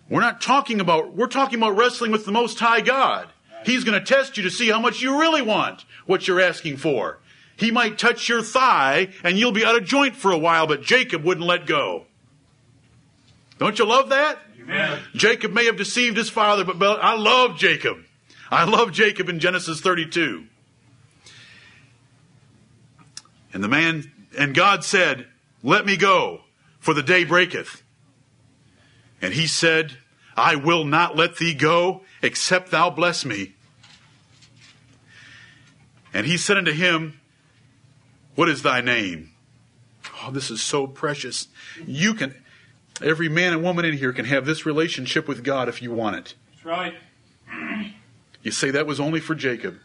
We're 0.09 0.21
not 0.21 0.43
talking 0.43 0.81
about, 0.81 1.17
we're 1.17 1.27
talking 1.27 1.59
about 1.59 1.77
wrestling 1.77 2.13
with 2.13 2.27
the 2.27 2.33
Most 2.33 2.61
High 2.61 2.83
God. 2.83 3.29
He's 3.65 3.83
going 3.83 3.99
to 3.99 4.05
test 4.05 4.37
you 4.37 4.43
to 4.43 4.51
see 4.51 4.69
how 4.69 4.79
much 4.79 5.01
you 5.01 5.19
really 5.19 5.41
want 5.41 5.87
what 6.05 6.29
you're 6.29 6.41
asking 6.41 6.77
for. 6.77 7.19
He 7.63 7.71
might 7.71 7.97
touch 7.97 8.29
your 8.29 8.43
thigh 8.43 9.11
and 9.23 9.39
you'll 9.39 9.53
be 9.53 9.65
out 9.65 9.77
of 9.77 9.85
joint 9.85 10.17
for 10.17 10.33
a 10.33 10.37
while, 10.37 10.67
but 10.67 10.83
Jacob 10.83 11.23
wouldn't 11.23 11.47
let 11.47 11.65
go. 11.65 12.07
Don't 13.59 13.79
you 13.79 13.85
love 13.85 14.09
that? 14.09 14.41
Amen. 14.61 14.99
Jacob 15.15 15.53
may 15.53 15.67
have 15.67 15.77
deceived 15.77 16.17
his 16.17 16.29
father, 16.29 16.65
but 16.65 16.81
but 16.81 16.99
I 17.01 17.15
love 17.15 17.57
Jacob. 17.57 17.99
I 18.51 18.65
love 18.65 18.91
Jacob 18.91 19.29
in 19.29 19.39
Genesis 19.39 19.81
32. 19.81 20.45
And 23.53 23.63
the 23.63 23.69
man, 23.69 24.11
and 24.37 24.57
God 24.57 24.83
said, 24.83 25.27
Let 25.63 25.87
me 25.87 25.97
go, 25.97 26.41
for 26.81 26.95
the 26.95 27.03
day 27.03 27.23
breaketh. 27.23 27.85
And 29.21 29.35
he 29.35 29.47
said, 29.47 29.99
I 30.37 30.57
will 30.57 30.83
not 30.83 31.15
let 31.15 31.37
thee 31.37 31.55
go, 31.55 32.03
except 32.23 32.73
thou 32.73 32.91
bless 32.91 33.25
me. 33.25 33.55
And 36.13 36.27
he 36.27 36.37
said 36.37 36.57
unto 36.57 36.73
him, 36.73 37.21
What 38.43 38.49
is 38.49 38.63
thy 38.63 38.81
name? 38.81 39.31
Oh, 40.21 40.33
this 40.33 40.51
is 40.51 40.61
so 40.61 40.89
precious. 40.89 41.47
You 41.87 42.13
can, 42.13 42.35
every 43.01 43.29
man 43.29 43.53
and 43.53 43.63
woman 43.63 43.85
in 43.85 43.97
here 43.97 44.13
can 44.13 44.25
have 44.25 44.47
this 44.47 44.67
relationship 44.67 45.29
with 45.29 45.45
God 45.45 45.69
if 45.69 45.81
you 45.81 45.93
want 45.93 46.17
it. 46.17 46.35
That's 46.51 46.65
right. 46.65 46.95
You 48.43 48.51
say 48.51 48.73
that 48.73 48.85
was 48.85 48.99
only 48.99 49.21
for 49.21 49.37
Jacob. 49.37 49.77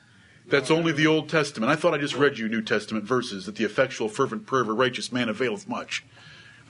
That's 0.47 0.71
only 0.71 0.91
the 0.91 1.05
Old 1.05 1.29
Testament. 1.29 1.71
I 1.71 1.75
thought 1.75 1.93
I 1.93 1.99
just 1.99 2.15
read 2.15 2.39
you 2.39 2.49
New 2.49 2.63
Testament 2.63 3.05
verses 3.05 3.45
that 3.45 3.57
the 3.57 3.63
effectual, 3.63 4.09
fervent 4.09 4.47
prayer 4.47 4.63
of 4.63 4.69
a 4.69 4.73
righteous 4.73 5.11
man 5.11 5.29
availeth 5.29 5.69
much. 5.69 6.03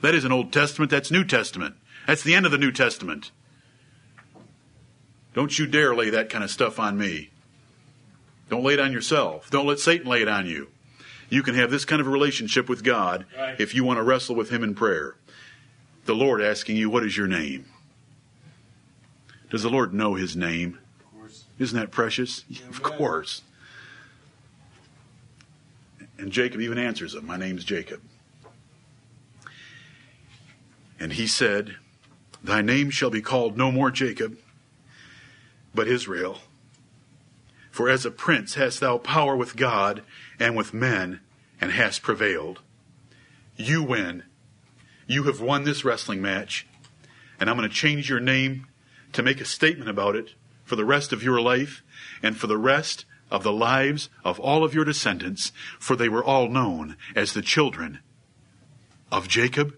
That 0.02 0.14
isn't 0.14 0.30
Old 0.30 0.52
Testament, 0.52 0.90
that's 0.90 1.10
New 1.10 1.24
Testament. 1.24 1.74
That's 2.06 2.22
the 2.22 2.34
end 2.34 2.44
of 2.44 2.52
the 2.52 2.58
New 2.58 2.70
Testament. 2.70 3.30
Don't 5.32 5.58
you 5.58 5.66
dare 5.66 5.96
lay 5.96 6.10
that 6.10 6.28
kind 6.28 6.44
of 6.44 6.50
stuff 6.50 6.78
on 6.78 6.98
me. 6.98 7.30
Don't 8.50 8.62
lay 8.62 8.74
it 8.74 8.80
on 8.80 8.92
yourself. 8.92 9.48
Don't 9.48 9.66
let 9.66 9.78
Satan 9.78 10.06
lay 10.06 10.20
it 10.20 10.28
on 10.28 10.44
you. 10.44 10.68
You 11.30 11.42
can 11.42 11.54
have 11.54 11.70
this 11.70 11.84
kind 11.84 12.00
of 12.00 12.06
a 12.06 12.10
relationship 12.10 12.68
with 12.68 12.82
God 12.82 13.26
Right. 13.36 13.60
if 13.60 13.74
you 13.74 13.84
want 13.84 13.98
to 13.98 14.02
wrestle 14.02 14.34
with 14.34 14.50
Him 14.50 14.62
in 14.64 14.74
prayer. 14.74 15.14
The 16.06 16.14
Lord 16.14 16.40
asking 16.40 16.76
you, 16.76 16.88
What 16.90 17.04
is 17.04 17.16
your 17.16 17.26
name? 17.26 17.66
Does 19.50 19.62
the 19.62 19.70
Lord 19.70 19.92
know 19.92 20.14
His 20.14 20.36
name? 20.36 20.78
Of 21.00 21.18
course. 21.20 21.44
Isn't 21.58 21.78
that 21.78 21.90
precious? 21.90 22.44
Of 22.50 22.80
Amen. 22.80 22.80
course. 22.80 23.42
And 26.18 26.32
Jacob 26.32 26.60
even 26.60 26.78
answers 26.78 27.14
him, 27.14 27.26
My 27.26 27.36
name's 27.36 27.64
Jacob. 27.64 28.00
And 30.98 31.12
he 31.12 31.26
said, 31.26 31.76
Thy 32.42 32.60
name 32.62 32.90
shall 32.90 33.10
be 33.10 33.20
called 33.20 33.56
no 33.56 33.70
more 33.70 33.90
Jacob, 33.90 34.36
but 35.74 35.86
Israel. 35.88 36.38
For 37.78 37.88
as 37.88 38.04
a 38.04 38.10
prince 38.10 38.54
hast 38.54 38.80
thou 38.80 38.98
power 38.98 39.36
with 39.36 39.54
God 39.54 40.02
and 40.40 40.56
with 40.56 40.74
men, 40.74 41.20
and 41.60 41.70
hast 41.70 42.02
prevailed. 42.02 42.60
You 43.54 43.84
win. 43.84 44.24
You 45.06 45.22
have 45.22 45.40
won 45.40 45.62
this 45.62 45.84
wrestling 45.84 46.20
match. 46.20 46.66
And 47.38 47.48
I'm 47.48 47.56
going 47.56 47.68
to 47.68 47.72
change 47.72 48.10
your 48.10 48.18
name 48.18 48.66
to 49.12 49.22
make 49.22 49.40
a 49.40 49.44
statement 49.44 49.88
about 49.88 50.16
it 50.16 50.34
for 50.64 50.74
the 50.74 50.84
rest 50.84 51.12
of 51.12 51.22
your 51.22 51.40
life 51.40 51.84
and 52.20 52.36
for 52.36 52.48
the 52.48 52.58
rest 52.58 53.04
of 53.30 53.44
the 53.44 53.52
lives 53.52 54.10
of 54.24 54.40
all 54.40 54.64
of 54.64 54.74
your 54.74 54.84
descendants, 54.84 55.52
for 55.78 55.94
they 55.94 56.08
were 56.08 56.24
all 56.24 56.48
known 56.48 56.96
as 57.14 57.32
the 57.32 57.42
children 57.42 58.00
of 59.12 59.28
Jacob. 59.28 59.76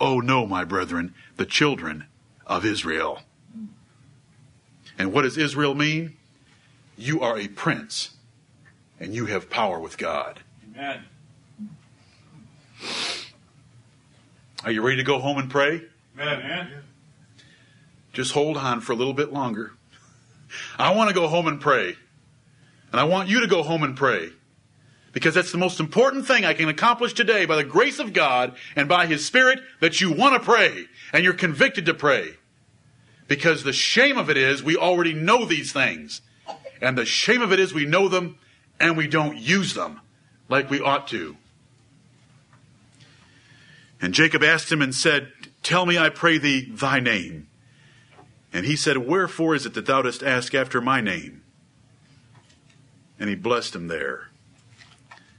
Oh 0.00 0.20
no, 0.20 0.46
my 0.46 0.64
brethren, 0.64 1.12
the 1.36 1.44
children 1.44 2.06
of 2.46 2.64
Israel. 2.64 3.20
And 4.98 5.12
what 5.12 5.24
does 5.24 5.36
Israel 5.36 5.74
mean? 5.74 6.16
You 7.02 7.20
are 7.20 7.36
a 7.36 7.48
prince 7.48 8.10
and 9.00 9.12
you 9.12 9.26
have 9.26 9.50
power 9.50 9.80
with 9.80 9.98
God. 9.98 10.38
Amen. 10.70 11.02
Are 14.64 14.70
you 14.70 14.82
ready 14.82 14.98
to 14.98 15.02
go 15.02 15.18
home 15.18 15.36
and 15.38 15.50
pray? 15.50 15.82
Amen. 16.16 16.70
Just 18.12 18.30
hold 18.34 18.56
on 18.56 18.80
for 18.80 18.92
a 18.92 18.94
little 18.94 19.14
bit 19.14 19.32
longer. 19.32 19.72
I 20.78 20.94
want 20.94 21.08
to 21.08 21.14
go 21.14 21.26
home 21.26 21.48
and 21.48 21.60
pray. 21.60 21.96
And 22.92 23.00
I 23.00 23.02
want 23.02 23.28
you 23.28 23.40
to 23.40 23.48
go 23.48 23.64
home 23.64 23.82
and 23.82 23.96
pray. 23.96 24.28
Because 25.12 25.34
that's 25.34 25.50
the 25.50 25.58
most 25.58 25.80
important 25.80 26.28
thing 26.28 26.44
I 26.44 26.54
can 26.54 26.68
accomplish 26.68 27.14
today 27.14 27.46
by 27.46 27.56
the 27.56 27.64
grace 27.64 27.98
of 27.98 28.12
God 28.12 28.54
and 28.76 28.88
by 28.88 29.06
His 29.06 29.26
Spirit 29.26 29.58
that 29.80 30.00
you 30.00 30.12
want 30.12 30.40
to 30.40 30.48
pray 30.48 30.86
and 31.12 31.24
you're 31.24 31.34
convicted 31.34 31.84
to 31.86 31.94
pray. 31.94 32.34
Because 33.26 33.64
the 33.64 33.72
shame 33.72 34.18
of 34.18 34.30
it 34.30 34.36
is 34.36 34.62
we 34.62 34.76
already 34.76 35.14
know 35.14 35.44
these 35.44 35.72
things. 35.72 36.22
And 36.82 36.98
the 36.98 37.06
shame 37.06 37.40
of 37.40 37.52
it 37.52 37.60
is 37.60 37.72
we 37.72 37.86
know 37.86 38.08
them 38.08 38.36
and 38.80 38.96
we 38.96 39.06
don't 39.06 39.38
use 39.38 39.72
them 39.72 40.00
like 40.48 40.68
we 40.68 40.80
ought 40.80 41.06
to. 41.08 41.36
And 44.00 44.12
Jacob 44.12 44.42
asked 44.42 44.70
him 44.70 44.82
and 44.82 44.92
said, 44.92 45.32
Tell 45.62 45.86
me, 45.86 45.96
I 45.96 46.08
pray 46.08 46.38
thee, 46.38 46.68
thy 46.68 46.98
name. 46.98 47.46
And 48.52 48.66
he 48.66 48.74
said, 48.74 48.98
Wherefore 48.98 49.54
is 49.54 49.64
it 49.64 49.74
that 49.74 49.86
thou 49.86 50.02
dost 50.02 50.24
ask 50.24 50.56
after 50.56 50.80
my 50.80 51.00
name? 51.00 51.42
And 53.16 53.28
he 53.28 53.36
blessed 53.36 53.76
him 53.76 53.86
there. 53.86 54.30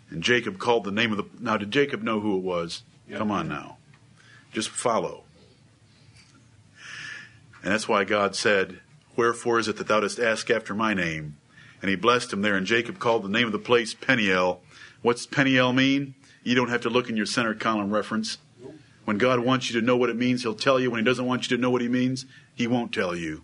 And 0.10 0.24
Jacob 0.24 0.60
called 0.60 0.86
the 0.86 0.91
name 0.91 1.12
of 1.12 1.18
the. 1.18 1.26
Now, 1.44 1.58
did 1.58 1.72
Jacob 1.72 2.02
know 2.02 2.22
who 2.22 2.38
it 2.38 2.44
was? 2.44 2.84
Yeah. 3.10 3.18
Come 3.18 3.32
on 3.32 3.50
now. 3.50 3.78
Just 4.54 4.70
follow. 4.70 5.26
And 7.62 7.74
that's 7.74 7.88
why 7.88 8.06
God 8.06 8.34
said, 8.36 8.80
Wherefore 9.16 9.59
is 9.59 9.68
it 9.68 9.78
that 9.78 9.88
thou 9.88 9.99
dost 9.99 10.20
ask 10.20 10.49
after 10.49 10.74
my 10.74 10.93
name? 10.93 11.38
And 11.82 11.89
he 11.89 11.95
blessed 11.95 12.34
him 12.34 12.41
there. 12.41 12.55
And 12.55 12.66
Jacob 12.66 12.99
called 12.99 13.24
the 13.24 13.30
name 13.30 13.45
of 13.45 13.51
the 13.51 13.59
place 13.59 13.93
Peniel. 13.93 14.61
What's 15.01 15.26
Peniel 15.26 15.74
mean? 15.74 16.16
You 16.43 16.55
don't 16.55 16.70
have 16.70 16.82
to 16.82 16.89
look 16.89 17.09
in 17.09 17.18
your 17.18 17.26
center 17.26 17.53
column 17.53 17.91
reference. 17.91 18.38
When 19.05 19.18
God 19.18 19.39
wants 19.39 19.70
you 19.70 19.80
to 19.80 19.86
know 19.86 19.97
what 19.97 20.09
it 20.09 20.16
means, 20.16 20.43
He'll 20.43 20.55
tell 20.55 20.80
you. 20.80 20.89
When 20.89 20.99
He 20.99 21.05
doesn't 21.05 21.26
want 21.26 21.49
you 21.49 21.57
to 21.57 21.61
know 21.61 21.70
what 21.70 21.82
He 21.82 21.89
means, 21.89 22.26
He 22.55 22.68
won't 22.68 22.93
tell 22.93 23.16
you. 23.16 23.43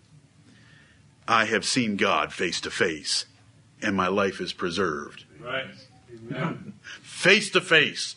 I 1.27 1.45
have 1.45 1.65
seen 1.65 1.95
God 1.95 2.33
face 2.33 2.59
to 2.61 2.71
face, 2.71 3.25
and 3.81 3.95
my 3.95 4.07
life 4.07 4.41
is 4.41 4.51
preserved. 4.51 5.25
Right. 5.39 5.67
Amen. 6.11 6.73
Face 7.01 7.51
to 7.51 7.61
face. 7.61 8.15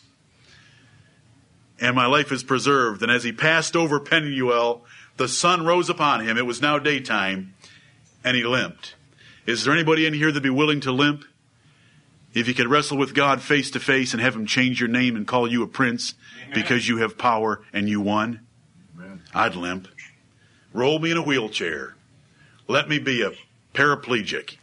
And 1.79 1.95
my 1.95 2.05
life 2.05 2.31
is 2.31 2.43
preserved. 2.43 3.03
And 3.03 3.11
as 3.11 3.23
he 3.23 3.31
passed 3.31 3.75
over 3.75 3.99
Penuel, 3.99 4.83
the 5.17 5.27
sun 5.27 5.65
rose 5.65 5.89
upon 5.89 6.21
him. 6.21 6.37
It 6.37 6.45
was 6.45 6.61
now 6.61 6.79
daytime, 6.79 7.53
and 8.23 8.35
he 8.35 8.43
limped. 8.43 8.95
Is 9.45 9.63
there 9.63 9.73
anybody 9.73 10.05
in 10.05 10.13
here 10.13 10.27
that'd 10.27 10.41
be 10.43 10.49
willing 10.49 10.79
to 10.81 10.91
limp? 10.91 11.25
If 12.33 12.47
you 12.47 12.53
could 12.53 12.67
wrestle 12.67 12.97
with 12.97 13.13
God 13.13 13.41
face 13.41 13.69
to 13.71 13.79
face 13.79 14.13
and 14.13 14.21
have 14.21 14.35
him 14.35 14.47
change 14.47 14.79
your 14.79 14.89
name 14.89 15.15
and 15.15 15.27
call 15.27 15.47
you 15.47 15.61
a 15.61 15.67
prince 15.67 16.15
Amen. 16.45 16.55
because 16.55 16.87
you 16.87 16.97
have 16.97 17.17
power 17.17 17.61
and 17.71 17.87
you 17.87 18.01
won, 18.01 18.39
Amen. 18.97 19.21
I'd 19.35 19.55
limp. 19.55 19.87
Roll 20.73 20.97
me 20.97 21.11
in 21.11 21.17
a 21.17 21.21
wheelchair. 21.21 21.95
Let 22.67 22.89
me 22.89 22.97
be 22.97 23.21
a 23.21 23.33
paraplegic. 23.75 24.57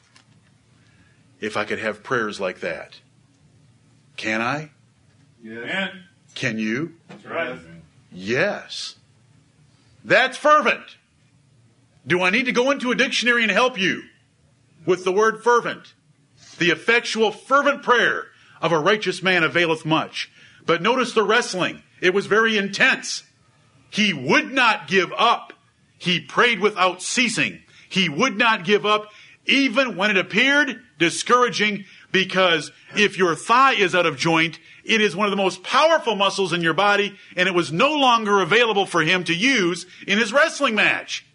If 1.41 1.57
I 1.57 1.65
could 1.65 1.79
have 1.79 2.03
prayers 2.03 2.41
like 2.41 2.61
that. 2.61 2.99
Can 4.17 4.43
I? 4.43 4.71
Amen. 5.47 6.05
Can 6.35 6.59
you? 6.59 6.95
That's 7.09 7.25
right. 7.25 7.59
Yes. 8.13 8.97
That's 10.05 10.37
fervent. 10.37 10.97
Do 12.07 12.23
I 12.23 12.31
need 12.31 12.47
to 12.47 12.53
go 12.53 12.71
into 12.71 12.91
a 12.91 12.95
dictionary 12.95 13.43
and 13.43 13.53
help 13.53 13.79
you 13.79 14.03
with 14.87 15.05
the 15.05 15.13
word 15.13 15.43
fervent? 15.43 15.95
The 16.59 16.71
effectual, 16.71 17.31
fervent 17.31 17.83
prayer 17.83 18.27
of 18.61 18.73
a 18.73 18.79
righteous 18.79 19.23
man 19.23 19.45
availeth 19.45 19.85
much. 19.85 20.31
But 20.67 20.83
notice 20.83 21.13
the 21.13 21.23
wrestling. 21.23 21.83
It 22.01 22.15
was 22.15 22.27
very 22.27 22.57
intense. 22.57 23.25
He 23.91 24.13
would 24.13 24.53
not 24.53 24.89
give 24.89 25.13
up. 25.17 25.53
He 25.99 26.21
prayed 26.21 26.61
without 26.61 27.03
ceasing. 27.03 27.63
He 27.89 28.09
would 28.09 28.37
not 28.37 28.65
give 28.65 28.87
up 28.87 29.09
even 29.47 29.97
when 29.97 30.11
it 30.11 30.17
appeared 30.17 30.81
discouraging 30.99 31.85
because 32.13 32.71
if 32.97 33.19
your 33.19 33.35
thigh 33.35 33.75
is 33.75 33.95
out 33.95 34.07
of 34.07 34.17
joint, 34.17 34.59
it 34.85 35.01
is 35.01 35.15
one 35.15 35.27
of 35.27 35.31
the 35.31 35.37
most 35.37 35.63
powerful 35.63 36.17
muscles 36.17 36.53
in 36.53 36.63
your 36.63 36.75
body 36.75 37.17
and 37.37 37.49
it 37.49 37.55
was 37.55 37.73
no 37.73 37.95
longer 37.97 38.41
available 38.41 38.87
for 38.87 39.03
him 39.03 39.25
to 39.25 39.35
use 39.35 39.87
in 40.07 40.19
his 40.19 40.33
wrestling 40.33 40.75
match. 40.75 41.27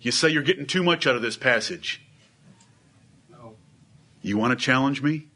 You 0.00 0.10
say 0.12 0.28
you're 0.28 0.42
getting 0.42 0.66
too 0.66 0.82
much 0.82 1.06
out 1.06 1.16
of 1.16 1.22
this 1.22 1.36
passage. 1.36 2.02
No. 3.30 3.54
You 4.20 4.36
want 4.36 4.58
to 4.58 4.62
challenge 4.62 5.02
me 5.02 5.28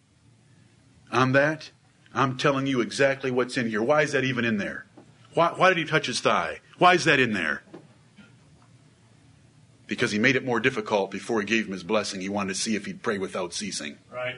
on 1.10 1.32
that? 1.32 1.70
I'm 2.14 2.36
telling 2.36 2.66
you 2.66 2.80
exactly 2.80 3.30
what's 3.30 3.56
in 3.56 3.68
here. 3.70 3.82
Why 3.82 4.02
is 4.02 4.12
that 4.12 4.24
even 4.24 4.44
in 4.44 4.58
there? 4.58 4.86
Why, 5.34 5.52
why 5.56 5.68
did 5.68 5.78
he 5.78 5.84
touch 5.84 6.06
his 6.06 6.20
thigh? 6.20 6.60
Why 6.78 6.94
is 6.94 7.04
that 7.04 7.18
in 7.18 7.32
there? 7.32 7.62
Because 9.86 10.10
he 10.10 10.18
made 10.18 10.36
it 10.36 10.44
more 10.44 10.60
difficult 10.60 11.10
before 11.10 11.40
he 11.40 11.46
gave 11.46 11.66
him 11.66 11.72
his 11.72 11.82
blessing. 11.82 12.20
He 12.20 12.28
wanted 12.28 12.54
to 12.54 12.60
see 12.60 12.76
if 12.76 12.84
he'd 12.84 13.02
pray 13.02 13.16
without 13.16 13.54
ceasing. 13.54 13.96
Right. 14.12 14.36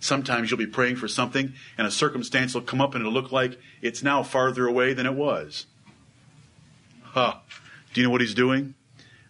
Sometimes 0.00 0.50
you'll 0.50 0.58
be 0.58 0.66
praying 0.66 0.96
for 0.96 1.08
something 1.08 1.52
and 1.76 1.86
a 1.86 1.90
circumstance 1.90 2.54
will 2.54 2.62
come 2.62 2.80
up 2.80 2.94
and 2.94 3.02
it'll 3.02 3.12
look 3.12 3.32
like 3.32 3.58
it's 3.82 4.02
now 4.02 4.22
farther 4.22 4.66
away 4.66 4.92
than 4.92 5.06
it 5.06 5.14
was. 5.14 5.66
Huh. 7.02 7.38
Do 7.92 8.00
you 8.00 8.06
know 8.06 8.12
what 8.12 8.20
he's 8.20 8.34
doing? 8.34 8.74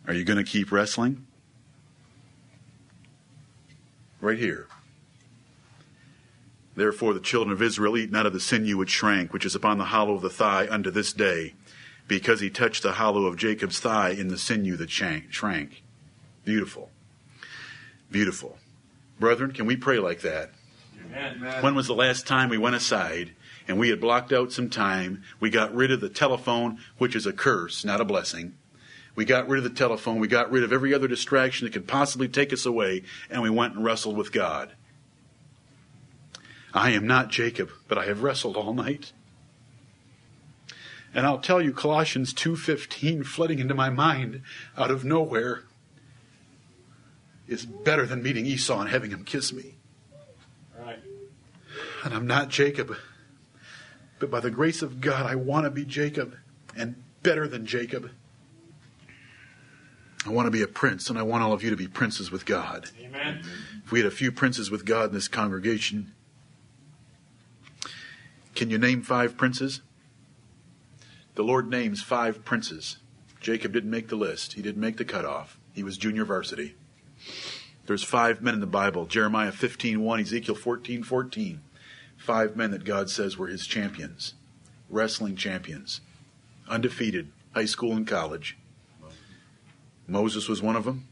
Are 0.06 0.12
you 0.12 0.24
going 0.24 0.42
to 0.42 0.50
keep 0.50 0.70
wrestling? 0.72 1.26
Right 4.20 4.38
here. 4.38 4.66
Therefore, 6.74 7.12
the 7.12 7.20
children 7.20 7.52
of 7.52 7.62
Israel 7.62 7.96
eat 7.96 8.12
not 8.12 8.26
of 8.26 8.32
the 8.32 8.40
sinew 8.40 8.76
which 8.76 8.90
shrank, 8.90 9.32
which 9.32 9.44
is 9.44 9.54
upon 9.54 9.78
the 9.78 9.86
hollow 9.86 10.14
of 10.14 10.22
the 10.22 10.30
thigh 10.30 10.68
unto 10.70 10.90
this 10.90 11.12
day, 11.12 11.54
because 12.06 12.40
he 12.40 12.50
touched 12.50 12.82
the 12.82 12.92
hollow 12.92 13.26
of 13.26 13.36
Jacob's 13.36 13.80
thigh 13.80 14.10
in 14.10 14.28
the 14.28 14.38
sinew 14.38 14.76
that 14.76 14.90
shrank. 14.90 15.82
Beautiful. 16.44 16.90
Beautiful. 18.10 18.58
Brethren, 19.18 19.50
can 19.52 19.66
we 19.66 19.76
pray 19.76 19.98
like 19.98 20.20
that? 20.20 20.52
Amen. 21.14 21.62
When 21.62 21.74
was 21.74 21.86
the 21.86 21.94
last 21.94 22.26
time 22.26 22.48
we 22.48 22.58
went 22.58 22.76
aside 22.76 23.32
and 23.68 23.78
we 23.78 23.90
had 23.90 24.00
blocked 24.00 24.32
out 24.32 24.50
some 24.50 24.70
time. 24.70 25.22
We 25.38 25.50
got 25.50 25.74
rid 25.74 25.92
of 25.92 26.00
the 26.00 26.08
telephone, 26.08 26.78
which 26.96 27.14
is 27.14 27.26
a 27.26 27.32
curse, 27.32 27.84
not 27.84 28.00
a 28.00 28.04
blessing. 28.04 28.54
We 29.14 29.26
got 29.26 29.46
rid 29.46 29.58
of 29.58 29.64
the 29.64 29.78
telephone. 29.78 30.20
We 30.20 30.28
got 30.28 30.50
rid 30.50 30.64
of 30.64 30.72
every 30.72 30.94
other 30.94 31.06
distraction 31.06 31.66
that 31.66 31.72
could 31.72 31.86
possibly 31.86 32.28
take 32.28 32.52
us 32.52 32.64
away, 32.64 33.02
and 33.28 33.42
we 33.42 33.50
went 33.50 33.74
and 33.74 33.84
wrestled 33.84 34.16
with 34.16 34.32
God. 34.32 34.72
I 36.72 36.90
am 36.90 37.06
not 37.06 37.28
Jacob, 37.28 37.70
but 37.88 37.98
I 37.98 38.06
have 38.06 38.22
wrestled 38.22 38.56
all 38.56 38.72
night. 38.72 39.12
And 41.14 41.26
I'll 41.26 41.40
tell 41.40 41.60
you 41.60 41.72
Colossians 41.72 42.32
2:15 42.32 43.24
flooding 43.24 43.58
into 43.58 43.74
my 43.74 43.90
mind 43.90 44.42
out 44.76 44.90
of 44.90 45.04
nowhere 45.04 45.64
is 47.46 47.66
better 47.66 48.06
than 48.06 48.22
meeting 48.22 48.46
Esau 48.46 48.80
and 48.80 48.90
having 48.90 49.10
him 49.10 49.24
kiss 49.24 49.52
me. 49.52 49.77
And 52.08 52.16
I'm 52.16 52.26
not 52.26 52.48
Jacob. 52.48 52.96
But 54.18 54.30
by 54.30 54.40
the 54.40 54.50
grace 54.50 54.80
of 54.80 54.98
God, 54.98 55.26
I 55.26 55.34
want 55.34 55.64
to 55.64 55.70
be 55.70 55.84
Jacob 55.84 56.36
and 56.74 56.94
better 57.22 57.46
than 57.46 57.66
Jacob. 57.66 58.10
I 60.24 60.30
want 60.30 60.46
to 60.46 60.50
be 60.50 60.62
a 60.62 60.66
prince, 60.66 61.10
and 61.10 61.18
I 61.18 61.22
want 61.22 61.42
all 61.42 61.52
of 61.52 61.62
you 61.62 61.68
to 61.68 61.76
be 61.76 61.86
princes 61.86 62.30
with 62.30 62.46
God. 62.46 62.88
Amen. 62.98 63.42
If 63.84 63.92
we 63.92 63.98
had 63.98 64.06
a 64.06 64.10
few 64.10 64.32
princes 64.32 64.70
with 64.70 64.86
God 64.86 65.10
in 65.10 65.14
this 65.14 65.28
congregation, 65.28 66.14
can 68.54 68.70
you 68.70 68.78
name 68.78 69.02
five 69.02 69.36
princes? 69.36 69.82
The 71.34 71.44
Lord 71.44 71.68
names 71.68 72.02
five 72.02 72.42
princes. 72.42 72.96
Jacob 73.38 73.74
didn't 73.74 73.90
make 73.90 74.08
the 74.08 74.16
list. 74.16 74.54
He 74.54 74.62
didn't 74.62 74.80
make 74.80 74.96
the 74.96 75.04
cutoff. 75.04 75.58
He 75.74 75.82
was 75.82 75.98
junior 75.98 76.24
varsity. 76.24 76.74
There's 77.84 78.02
five 78.02 78.40
men 78.40 78.54
in 78.54 78.60
the 78.60 78.66
Bible. 78.66 79.04
Jeremiah 79.04 79.52
15:1, 79.52 80.20
Ezekiel 80.20 80.54
14:14. 80.54 81.60
Five 82.28 82.56
men 82.56 82.72
that 82.72 82.84
God 82.84 83.08
says 83.08 83.38
were 83.38 83.46
his 83.46 83.66
champions. 83.66 84.34
Wrestling 84.90 85.34
champions. 85.34 86.02
Undefeated, 86.68 87.32
high 87.54 87.64
school 87.64 87.92
and 87.92 88.06
college. 88.06 88.58
Moses 90.06 90.46
was 90.46 90.60
one 90.60 90.76
of 90.76 90.84
them. 90.84 91.08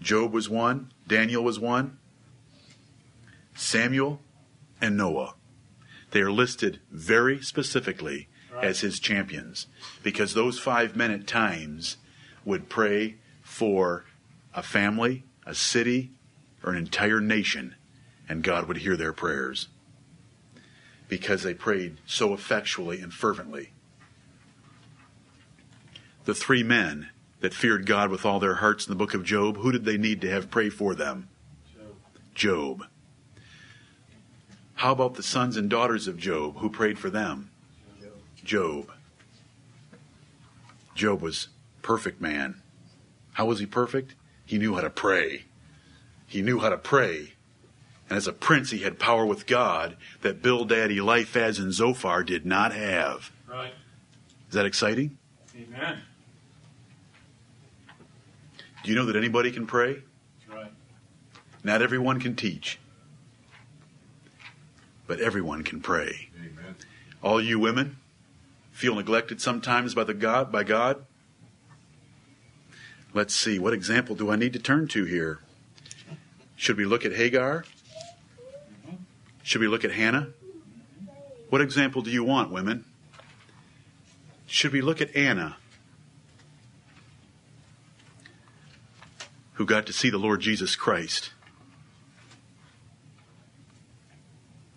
Job 0.00 0.32
was 0.32 0.48
one. 0.48 0.92
Daniel 1.08 1.42
was 1.42 1.58
one. 1.58 1.98
Samuel 3.56 4.20
and 4.80 4.96
Noah. 4.96 5.34
They 6.12 6.20
are 6.20 6.30
listed 6.30 6.78
very 6.92 7.42
specifically 7.42 8.28
as 8.62 8.82
his 8.82 9.00
champions 9.00 9.66
because 10.04 10.34
those 10.34 10.60
five 10.60 10.94
men 10.94 11.10
at 11.10 11.26
times 11.26 11.96
would 12.44 12.68
pray 12.68 13.16
for 13.42 14.04
a 14.54 14.62
family, 14.62 15.24
a 15.44 15.56
city, 15.56 16.12
or 16.62 16.70
an 16.70 16.78
entire 16.78 17.20
nation, 17.20 17.74
and 18.28 18.44
God 18.44 18.68
would 18.68 18.76
hear 18.76 18.96
their 18.96 19.12
prayers 19.12 19.66
because 21.10 21.42
they 21.42 21.52
prayed 21.52 21.98
so 22.06 22.32
effectually 22.32 23.00
and 23.00 23.12
fervently. 23.12 23.70
The 26.24 26.34
three 26.34 26.62
men 26.62 27.10
that 27.40 27.52
feared 27.52 27.84
God 27.84 28.10
with 28.10 28.24
all 28.24 28.38
their 28.38 28.56
hearts 28.56 28.86
in 28.86 28.92
the 28.92 28.96
book 28.96 29.12
of 29.12 29.24
Job, 29.24 29.58
who 29.58 29.72
did 29.72 29.84
they 29.84 29.98
need 29.98 30.20
to 30.20 30.30
have 30.30 30.50
pray 30.50 30.70
for 30.70 30.94
them? 30.94 31.28
Job. 32.34 32.86
How 34.76 34.92
about 34.92 35.14
the 35.14 35.22
sons 35.22 35.56
and 35.56 35.68
daughters 35.68 36.06
of 36.06 36.16
Job? 36.16 36.58
Who 36.58 36.70
prayed 36.70 36.98
for 36.98 37.10
them? 37.10 37.50
Job. 38.44 38.90
Job 40.94 41.20
was 41.20 41.48
perfect 41.82 42.20
man. 42.20 42.62
How 43.32 43.46
was 43.46 43.58
he 43.58 43.66
perfect? 43.66 44.14
He 44.46 44.58
knew 44.58 44.74
how 44.74 44.82
to 44.82 44.90
pray. 44.90 45.44
He 46.26 46.40
knew 46.40 46.60
how 46.60 46.68
to 46.68 46.78
pray. 46.78 47.32
And 48.10 48.16
as 48.16 48.26
a 48.26 48.32
prince, 48.32 48.72
he 48.72 48.78
had 48.78 48.98
power 48.98 49.24
with 49.24 49.46
God 49.46 49.96
that 50.22 50.42
Bill 50.42 50.66
Bildad, 50.66 50.90
Eliphaz, 50.90 51.60
and 51.60 51.72
Zophar 51.72 52.24
did 52.24 52.44
not 52.44 52.74
have. 52.74 53.30
Right. 53.48 53.72
Is 54.48 54.54
that 54.54 54.66
exciting? 54.66 55.16
Amen. 55.56 56.00
Do 58.82 58.90
you 58.90 58.96
know 58.96 59.06
that 59.06 59.14
anybody 59.14 59.52
can 59.52 59.64
pray? 59.64 60.02
Right. 60.52 60.72
Not 61.62 61.82
everyone 61.82 62.18
can 62.18 62.34
teach, 62.34 62.80
but 65.06 65.20
everyone 65.20 65.62
can 65.62 65.80
pray. 65.80 66.30
Amen. 66.36 66.74
All 67.22 67.40
you 67.40 67.60
women 67.60 67.98
feel 68.72 68.96
neglected 68.96 69.40
sometimes 69.40 69.94
by 69.94 70.02
the 70.02 70.14
God 70.14 70.50
by 70.50 70.64
God. 70.64 71.04
Let's 73.14 73.36
see, 73.36 73.60
what 73.60 73.72
example 73.72 74.16
do 74.16 74.32
I 74.32 74.36
need 74.36 74.52
to 74.54 74.58
turn 74.58 74.88
to 74.88 75.04
here? 75.04 75.38
Should 76.56 76.76
we 76.76 76.84
look 76.84 77.04
at 77.04 77.12
Hagar? 77.12 77.64
Should 79.42 79.60
we 79.60 79.68
look 79.68 79.84
at 79.84 79.92
Hannah? 79.92 80.28
What 81.48 81.60
example 81.60 82.02
do 82.02 82.10
you 82.10 82.22
want, 82.22 82.52
women? 82.52 82.84
Should 84.46 84.72
we 84.72 84.80
look 84.80 85.00
at 85.00 85.14
Anna, 85.14 85.56
who 89.54 89.64
got 89.64 89.86
to 89.86 89.92
see 89.92 90.10
the 90.10 90.18
Lord 90.18 90.40
Jesus 90.40 90.76
Christ? 90.76 91.32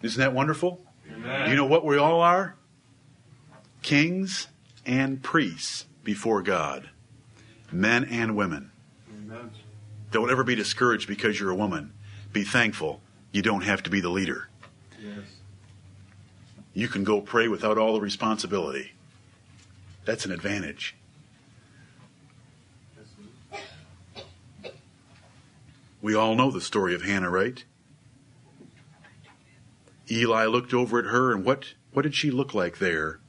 Isn't 0.02 0.20
that 0.20 0.34
wonderful? 0.34 0.82
Amen. 1.12 1.50
You 1.50 1.56
know 1.56 1.66
what 1.66 1.86
we 1.86 1.98
all 1.98 2.22
are? 2.22 2.56
Kings 3.82 4.48
and 4.86 5.24
priests 5.24 5.86
before 6.04 6.42
God, 6.42 6.90
men 7.72 8.04
and 8.04 8.36
women. 8.36 8.72
Amen. 9.10 9.52
Don't 10.12 10.30
ever 10.30 10.44
be 10.44 10.56
discouraged 10.56 11.08
because 11.08 11.40
you're 11.40 11.52
a 11.52 11.56
woman. 11.56 11.94
Be 12.32 12.44
thankful 12.44 13.02
you 13.32 13.42
don't 13.42 13.64
have 13.64 13.84
to 13.84 13.90
be 13.90 14.02
the 14.02 14.10
leader. 14.10 14.50
Yes. 15.04 15.26
You 16.74 16.88
can 16.88 17.04
go 17.04 17.20
pray 17.20 17.48
without 17.48 17.78
all 17.78 17.94
the 17.94 18.00
responsibility. 18.00 18.94
That's 20.06 20.26
an 20.26 20.32
advantage. 20.32 20.96
We 26.02 26.16
all 26.16 26.36
know 26.36 26.52
the 26.52 26.62
story 26.62 26.96
of 26.96 27.04
Hannah, 27.04 27.30
right? 27.30 27.64
Eli 30.10 30.46
looked 30.46 30.74
over 30.74 31.00
at 31.00 31.06
her, 31.06 31.32
and 31.34 31.46
what, 31.46 31.74
what 31.94 32.02
did 32.02 32.16
she 32.16 32.30
look 32.32 32.54
like 32.54 32.80
there 32.80 33.20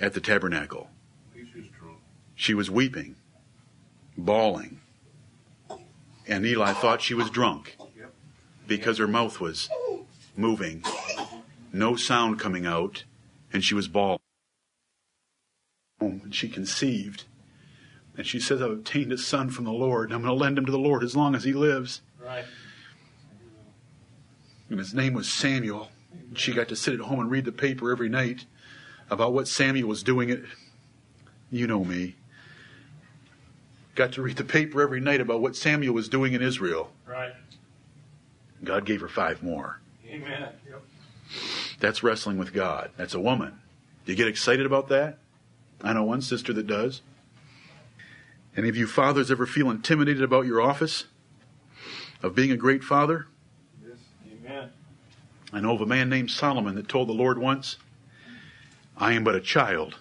at 0.00 0.14
the 0.14 0.20
tabernacle? 0.20 0.90
He's 1.34 1.48
just 1.48 1.72
drunk. 1.72 1.98
She 2.34 2.54
was 2.54 2.70
weeping, 2.70 3.16
bawling. 4.16 4.80
And 6.28 6.46
Eli 6.46 6.72
thought 6.72 7.02
she 7.02 7.14
was 7.14 7.30
drunk 7.30 7.76
because 8.68 8.98
her 8.98 9.08
mouth 9.08 9.40
was 9.40 9.68
moving, 10.36 10.84
no 11.72 11.96
sound 11.96 12.38
coming 12.38 12.66
out, 12.66 13.04
and 13.52 13.64
she 13.64 13.74
was 13.74 13.88
bawled. 13.88 14.20
And 16.00 16.34
she 16.34 16.48
conceived. 16.48 17.24
And 18.16 18.26
she 18.26 18.40
says, 18.40 18.60
I've 18.60 18.70
obtained 18.70 19.12
a 19.12 19.18
son 19.18 19.50
from 19.50 19.64
the 19.64 19.72
Lord, 19.72 20.08
and 20.08 20.14
I'm 20.14 20.22
going 20.22 20.36
to 20.36 20.40
lend 20.42 20.58
him 20.58 20.66
to 20.66 20.72
the 20.72 20.78
Lord 20.78 21.02
as 21.02 21.16
long 21.16 21.34
as 21.34 21.44
he 21.44 21.52
lives. 21.52 22.02
Right. 22.20 22.44
And 24.68 24.78
his 24.78 24.94
name 24.94 25.14
was 25.14 25.30
Samuel. 25.30 25.90
And 26.12 26.38
she 26.38 26.52
got 26.52 26.68
to 26.68 26.76
sit 26.76 26.94
at 26.94 27.00
home 27.00 27.20
and 27.20 27.30
read 27.30 27.44
the 27.44 27.52
paper 27.52 27.90
every 27.90 28.08
night 28.08 28.46
about 29.10 29.32
what 29.32 29.48
Samuel 29.48 29.88
was 29.88 30.02
doing. 30.02 30.30
It, 30.30 30.42
you 31.50 31.66
know 31.66 31.84
me. 31.84 32.16
Got 33.94 34.12
to 34.12 34.22
read 34.22 34.36
the 34.36 34.44
paper 34.44 34.80
every 34.82 35.00
night 35.00 35.20
about 35.20 35.40
what 35.40 35.54
Samuel 35.54 35.94
was 35.94 36.08
doing 36.08 36.32
in 36.32 36.42
Israel. 36.42 36.90
Right. 37.06 37.32
God 38.64 38.86
gave 38.86 39.00
her 39.00 39.08
five 39.08 39.42
more. 39.42 39.80
Amen. 40.12 40.48
Yep. 40.68 40.82
That's 41.80 42.02
wrestling 42.02 42.36
with 42.36 42.52
God. 42.52 42.90
That's 42.96 43.14
a 43.14 43.20
woman. 43.20 43.58
Do 44.04 44.12
you 44.12 44.16
get 44.16 44.28
excited 44.28 44.66
about 44.66 44.88
that? 44.88 45.18
I 45.80 45.92
know 45.92 46.02
one 46.02 46.20
sister 46.20 46.52
that 46.52 46.66
does. 46.66 47.00
Any 48.56 48.68
of 48.68 48.76
you 48.76 48.86
fathers 48.86 49.30
ever 49.30 49.46
feel 49.46 49.70
intimidated 49.70 50.22
about 50.22 50.44
your 50.44 50.60
office 50.60 51.06
of 52.22 52.34
being 52.34 52.52
a 52.52 52.56
great 52.56 52.84
father? 52.84 53.26
Yes. 53.82 53.96
Amen. 54.30 54.70
I 55.52 55.60
know 55.60 55.74
of 55.74 55.80
a 55.80 55.86
man 55.86 56.10
named 56.10 56.30
Solomon 56.30 56.74
that 56.74 56.88
told 56.88 57.08
the 57.08 57.14
Lord 57.14 57.38
once, 57.38 57.78
I 58.98 59.14
am 59.14 59.24
but 59.24 59.34
a 59.34 59.40
child. 59.40 59.96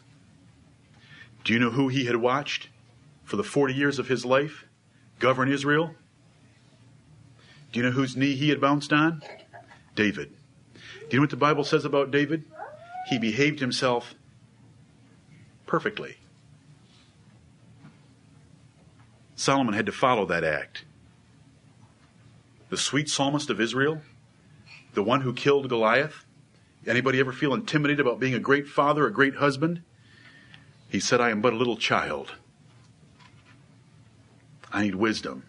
Do 1.45 1.53
you 1.53 1.59
know 1.59 1.72
who 1.72 1.88
he 1.88 2.05
had 2.05 2.18
watched 2.18 2.68
for 3.24 3.38
the 3.38 3.43
40 3.43 3.74
years 3.74 3.97
of 3.97 4.09
his 4.09 4.26
life 4.26 4.66
govern 5.20 5.49
Israel? 5.49 5.95
Do 7.72 7.80
you 7.80 7.86
know 7.86 7.91
whose 7.91 8.18
knee 8.18 8.36
he 8.36 8.49
had 8.49 8.59
bounced 8.59 8.91
on? 8.91 9.24
David. 9.96 10.32
Do 10.74 10.80
you 11.12 11.18
know 11.18 11.24
what 11.24 11.30
the 11.30 11.38
Bible 11.38 11.64
says 11.64 11.86
about 11.86 12.12
David? 12.12 12.46
He 13.10 13.18
behaved 13.18 13.60
himself 13.60 14.16
perfectly. 15.66 16.18
Solomon 19.36 19.74
had 19.74 19.88
to 19.88 19.92
follow 19.92 20.26
that 20.28 20.44
act. 20.44 20.86
The 22.70 22.78
sweet 22.78 23.10
psalmist 23.10 23.50
of 23.50 23.60
Israel, 23.60 24.02
the 24.94 25.04
one 25.04 25.22
who 25.22 25.34
killed 25.34 25.68
Goliath. 25.68 26.26
Anybody 26.88 27.20
ever 27.20 27.34
feel 27.34 27.54
intimidated 27.54 28.00
about 28.00 28.20
being 28.20 28.34
a 28.34 28.39
great 28.39 28.68
father, 28.68 29.06
a 29.06 29.12
great 29.12 29.36
husband? 29.36 29.82
He 30.89 31.00
said, 31.00 31.22
I 31.22 31.30
am 31.30 31.42
but 31.42 31.54
a 31.54 31.56
little 31.56 31.78
child. 31.78 32.34
I 34.72 34.84
need 34.84 34.96
wisdom. 34.96 35.44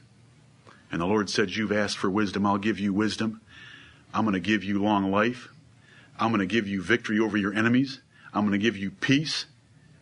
And 0.90 1.00
the 1.00 1.06
Lord 1.06 1.30
said, 1.30 1.50
You've 1.50 1.72
asked 1.72 1.98
for 1.98 2.10
wisdom. 2.10 2.46
I'll 2.46 2.58
give 2.58 2.78
you 2.78 2.92
wisdom. 2.92 3.40
I'm 4.14 4.24
going 4.24 4.34
to 4.34 4.40
give 4.40 4.62
you 4.64 4.82
long 4.82 5.10
life. 5.10 5.48
I'm 6.18 6.30
going 6.30 6.40
to 6.40 6.46
give 6.46 6.68
you 6.68 6.82
victory 6.82 7.18
over 7.18 7.36
your 7.36 7.54
enemies. 7.54 8.00
I'm 8.34 8.42
going 8.42 8.58
to 8.58 8.62
give 8.62 8.76
you 8.76 8.90
peace. 8.90 9.46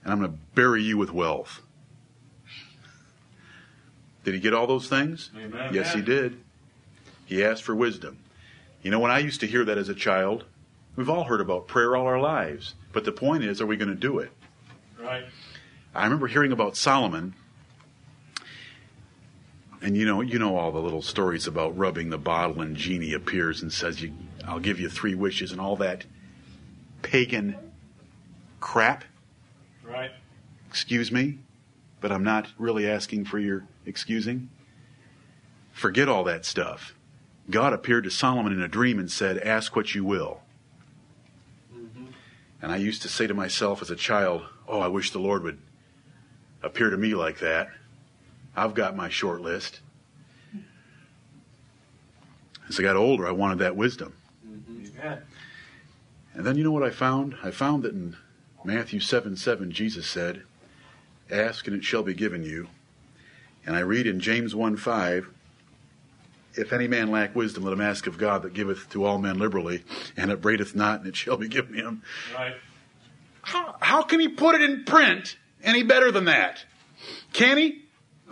And 0.03 0.13
I'm 0.13 0.19
going 0.19 0.33
to 0.33 0.39
bury 0.55 0.83
you 0.83 0.97
with 0.97 1.13
wealth. 1.13 1.61
Did 4.25 4.35
he 4.35 4.41
get 4.41 4.55
all 4.55 4.67
those 4.67 4.89
things? 4.89 5.31
Amen. 5.37 5.75
Yes, 5.75 5.95
he 5.95 6.03
did. 6.03 6.41
He 7.27 7.45
asked 7.45 7.63
for 7.63 7.75
wisdom. 7.75 8.19
You 8.83 8.91
know, 8.91 8.99
when 8.99 9.11
I 9.11 9.19
used 9.19 9.41
to 9.41 9.47
hear 9.47 9.65
that 9.65 9.79
as 9.79 9.89
a 9.89 9.95
child, 9.95 10.45
we've 10.97 11.11
all 11.11 11.25
heard 11.25 11.41
about 11.41 11.69
prayer 11.69 11.97
all 11.97 12.07
our 12.07 12.21
lives. 12.21 12.75
But 12.93 13.05
the 13.05 13.13
point 13.13 13.45
is, 13.45 13.61
are 13.61 13.67
we 13.67 13.77
going 13.77 13.89
to 13.89 13.95
do 13.95 14.19
it? 14.19 14.31
Right. 14.99 15.25
I 15.95 16.05
remember 16.05 16.27
hearing 16.27 16.53
about 16.53 16.77
Solomon, 16.77 17.35
and 19.83 19.97
you 19.97 20.05
know, 20.05 20.21
you 20.21 20.39
know 20.39 20.57
all 20.57 20.73
the 20.73 20.81
little 20.81 21.03
stories 21.03 21.47
about 21.47 21.77
rubbing 21.77 22.11
the 22.11 22.19
bottle 22.19 22.61
and 22.61 22.77
genie 22.77 23.15
appears 23.15 23.63
and 23.63 23.73
says, 23.73 24.03
you, 24.03 24.13
"I'll 24.47 24.61
give 24.61 24.79
you 24.79 24.89
three 24.89 25.15
wishes," 25.15 25.53
and 25.53 25.61
all 25.61 25.77
that 25.77 26.05
pagan 27.03 27.57
crap. 28.61 29.05
Right. 29.83 30.11
Excuse 30.69 31.11
me, 31.11 31.39
but 32.01 32.13
I'm 32.13 32.25
not 32.25 32.49
really 32.59 32.89
asking 32.89 33.25
for 33.25 33.39
your 33.39 33.67
excusing. 33.87 34.51
Forget 35.73 36.09
all 36.09 36.25
that 36.25 36.45
stuff. 36.45 36.95
God 37.49 37.73
appeared 37.73 38.05
to 38.05 38.11
Solomon 38.11 38.53
in 38.53 38.61
a 38.61 38.69
dream 38.69 38.99
and 38.99 39.11
said, 39.11 39.39
"Ask 39.39 39.75
what 39.75 39.95
you 39.95 40.05
will." 40.05 40.43
Mm-hmm. 41.75 42.07
And 42.61 42.71
I 42.71 42.77
used 42.77 43.03
to 43.03 43.09
say 43.09 43.27
to 43.27 43.35
myself 43.35 43.81
as 43.81 43.91
a 43.91 43.97
child, 43.97 44.43
"Oh, 44.69 44.81
I 44.81 44.89
wish 44.89 45.11
the 45.11 45.19
Lord 45.19 45.43
would 45.43 45.59
appear 46.63 46.91
to 46.91 46.97
me 46.97 47.15
like 47.15 47.39
that. 47.39 47.71
I've 48.57 48.75
got 48.75 48.97
my 48.97 49.09
short 49.09 49.41
list." 49.41 49.81
As 52.69 52.79
I 52.79 52.83
got 52.85 52.95
older, 52.95 53.27
I 53.27 53.33
wanted 53.33 53.59
that 53.59 53.75
wisdom. 53.75 54.15
Mm-hmm. 54.47 55.01
Amen. 55.01 55.23
And 56.35 56.47
then 56.47 56.57
you 56.57 56.63
know 56.63 56.71
what 56.71 56.85
I 56.85 56.91
found? 56.91 57.37
I 57.43 57.51
found 57.51 57.83
that 57.83 57.93
in 57.93 58.17
Matthew 58.65 59.01
7 59.01 59.37
7, 59.37 59.73
Jesus 59.73 60.07
said, 60.07 60.43
Ask 61.31 61.67
and 61.67 61.77
it 61.77 61.85
shall 61.85 62.05
be 62.05 62.15
given 62.15 62.45
you. 62.45 62.69
And 63.67 63.77
I 63.77 63.81
read 63.81 64.07
in 64.07 64.21
James 64.21 64.55
1 64.55 64.77
5, 64.77 65.29
If 66.55 66.73
any 66.73 66.87
man 66.87 67.11
lack 67.11 67.35
wisdom, 67.35 67.65
let 67.65 67.73
him 67.73 67.81
ask 67.81 68.07
of 68.07 68.19
God 68.19 68.43
that 68.43 68.55
giveth 68.55 68.89
to 68.91 69.05
all 69.05 69.19
men 69.19 69.39
liberally, 69.39 69.83
and 70.17 70.31
upbraideth 70.31 70.75
not, 70.75 71.01
and 71.01 71.09
it 71.09 71.17
shall 71.17 71.37
be 71.37 71.49
given 71.49 71.75
him. 71.75 72.03
Right. 72.35 72.55
How, 73.43 73.75
how 73.81 74.03
can 74.03 74.21
he 74.21 74.29
put 74.29 74.55
it 74.55 74.63
in 74.63 74.85
print 74.85 75.37
any 75.63 75.83
better 75.83 76.13
than 76.13 76.27
that? 76.27 76.65
Can 77.33 77.59
he? 77.59 77.80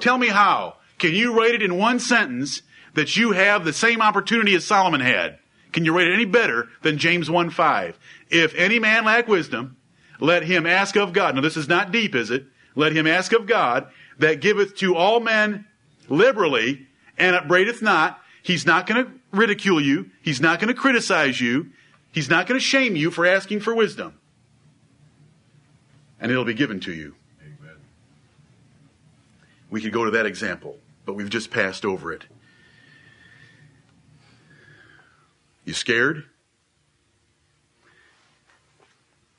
Tell 0.00 0.18
me 0.18 0.28
how. 0.28 0.76
Can 0.98 1.14
you 1.14 1.36
write 1.36 1.54
it 1.54 1.62
in 1.62 1.78
one 1.78 2.00
sentence 2.00 2.62
that 2.94 3.16
you 3.16 3.32
have 3.32 3.64
the 3.64 3.72
same 3.72 4.02
opportunity 4.02 4.54
as 4.54 4.64
Solomon 4.64 5.00
had? 5.00 5.38
Can 5.72 5.84
you 5.84 5.96
write 5.96 6.08
it 6.08 6.14
any 6.14 6.24
better 6.24 6.68
than 6.82 6.98
James 6.98 7.30
1 7.30 7.50
5? 7.50 7.98
If 8.30 8.54
any 8.54 8.78
man 8.78 9.04
lack 9.04 9.28
wisdom, 9.28 9.76
let 10.20 10.42
him 10.42 10.66
ask 10.66 10.96
of 10.96 11.12
God. 11.12 11.34
Now, 11.34 11.40
this 11.40 11.56
is 11.56 11.68
not 11.68 11.92
deep, 11.92 12.14
is 12.14 12.30
it? 12.30 12.46
Let 12.74 12.92
him 12.92 13.06
ask 13.06 13.32
of 13.32 13.46
God 13.46 13.88
that 14.18 14.40
giveth 14.40 14.76
to 14.76 14.96
all 14.96 15.20
men 15.20 15.66
liberally 16.08 16.86
and 17.16 17.36
upbraideth 17.36 17.82
not. 17.82 18.20
He's 18.42 18.66
not 18.66 18.86
going 18.86 19.04
to 19.04 19.12
ridicule 19.32 19.80
you. 19.80 20.10
He's 20.22 20.40
not 20.40 20.60
going 20.60 20.74
to 20.74 20.80
criticize 20.80 21.40
you. 21.40 21.70
He's 22.12 22.30
not 22.30 22.46
going 22.46 22.58
to 22.58 22.64
shame 22.64 22.96
you 22.96 23.10
for 23.10 23.26
asking 23.26 23.60
for 23.60 23.74
wisdom. 23.74 24.14
And 26.20 26.32
it'll 26.32 26.44
be 26.44 26.54
given 26.54 26.80
to 26.80 26.92
you. 26.92 27.14
We 29.70 29.80
could 29.80 29.92
go 29.92 30.04
to 30.04 30.10
that 30.12 30.26
example, 30.26 30.78
but 31.04 31.14
we've 31.14 31.30
just 31.30 31.50
passed 31.50 31.84
over 31.84 32.12
it. 32.12 32.24
You 35.64 35.74
scared? 35.74 36.24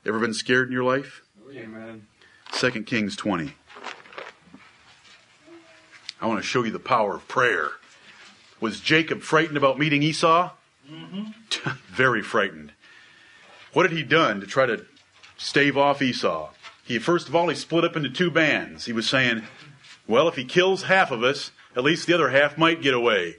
Ever 0.06 0.18
been 0.18 0.34
scared 0.34 0.68
in 0.68 0.72
your 0.72 0.84
life? 0.84 1.22
Amen. 1.52 2.06
2 2.52 2.70
Kings 2.84 3.16
20. 3.16 3.54
I 6.20 6.26
want 6.26 6.38
to 6.38 6.46
show 6.46 6.62
you 6.62 6.70
the 6.70 6.78
power 6.78 7.16
of 7.16 7.26
prayer. 7.26 7.70
Was 8.60 8.80
Jacob 8.80 9.22
frightened 9.22 9.56
about 9.56 9.78
meeting 9.78 10.02
Esau? 10.02 10.50
Mm-hmm. 10.90 11.70
Very 11.88 12.22
frightened. 12.22 12.72
What 13.72 13.88
had 13.88 13.96
he 13.96 14.02
done 14.02 14.40
to 14.40 14.46
try 14.46 14.66
to 14.66 14.84
stave 15.36 15.76
off 15.76 16.02
Esau? 16.02 16.50
He 16.84 16.98
first 16.98 17.28
of 17.28 17.36
all 17.36 17.48
he 17.48 17.54
split 17.54 17.84
up 17.84 17.96
into 17.96 18.10
two 18.10 18.30
bands. 18.30 18.84
He 18.84 18.92
was 18.92 19.08
saying, 19.08 19.44
"Well, 20.10 20.28
if 20.28 20.36
he 20.36 20.44
kills 20.44 20.82
half 20.84 21.10
of 21.10 21.22
us, 21.22 21.52
at 21.74 21.84
least 21.84 22.06
the 22.06 22.14
other 22.14 22.30
half 22.30 22.58
might 22.58 22.82
get 22.82 22.94
away." 22.94 23.36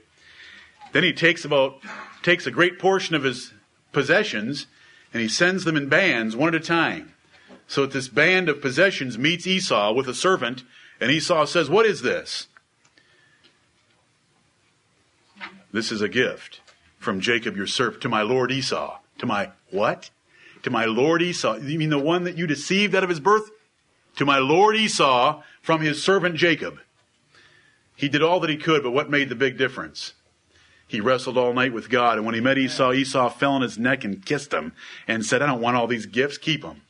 Then 0.92 1.04
he 1.04 1.12
takes 1.12 1.44
about 1.44 1.80
takes 2.22 2.46
a 2.46 2.50
great 2.50 2.78
portion 2.78 3.14
of 3.14 3.24
his 3.24 3.52
possessions 3.92 4.66
and 5.12 5.22
he 5.22 5.28
sends 5.28 5.64
them 5.64 5.76
in 5.76 5.88
bands 5.88 6.34
one 6.34 6.54
at 6.54 6.60
a 6.60 6.64
time. 6.64 7.14
So 7.66 7.82
that 7.82 7.92
this 7.92 8.08
band 8.08 8.48
of 8.48 8.60
possessions 8.60 9.18
meets 9.18 9.46
Esau 9.46 9.92
with 9.92 10.08
a 10.08 10.14
servant, 10.14 10.62
and 11.00 11.10
Esau 11.10 11.44
says, 11.46 11.70
What 11.70 11.86
is 11.86 12.02
this? 12.02 12.48
This 15.72 15.90
is 15.90 16.02
a 16.02 16.08
gift 16.08 16.60
from 16.98 17.20
Jacob 17.20 17.56
your 17.56 17.66
servant 17.66 18.02
to 18.02 18.08
my 18.08 18.22
lord 18.22 18.52
Esau. 18.52 18.98
To 19.18 19.26
my 19.26 19.50
what? 19.70 20.10
To 20.64 20.70
my 20.70 20.84
lord 20.84 21.22
Esau. 21.22 21.56
You 21.56 21.78
mean 21.78 21.90
the 21.90 21.98
one 21.98 22.24
that 22.24 22.36
you 22.36 22.46
deceived 22.46 22.94
out 22.94 23.02
of 23.02 23.08
his 23.08 23.20
birth? 23.20 23.50
To 24.16 24.24
my 24.24 24.38
lord 24.38 24.76
Esau 24.76 25.42
from 25.60 25.80
his 25.80 26.02
servant 26.02 26.36
Jacob. 26.36 26.78
He 27.96 28.08
did 28.08 28.22
all 28.22 28.40
that 28.40 28.50
he 28.50 28.56
could, 28.56 28.82
but 28.82 28.90
what 28.90 29.10
made 29.10 29.28
the 29.28 29.34
big 29.34 29.56
difference? 29.56 30.14
He 30.86 31.00
wrestled 31.00 31.38
all 31.38 31.54
night 31.54 31.72
with 31.72 31.88
God, 31.88 32.18
and 32.18 32.26
when 32.26 32.34
he 32.34 32.40
met 32.40 32.58
Esau, 32.58 32.92
Esau 32.92 33.30
fell 33.30 33.52
on 33.52 33.62
his 33.62 33.78
neck 33.78 34.04
and 34.04 34.24
kissed 34.24 34.52
him 34.52 34.72
and 35.08 35.24
said, 35.24 35.40
I 35.40 35.46
don't 35.46 35.60
want 35.60 35.76
all 35.76 35.86
these 35.86 36.06
gifts, 36.06 36.36
keep 36.36 36.62
them. 36.62 36.82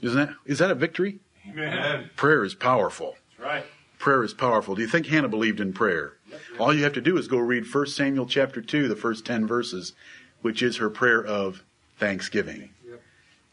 Isn't 0.00 0.18
that, 0.18 0.36
is 0.44 0.58
that 0.58 0.70
a 0.70 0.74
victory? 0.74 1.18
Amen. 1.48 2.10
Prayer 2.16 2.44
is 2.44 2.54
powerful. 2.54 3.16
That's 3.38 3.48
right. 3.48 3.64
Prayer 3.98 4.22
is 4.22 4.34
powerful. 4.34 4.74
Do 4.74 4.82
you 4.82 4.88
think 4.88 5.06
Hannah 5.06 5.28
believed 5.28 5.58
in 5.58 5.72
prayer? 5.72 6.12
All 6.58 6.72
you 6.72 6.84
have 6.84 6.92
to 6.92 7.00
do 7.00 7.16
is 7.16 7.28
go 7.28 7.38
read 7.38 7.64
1 7.72 7.86
Samuel 7.86 8.26
chapter 8.26 8.60
2, 8.60 8.88
the 8.88 8.96
first 8.96 9.24
10 9.24 9.46
verses, 9.46 9.94
which 10.42 10.62
is 10.62 10.76
her 10.76 10.90
prayer 10.90 11.24
of 11.24 11.64
thanksgiving. 11.98 12.70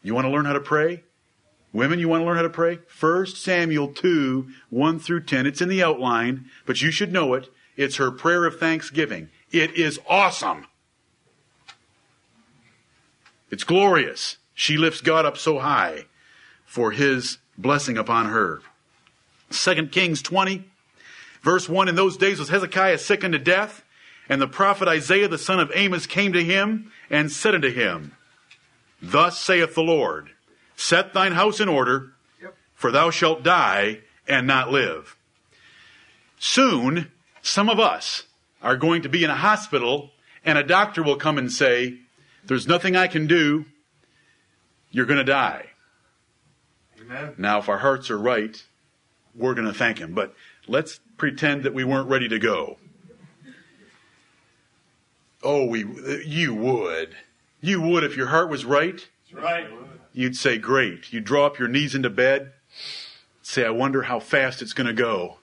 You 0.03 0.13
want 0.13 0.25
to 0.25 0.31
learn 0.31 0.45
how 0.45 0.53
to 0.53 0.59
pray? 0.59 1.03
Women, 1.73 1.99
you 1.99 2.07
want 2.07 2.21
to 2.21 2.25
learn 2.25 2.35
how 2.35 2.43
to 2.43 2.49
pray? 2.49 2.79
1 2.99 3.25
Samuel 3.25 3.87
2, 3.87 4.47
1 4.69 4.99
through 4.99 5.23
10. 5.23 5.47
It's 5.47 5.61
in 5.61 5.69
the 5.69 5.83
outline, 5.83 6.45
but 6.67 6.81
you 6.81 6.91
should 6.91 7.11
know 7.11 7.33
it. 7.33 7.49
It's 7.75 7.95
her 7.95 8.11
prayer 8.11 8.45
of 8.45 8.59
thanksgiving. 8.59 9.29
It 9.51 9.73
is 9.75 9.99
awesome. 10.07 10.67
It's 13.49 13.63
glorious. 13.63 14.37
She 14.53 14.77
lifts 14.77 15.01
God 15.01 15.25
up 15.25 15.37
so 15.37 15.59
high 15.59 16.05
for 16.63 16.91
his 16.91 17.39
blessing 17.57 17.97
upon 17.97 18.27
her. 18.27 18.61
2 19.49 19.87
Kings 19.87 20.21
20, 20.21 20.63
verse 21.41 21.67
1 21.67 21.87
In 21.87 21.95
those 21.95 22.17
days 22.17 22.39
was 22.39 22.49
Hezekiah 22.49 22.99
sick 22.99 23.23
unto 23.23 23.37
death, 23.37 23.83
and 24.29 24.41
the 24.41 24.47
prophet 24.47 24.87
Isaiah 24.87 25.27
the 25.27 25.37
son 25.37 25.59
of 25.59 25.71
Amos 25.73 26.07
came 26.07 26.33
to 26.33 26.43
him 26.43 26.91
and 27.09 27.31
said 27.31 27.55
unto 27.55 27.71
him, 27.71 28.15
Thus 29.01 29.39
saith 29.39 29.75
the 29.75 29.83
Lord, 29.83 30.31
Set 30.75 31.13
thine 31.13 31.33
house 31.33 31.59
in 31.59 31.69
order, 31.69 32.13
for 32.73 32.91
thou 32.91 33.09
shalt 33.09 33.43
die 33.43 33.99
and 34.27 34.47
not 34.47 34.71
live. 34.71 35.15
Soon, 36.39 37.11
some 37.41 37.69
of 37.69 37.79
us 37.79 38.23
are 38.61 38.75
going 38.75 39.01
to 39.03 39.09
be 39.09 39.23
in 39.23 39.29
a 39.29 39.35
hospital, 39.35 40.11
and 40.43 40.57
a 40.57 40.63
doctor 40.63 41.03
will 41.03 41.15
come 41.15 41.37
and 41.37 41.51
say, 41.51 41.97
There's 42.45 42.67
nothing 42.67 42.95
I 42.95 43.07
can 43.07 43.27
do. 43.27 43.65
You're 44.91 45.05
going 45.05 45.19
to 45.19 45.23
die. 45.23 45.67
Amen. 46.99 47.35
Now, 47.37 47.59
if 47.59 47.69
our 47.69 47.79
hearts 47.79 48.11
are 48.11 48.17
right, 48.17 48.61
we're 49.35 49.53
going 49.53 49.67
to 49.67 49.73
thank 49.73 49.99
Him. 49.99 50.13
But 50.13 50.33
let's 50.67 50.99
pretend 51.17 51.63
that 51.63 51.73
we 51.73 51.83
weren't 51.83 52.09
ready 52.09 52.27
to 52.29 52.39
go. 52.39 52.77
Oh, 55.41 55.65
we, 55.65 55.85
you 56.25 56.53
would. 56.53 57.15
You 57.59 57.81
would 57.81 58.03
if 58.03 58.15
your 58.15 58.27
heart 58.27 58.49
was 58.49 58.65
right. 58.65 58.95
That's 59.31 59.43
right. 59.43 59.67
You'd 60.13 60.35
say, 60.35 60.57
Great. 60.57 61.11
You'd 61.11 61.25
draw 61.25 61.45
up 61.45 61.59
your 61.59 61.67
knees 61.67 61.95
into 61.95 62.09
bed. 62.09 62.51
Say, 63.41 63.65
I 63.65 63.71
wonder 63.71 64.03
how 64.03 64.19
fast 64.19 64.61
it's 64.61 64.73
going 64.73 64.87
to 64.87 64.93
go. 64.93 65.37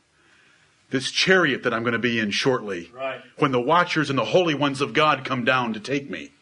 This 0.91 1.11
chariot 1.11 1.63
that 1.63 1.75
I'm 1.75 1.83
going 1.83 1.93
to 1.93 1.99
be 1.99 2.19
in 2.19 2.31
shortly. 2.31 2.91
Right. 2.95 3.21
When 3.39 3.53
the 3.53 3.61
watchers 3.61 4.11
and 4.11 4.19
the 4.19 4.25
holy 4.25 4.55
ones 4.55 4.81
of 4.81 4.93
God 4.95 5.25
come 5.25 5.45
down 5.45 5.73
to 5.75 5.81
take 5.81 6.11
me. 6.11 6.33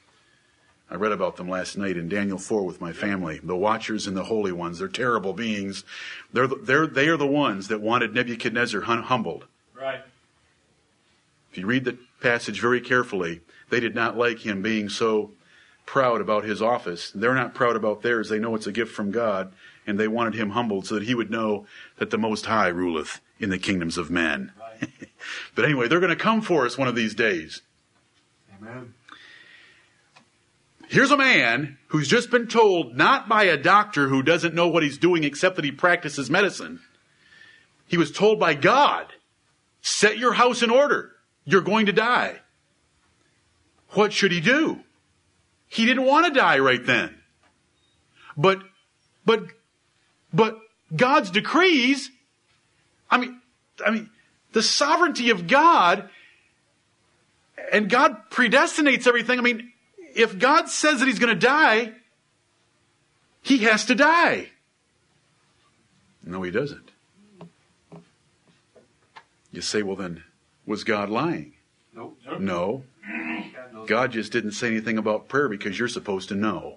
I 0.90 0.94
read 0.94 1.12
about 1.12 1.36
them 1.36 1.48
last 1.50 1.76
night 1.76 1.98
in 1.98 2.08
Daniel 2.08 2.38
4 2.38 2.64
with 2.64 2.80
my 2.80 2.92
family. 2.94 3.40
The 3.42 3.56
watchers 3.56 4.06
and 4.06 4.16
the 4.16 4.24
holy 4.24 4.52
ones. 4.52 4.78
They're 4.78 4.88
terrible 4.88 5.34
beings. 5.34 5.84
They're, 6.32 6.46
the- 6.46 6.56
they're, 6.62 6.86
they 6.86 7.08
are 7.08 7.18
the 7.18 7.26
ones 7.26 7.68
that 7.68 7.82
wanted 7.82 8.14
Nebuchadnezzar 8.14 8.82
hum- 8.82 9.02
humbled. 9.02 9.44
Right. 9.74 10.00
If 11.50 11.58
you 11.58 11.66
read 11.66 11.84
the 11.84 11.98
passage 12.22 12.60
very 12.60 12.80
carefully, 12.80 13.40
they 13.68 13.80
did 13.80 13.94
not 13.94 14.16
like 14.16 14.38
him 14.46 14.62
being 14.62 14.88
so 14.88 15.32
proud 15.88 16.20
about 16.20 16.44
his 16.44 16.60
office. 16.60 17.10
They're 17.14 17.34
not 17.34 17.54
proud 17.54 17.74
about 17.74 18.02
theirs. 18.02 18.28
They 18.28 18.38
know 18.38 18.54
it's 18.54 18.66
a 18.66 18.72
gift 18.72 18.92
from 18.92 19.10
God, 19.10 19.54
and 19.86 19.98
they 19.98 20.06
wanted 20.06 20.34
him 20.34 20.50
humbled 20.50 20.86
so 20.86 20.96
that 20.96 21.04
he 21.04 21.14
would 21.14 21.30
know 21.30 21.66
that 21.96 22.10
the 22.10 22.18
Most 22.18 22.44
High 22.44 22.68
ruleth 22.68 23.22
in 23.40 23.48
the 23.48 23.56
kingdoms 23.58 23.96
of 23.96 24.10
men. 24.10 24.52
Right. 24.60 24.90
But 25.54 25.64
anyway, 25.64 25.88
they're 25.88 25.98
going 25.98 26.10
to 26.10 26.16
come 26.16 26.42
for 26.42 26.64
us 26.64 26.78
one 26.78 26.86
of 26.86 26.94
these 26.94 27.12
days. 27.12 27.62
Amen. 28.56 28.94
Here's 30.88 31.10
a 31.10 31.16
man 31.16 31.76
who's 31.88 32.06
just 32.06 32.30
been 32.30 32.46
told, 32.46 32.96
not 32.96 33.28
by 33.28 33.44
a 33.44 33.56
doctor 33.56 34.08
who 34.08 34.22
doesn't 34.22 34.54
know 34.54 34.68
what 34.68 34.84
he's 34.84 34.96
doing 34.96 35.24
except 35.24 35.56
that 35.56 35.64
he 35.64 35.72
practices 35.72 36.30
medicine. 36.30 36.80
He 37.88 37.96
was 37.96 38.12
told 38.12 38.38
by 38.38 38.54
God, 38.54 39.06
set 39.82 40.18
your 40.18 40.34
house 40.34 40.62
in 40.62 40.70
order. 40.70 41.12
You're 41.44 41.60
going 41.62 41.86
to 41.86 41.92
die. 41.92 42.38
What 43.90 44.12
should 44.12 44.30
he 44.30 44.40
do? 44.40 44.84
He 45.68 45.84
didn't 45.84 46.04
want 46.04 46.26
to 46.26 46.32
die 46.32 46.58
right 46.58 46.84
then. 46.84 47.14
But, 48.36 48.60
but, 49.24 49.44
but 50.32 50.58
God's 50.94 51.30
decrees, 51.30 52.10
I 53.10 53.18
mean, 53.18 53.40
I 53.84 53.90
mean, 53.90 54.10
the 54.52 54.62
sovereignty 54.62 55.30
of 55.30 55.46
God 55.46 56.08
and 57.72 57.90
God 57.90 58.30
predestinates 58.30 59.06
everything. 59.06 59.38
I 59.38 59.42
mean, 59.42 59.72
if 60.14 60.38
God 60.38 60.68
says 60.68 61.00
that 61.00 61.06
he's 61.06 61.18
going 61.18 61.34
to 61.34 61.46
die, 61.46 61.92
he 63.42 63.58
has 63.58 63.84
to 63.86 63.94
die. 63.94 64.48
No, 66.24 66.42
he 66.42 66.50
doesn't. 66.50 66.90
You 69.52 69.62
say, 69.62 69.82
well, 69.82 69.96
then, 69.96 70.24
was 70.66 70.84
God 70.84 71.08
lying? 71.08 71.54
Nope. 71.94 72.18
No. 72.38 72.84
God 73.86 74.12
just 74.12 74.32
didn't 74.32 74.52
say 74.52 74.68
anything 74.68 74.98
about 74.98 75.28
prayer 75.28 75.48
because 75.48 75.78
you're 75.78 75.88
supposed 75.88 76.28
to 76.28 76.34
know. 76.34 76.76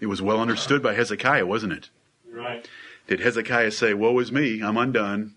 It 0.00 0.06
was 0.06 0.22
well 0.22 0.40
understood 0.40 0.82
by 0.82 0.94
Hezekiah, 0.94 1.46
wasn't 1.46 1.74
it? 1.74 1.88
Right. 2.30 2.66
Did 3.06 3.20
Hezekiah 3.20 3.70
say, 3.70 3.94
Woe 3.94 4.18
is 4.18 4.32
me, 4.32 4.60
I'm 4.62 4.76
undone, 4.76 5.34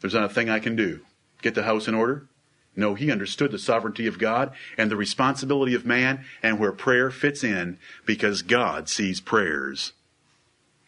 there's 0.00 0.14
not 0.14 0.24
a 0.24 0.28
thing 0.28 0.48
I 0.48 0.60
can 0.60 0.76
do? 0.76 1.00
Get 1.42 1.54
the 1.54 1.62
house 1.64 1.88
in 1.88 1.94
order? 1.94 2.26
No, 2.76 2.94
he 2.94 3.10
understood 3.10 3.50
the 3.50 3.58
sovereignty 3.58 4.06
of 4.06 4.18
God 4.18 4.52
and 4.78 4.90
the 4.90 4.96
responsibility 4.96 5.74
of 5.74 5.84
man 5.84 6.24
and 6.42 6.58
where 6.58 6.72
prayer 6.72 7.10
fits 7.10 7.42
in 7.42 7.78
because 8.06 8.42
God 8.42 8.88
sees 8.88 9.20
prayers 9.20 9.92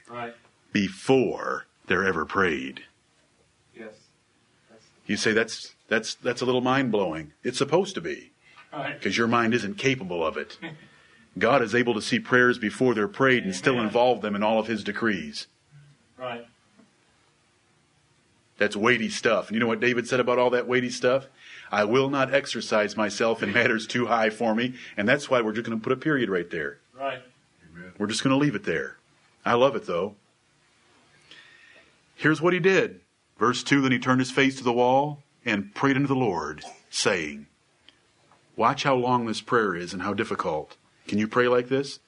Right. 0.08 0.34
before 0.72 1.66
they're 1.86 2.04
ever 2.04 2.24
prayed. 2.24 2.84
Yes. 3.74 3.94
You 5.06 5.16
say 5.16 5.32
that's 5.32 5.74
that's 5.93 6.14
that's 6.14 6.40
a 6.40 6.47
little 6.47 6.62
mind 6.62 6.90
blowing. 6.90 7.32
It's 7.45 7.59
supposed 7.59 7.95
to 7.97 8.01
be. 8.01 8.32
right. 8.72 8.99
because 8.99 9.18
your 9.18 9.28
mind 9.28 9.53
isn't 9.53 9.76
capable 9.76 10.24
of 10.24 10.38
it. 10.38 10.59
God 11.38 11.61
is 11.61 11.74
able 11.74 11.93
to 11.95 12.03
see 12.03 12.18
prayers 12.18 12.59
before 12.59 12.95
they're 12.95 13.09
prayed 13.09 13.45
and 13.45 13.55
still 13.55 13.78
involve 13.78 14.22
them 14.22 14.34
in 14.34 14.43
all 14.43 14.59
of 14.59 14.66
his 14.66 14.82
decrees. 14.82 15.47
Right. 16.18 16.47
That's 18.57 18.76
weighty 18.76 19.09
stuff. 19.11 19.49
And 19.49 19.55
you 19.55 19.61
know 19.61 19.66
what 19.66 19.80
David 19.80 20.09
said 20.09 20.20
about 20.20 20.38
all 20.38 20.51
that 20.51 20.66
weighty 20.66 20.88
stuff? 20.90 21.26
I 21.70 21.84
will 21.84 22.09
not 22.09 22.32
exercise 22.32 22.97
myself 22.97 23.43
in 23.43 23.53
matters 23.53 23.86
too 23.86 24.07
high 24.07 24.30
for 24.30 24.55
me, 24.55 24.74
and 24.97 25.09
that's 25.09 25.28
why 25.28 25.40
we're 25.40 25.53
just 25.53 25.66
going 25.66 25.78
to 25.78 25.82
put 25.82 25.93
a 25.93 25.97
period 25.97 26.30
right 26.30 26.51
there. 26.51 26.78
Right. 26.99 27.22
We're 27.99 28.07
just 28.07 28.22
going 28.22 28.32
to 28.34 28.38
leave 28.38 28.55
it 28.55 28.64
there. 28.64 28.97
I 29.45 29.55
love 29.55 29.76
it 29.76 29.86
though. 29.86 30.14
Here's 32.14 32.40
what 32.40 32.53
he 32.55 32.61
did. 32.61 33.01
Verse 33.38 33.62
2 33.62 33.80
Then 33.82 33.93
he 33.93 33.99
turned 33.99 34.20
his 34.20 34.30
face 34.30 34.57
to 34.57 34.64
the 34.64 34.72
wall 34.72 35.22
and 35.45 35.74
prayed 35.74 35.97
unto 35.97 36.09
the 36.09 36.14
Lord, 36.14 36.62
saying, 36.90 37.47
Watch 38.57 38.82
how 38.82 38.95
long 38.95 39.26
this 39.26 39.40
prayer 39.40 39.74
is 39.74 39.93
and 39.93 40.03
how 40.03 40.14
difficult. 40.14 40.76
Can 41.09 41.18
you 41.18 41.26
pray 41.26 41.49
like 41.49 41.68
this? 41.68 42.01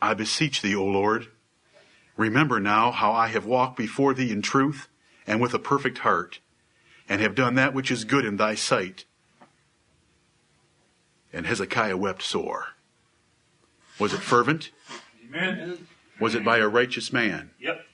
I 0.00 0.14
beseech 0.14 0.60
thee, 0.60 0.76
O 0.76 0.84
Lord, 0.84 1.28
remember 2.16 2.60
now 2.60 2.90
how 2.90 3.12
I 3.12 3.28
have 3.28 3.46
walked 3.46 3.76
before 3.76 4.14
thee 4.14 4.30
in 4.30 4.42
truth 4.42 4.88
and 5.26 5.40
with 5.40 5.54
a 5.54 5.58
perfect 5.58 5.98
heart, 5.98 6.38
and 7.08 7.20
have 7.20 7.34
done 7.34 7.54
that 7.56 7.74
which 7.74 7.90
is 7.90 8.04
good 8.04 8.24
in 8.24 8.36
thy 8.36 8.54
sight. 8.54 9.04
And 11.32 11.46
Hezekiah 11.46 11.96
wept 11.96 12.22
sore. 12.22 12.68
Was 13.98 14.12
it 14.12 14.20
fervent? 14.20 14.70
Amen. 15.28 15.86
Was 16.20 16.34
it 16.34 16.44
by 16.44 16.58
a 16.58 16.68
righteous 16.68 17.12
man? 17.12 17.50
Yep. 17.58 17.84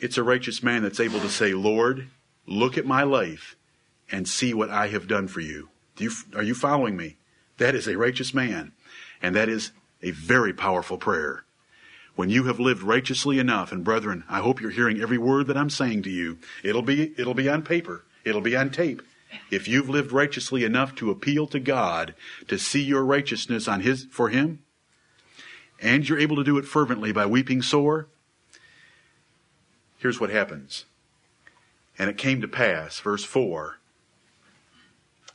It's 0.00 0.18
a 0.18 0.22
righteous 0.22 0.62
man 0.62 0.82
that's 0.82 1.00
able 1.00 1.20
to 1.20 1.28
say, 1.28 1.54
Lord, 1.54 2.08
look 2.48 2.78
at 2.78 2.86
my 2.86 3.02
life 3.02 3.56
and 4.10 4.28
see 4.28 4.54
what 4.54 4.70
I 4.70 4.88
have 4.88 5.06
done 5.06 5.28
for 5.28 5.40
you. 5.40 5.68
Do 5.96 6.04
you 6.04 6.10
are 6.34 6.42
you 6.42 6.54
following 6.54 6.96
me? 6.96 7.16
That 7.58 7.74
is 7.74 7.86
a 7.86 7.98
righteous 7.98 8.32
man. 8.32 8.72
And 9.20 9.34
that 9.36 9.48
is 9.48 9.72
a 10.02 10.12
very 10.12 10.52
powerful 10.52 10.96
prayer. 10.96 11.44
When 12.14 12.30
you 12.30 12.44
have 12.44 12.58
lived 12.58 12.82
righteously 12.82 13.38
enough, 13.38 13.70
and 13.70 13.84
brethren, 13.84 14.24
I 14.28 14.40
hope 14.40 14.60
you're 14.60 14.70
hearing 14.70 15.00
every 15.00 15.18
word 15.18 15.46
that 15.46 15.56
I'm 15.56 15.70
saying 15.70 16.02
to 16.02 16.10
you. 16.10 16.38
It'll 16.64 16.82
be, 16.82 17.12
it'll 17.16 17.34
be 17.34 17.48
on 17.48 17.62
paper. 17.62 18.04
It'll 18.24 18.40
be 18.40 18.56
on 18.56 18.70
tape. 18.70 19.02
If 19.50 19.68
you've 19.68 19.88
lived 19.88 20.10
righteously 20.10 20.64
enough 20.64 20.94
to 20.96 21.10
appeal 21.10 21.46
to 21.48 21.60
God 21.60 22.14
to 22.48 22.58
see 22.58 22.82
your 22.82 23.04
righteousness 23.04 23.68
on 23.68 23.82
His, 23.82 24.06
for 24.10 24.30
Him, 24.30 24.60
and 25.80 26.08
you're 26.08 26.18
able 26.18 26.36
to 26.36 26.44
do 26.44 26.58
it 26.58 26.64
fervently 26.64 27.12
by 27.12 27.26
weeping 27.26 27.62
sore, 27.62 28.08
here's 29.98 30.18
what 30.18 30.30
happens. 30.30 30.86
And 31.98 32.08
it 32.08 32.16
came 32.16 32.40
to 32.40 32.48
pass, 32.48 33.00
verse 33.00 33.24
4, 33.24 33.78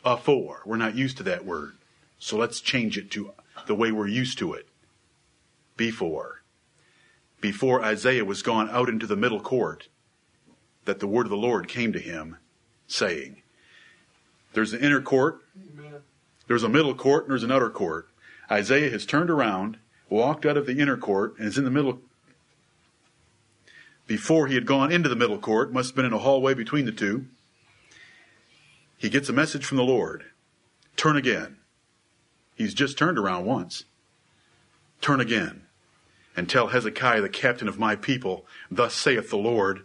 afore. 0.06 0.62
We're 0.66 0.78
not 0.78 0.96
used 0.96 1.18
to 1.18 1.24
that 1.24 1.46
word. 1.46 1.74
So 2.20 2.38
let's 2.38 2.62
change 2.62 2.98
it 2.98 3.12
to 3.12 3.32
the 3.68 3.76
way 3.76 3.92
we're 3.92 4.08
used 4.08 4.38
to 4.40 4.54
it. 4.54 4.68
Before. 5.76 6.44
Before 7.42 7.84
Isaiah 7.84 8.24
was 8.24 8.42
gone 8.42 8.70
out 8.70 8.88
into 8.88 9.06
the 9.06 9.18
middle 9.18 9.42
court, 9.42 9.90
that 10.86 11.00
the 11.00 11.08
word 11.08 11.26
of 11.26 11.30
the 11.32 11.38
Lord 11.38 11.68
came 11.68 11.92
to 11.94 12.00
him, 12.00 12.38
saying, 12.88 13.42
There's 14.54 14.74
an 14.74 14.82
inner 14.82 15.02
court, 15.02 15.42
Amen. 15.78 16.02
there's 16.48 16.64
a 16.64 16.70
middle 16.70 16.96
court, 16.96 17.24
and 17.24 17.32
there's 17.32 17.44
an 17.44 17.52
outer 17.52 17.70
court. 17.70 18.08
Isaiah 18.50 18.90
has 18.92 19.06
turned 19.06 19.30
around, 19.30 19.78
walked 20.10 20.46
out 20.46 20.58
of 20.58 20.66
the 20.66 20.80
inner 20.80 20.98
court, 20.98 21.36
and 21.38 21.48
is 21.48 21.58
in 21.58 21.64
the 21.64 21.72
middle. 21.72 22.00
Before 24.14 24.46
he 24.46 24.54
had 24.54 24.68
gone 24.68 24.92
into 24.92 25.10
the 25.10 25.16
middle 25.16 25.40
court, 25.40 25.74
must 25.74 25.90
have 25.90 25.96
been 25.96 26.06
in 26.06 26.14
a 26.14 26.20
hallway 26.20 26.54
between 26.54 26.86
the 26.86 26.92
two. 26.92 27.26
He 28.96 29.10
gets 29.10 29.28
a 29.28 29.34
message 29.34 29.66
from 29.66 29.78
the 29.78 29.84
Lord 29.84 30.26
Turn 30.96 31.18
again. 31.18 31.58
He's 32.54 32.76
just 32.76 32.96
turned 32.96 33.18
around 33.18 33.46
once. 33.46 33.86
Turn 35.02 35.20
again 35.20 35.64
and 36.38 36.48
tell 36.48 36.68
Hezekiah, 36.68 37.22
the 37.22 37.28
captain 37.28 37.68
of 37.68 37.80
my 37.80 37.96
people, 37.96 38.46
Thus 38.70 38.94
saith 38.94 39.32
the 39.32 39.36
Lord, 39.36 39.82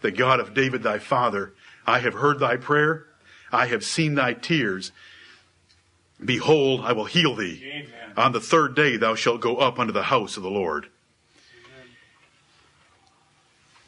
the 0.00 0.10
God 0.10 0.40
of 0.40 0.54
David 0.54 0.82
thy 0.82 0.98
father, 0.98 1.52
I 1.86 1.98
have 1.98 2.14
heard 2.14 2.38
thy 2.38 2.56
prayer, 2.56 3.04
I 3.52 3.66
have 3.66 3.84
seen 3.84 4.14
thy 4.14 4.32
tears. 4.32 4.90
Behold, 6.24 6.80
I 6.80 6.94
will 6.94 7.04
heal 7.04 7.34
thee. 7.34 7.62
Amen. 7.62 8.14
On 8.16 8.32
the 8.32 8.40
third 8.40 8.74
day 8.74 8.96
thou 8.96 9.14
shalt 9.14 9.42
go 9.42 9.58
up 9.58 9.78
unto 9.78 9.92
the 9.92 10.04
house 10.04 10.38
of 10.38 10.42
the 10.42 10.50
Lord. 10.50 10.88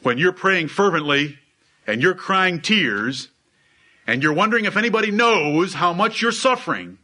When 0.01 0.17
you're 0.17 0.31
praying 0.31 0.69
fervently 0.69 1.37
and 1.85 2.01
you're 2.01 2.15
crying 2.15 2.61
tears 2.61 3.29
and 4.07 4.23
you're 4.23 4.33
wondering 4.33 4.65
if 4.65 4.77
anybody 4.77 5.11
knows 5.11 5.73
how 5.73 5.93
much 5.93 6.21
you're 6.21 6.31
suffering, 6.31 6.97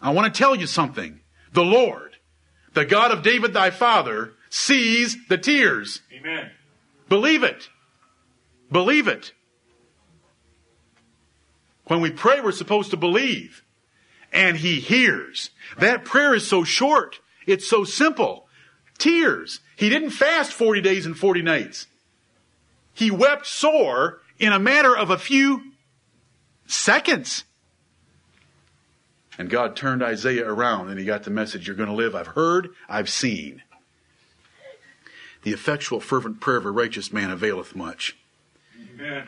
I 0.00 0.10
want 0.10 0.32
to 0.32 0.38
tell 0.38 0.54
you 0.56 0.66
something. 0.66 1.20
The 1.52 1.64
Lord, 1.64 2.16
the 2.74 2.84
God 2.84 3.10
of 3.10 3.22
David 3.22 3.52
thy 3.52 3.70
father, 3.70 4.32
sees 4.48 5.16
the 5.28 5.38
tears. 5.38 6.00
Amen. 6.12 6.50
Believe 7.08 7.42
it. 7.42 7.68
Believe 8.70 9.06
it. 9.06 9.32
When 11.84 12.00
we 12.00 12.10
pray, 12.10 12.40
we're 12.40 12.52
supposed 12.52 12.90
to 12.92 12.96
believe. 12.96 13.62
And 14.32 14.56
He 14.56 14.80
hears. 14.80 15.50
That 15.78 16.04
prayer 16.04 16.34
is 16.34 16.46
so 16.48 16.64
short. 16.64 17.20
It's 17.46 17.68
so 17.68 17.84
simple. 17.84 18.46
Tears. 19.02 19.58
He 19.74 19.88
didn't 19.88 20.10
fast 20.10 20.52
40 20.52 20.80
days 20.80 21.06
and 21.06 21.18
40 21.18 21.42
nights. 21.42 21.88
He 22.94 23.10
wept 23.10 23.46
sore 23.46 24.20
in 24.38 24.52
a 24.52 24.60
matter 24.60 24.96
of 24.96 25.10
a 25.10 25.18
few 25.18 25.72
seconds. 26.68 27.42
And 29.36 29.50
God 29.50 29.74
turned 29.74 30.04
Isaiah 30.04 30.48
around 30.48 30.88
and 30.88 31.00
he 31.00 31.04
got 31.04 31.24
the 31.24 31.30
message, 31.30 31.66
You're 31.66 31.74
going 31.74 31.88
to 31.88 31.94
live. 31.96 32.14
I've 32.14 32.28
heard, 32.28 32.68
I've 32.88 33.10
seen. 33.10 33.62
The 35.42 35.50
effectual, 35.50 35.98
fervent 35.98 36.38
prayer 36.38 36.58
of 36.58 36.66
a 36.66 36.70
righteous 36.70 37.12
man 37.12 37.32
availeth 37.32 37.74
much. 37.74 38.16
Amen. 38.94 39.26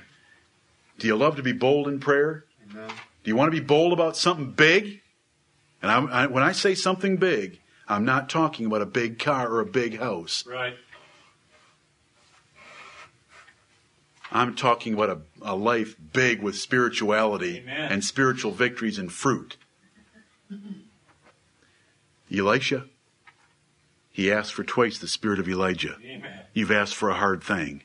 Do 1.01 1.09
you 1.09 1.17
love 1.17 1.35
to 1.35 1.43
be 1.43 1.51
bold 1.51 1.89
in 1.89 1.99
prayer? 1.99 2.45
Amen. 2.71 2.91
Do 3.25 3.29
you 3.29 3.35
want 3.35 3.53
to 3.53 3.61
be 3.61 3.67
bold 3.67 3.93
about 3.93 4.17
something 4.17 4.53
big? 4.53 5.01
And 5.83 5.91
I, 5.91 6.23
I, 6.23 6.27
when 6.27 6.45
I 6.45 6.53
say 6.53 6.77
something 6.77 7.17
big, 7.17 7.59
I'm 7.89 8.05
not 8.05 8.29
talking 8.29 8.67
about 8.67 8.83
a 8.83 8.87
big 8.87 9.19
car 9.19 9.49
or 9.49 9.61
a 9.61 9.67
big 9.67 9.99
house. 9.99 10.45
Right. 10.47 10.77
I'm 14.33 14.55
talking 14.55 14.95
about 14.95 15.11
a, 15.11 15.19
a 15.43 15.55
life 15.55 15.97
big 16.13 16.43
with 16.43 16.57
spirituality 16.57 17.59
Amen. 17.59 17.93
and 17.93 18.05
spiritual 18.05 18.51
victories 18.51 18.99
and 18.99 19.13
fruit. 19.13 19.57
Elisha, 22.33 22.87
he 24.11 24.33
asked 24.33 24.55
for 24.55 24.65
twice 24.65 24.99
the 24.99 25.09
spirit 25.09 25.39
of 25.39 25.49
Elijah. 25.49 25.97
Amen. 26.05 26.41
You've 26.53 26.71
asked 26.71 26.95
for 26.95 27.11
a 27.11 27.15
hard 27.15 27.45
thing. 27.45 27.83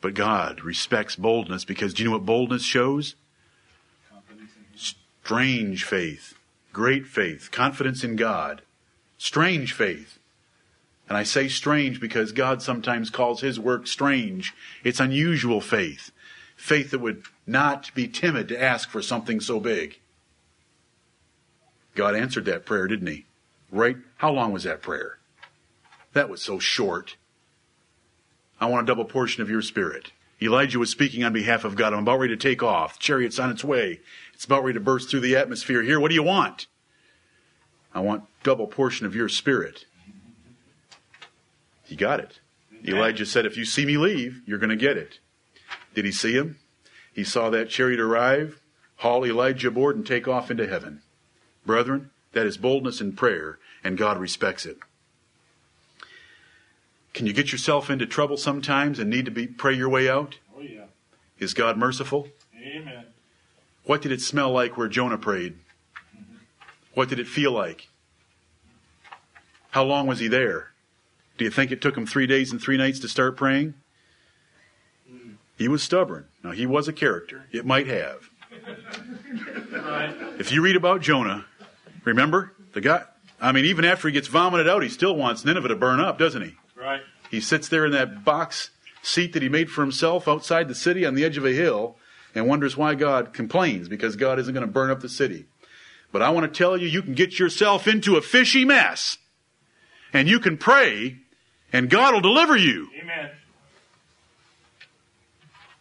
But 0.00 0.14
God 0.14 0.62
respects 0.62 1.16
boldness 1.16 1.64
because 1.64 1.92
do 1.92 2.02
you 2.02 2.08
know 2.08 2.16
what 2.16 2.26
boldness 2.26 2.62
shows? 2.62 3.14
Confidence 4.10 4.52
in 4.56 4.62
Him. 4.62 4.94
Strange 5.24 5.84
faith, 5.84 6.34
great 6.72 7.06
faith, 7.06 7.50
confidence 7.50 8.04
in 8.04 8.16
God, 8.16 8.62
strange 9.18 9.72
faith. 9.72 10.18
And 11.08 11.16
I 11.16 11.22
say 11.22 11.48
strange 11.48 12.00
because 12.00 12.32
God 12.32 12.62
sometimes 12.62 13.10
calls 13.10 13.40
his 13.40 13.58
work 13.58 13.86
strange. 13.86 14.54
It's 14.84 15.00
unusual 15.00 15.60
faith. 15.60 16.10
Faith 16.56 16.90
that 16.90 16.98
would 17.00 17.22
not 17.46 17.94
be 17.94 18.08
timid 18.08 18.48
to 18.48 18.62
ask 18.62 18.90
for 18.90 19.00
something 19.00 19.40
so 19.40 19.58
big. 19.58 20.00
God 21.94 22.14
answered 22.14 22.44
that 22.44 22.66
prayer, 22.66 22.86
didn't 22.86 23.06
he? 23.06 23.24
Right? 23.70 23.96
How 24.18 24.30
long 24.30 24.52
was 24.52 24.64
that 24.64 24.82
prayer? 24.82 25.18
That 26.12 26.28
was 26.28 26.42
so 26.42 26.58
short. 26.58 27.16
I 28.60 28.66
want 28.66 28.84
a 28.84 28.86
double 28.86 29.04
portion 29.04 29.42
of 29.42 29.50
your 29.50 29.62
spirit. 29.62 30.12
Elijah 30.40 30.78
was 30.78 30.90
speaking 30.90 31.24
on 31.24 31.32
behalf 31.32 31.64
of 31.64 31.74
God. 31.74 31.92
I'm 31.92 32.00
about 32.00 32.20
ready 32.20 32.36
to 32.36 32.48
take 32.48 32.62
off. 32.62 32.94
The 32.94 33.00
chariot's 33.00 33.38
on 33.38 33.50
its 33.50 33.64
way. 33.64 34.00
It's 34.34 34.44
about 34.44 34.62
ready 34.62 34.74
to 34.74 34.84
burst 34.84 35.10
through 35.10 35.20
the 35.20 35.36
atmosphere 35.36 35.82
here. 35.82 35.98
What 35.98 36.08
do 36.08 36.14
you 36.14 36.22
want? 36.22 36.66
I 37.94 38.00
want 38.00 38.24
double 38.48 38.66
portion 38.66 39.04
of 39.04 39.14
your 39.14 39.28
spirit. 39.28 39.84
He 41.84 41.94
got 41.96 42.18
it. 42.18 42.40
Elijah 42.82 43.26
said, 43.26 43.44
if 43.44 43.58
you 43.58 43.66
see 43.66 43.84
me 43.84 43.98
leave, 43.98 44.40
you're 44.46 44.56
going 44.56 44.70
to 44.70 44.76
get 44.76 44.96
it. 44.96 45.18
Did 45.94 46.06
he 46.06 46.12
see 46.12 46.32
him? 46.32 46.58
He 47.12 47.24
saw 47.24 47.50
that 47.50 47.68
chariot 47.68 48.00
arrive, 48.00 48.58
haul 48.96 49.26
Elijah 49.26 49.68
aboard, 49.68 49.96
and 49.96 50.06
take 50.06 50.26
off 50.26 50.50
into 50.50 50.66
heaven. 50.66 51.02
Brethren, 51.66 52.10
that 52.32 52.46
is 52.46 52.56
boldness 52.56 53.02
in 53.02 53.12
prayer, 53.12 53.58
and 53.84 53.98
God 53.98 54.16
respects 54.16 54.64
it. 54.64 54.78
Can 57.12 57.26
you 57.26 57.34
get 57.34 57.52
yourself 57.52 57.90
into 57.90 58.06
trouble 58.06 58.38
sometimes 58.38 58.98
and 58.98 59.10
need 59.10 59.26
to 59.26 59.30
be 59.30 59.46
pray 59.46 59.74
your 59.74 59.90
way 59.90 60.08
out? 60.08 60.38
Oh, 60.56 60.62
yeah. 60.62 60.86
Is 61.38 61.52
God 61.52 61.76
merciful? 61.76 62.28
Amen. 62.56 63.04
What 63.84 64.00
did 64.00 64.10
it 64.10 64.22
smell 64.22 64.50
like 64.50 64.78
where 64.78 64.88
Jonah 64.88 65.18
prayed? 65.18 65.58
What 66.94 67.10
did 67.10 67.18
it 67.18 67.28
feel 67.28 67.52
like? 67.52 67.88
How 69.70 69.84
long 69.84 70.06
was 70.06 70.18
he 70.18 70.28
there? 70.28 70.72
Do 71.36 71.44
you 71.44 71.50
think 71.50 71.70
it 71.70 71.80
took 71.80 71.96
him 71.96 72.06
three 72.06 72.26
days 72.26 72.50
and 72.50 72.60
three 72.60 72.76
nights 72.76 72.98
to 73.00 73.08
start 73.08 73.36
praying? 73.36 73.74
He 75.56 75.68
was 75.68 75.82
stubborn. 75.82 76.26
Now, 76.42 76.52
he 76.52 76.66
was 76.66 76.88
a 76.88 76.92
character. 76.92 77.46
It 77.52 77.66
might 77.66 77.86
have. 77.86 78.30
If 80.38 80.52
you 80.52 80.62
read 80.62 80.76
about 80.76 81.00
Jonah, 81.00 81.44
remember? 82.04 82.52
The 82.72 82.80
guy, 82.80 83.02
I 83.40 83.50
mean, 83.52 83.64
even 83.64 83.84
after 83.84 84.08
he 84.08 84.12
gets 84.12 84.28
vomited 84.28 84.68
out, 84.68 84.82
he 84.82 84.88
still 84.88 85.16
wants 85.16 85.44
Nineveh 85.44 85.68
to 85.68 85.76
burn 85.76 85.98
up, 85.98 86.18
doesn't 86.18 86.42
he? 86.42 86.54
Right. 86.76 87.02
He 87.30 87.40
sits 87.40 87.68
there 87.68 87.84
in 87.86 87.92
that 87.92 88.24
box 88.24 88.70
seat 89.02 89.32
that 89.32 89.42
he 89.42 89.48
made 89.48 89.70
for 89.70 89.82
himself 89.82 90.28
outside 90.28 90.68
the 90.68 90.74
city 90.74 91.04
on 91.04 91.14
the 91.14 91.24
edge 91.24 91.36
of 91.36 91.44
a 91.44 91.52
hill 91.52 91.96
and 92.34 92.46
wonders 92.46 92.76
why 92.76 92.94
God 92.94 93.32
complains 93.32 93.88
because 93.88 94.16
God 94.16 94.38
isn't 94.38 94.54
going 94.54 94.66
to 94.66 94.72
burn 94.72 94.90
up 94.90 95.00
the 95.00 95.08
city. 95.08 95.46
But 96.12 96.22
I 96.22 96.30
want 96.30 96.52
to 96.52 96.56
tell 96.56 96.76
you, 96.76 96.86
you 96.86 97.02
can 97.02 97.14
get 97.14 97.38
yourself 97.38 97.86
into 97.86 98.16
a 98.16 98.22
fishy 98.22 98.64
mess 98.64 99.18
and 100.12 100.28
you 100.28 100.40
can 100.40 100.56
pray 100.56 101.18
and 101.72 101.90
God 101.90 102.14
will 102.14 102.20
deliver 102.20 102.56
you. 102.56 102.88
Amen. 103.00 103.30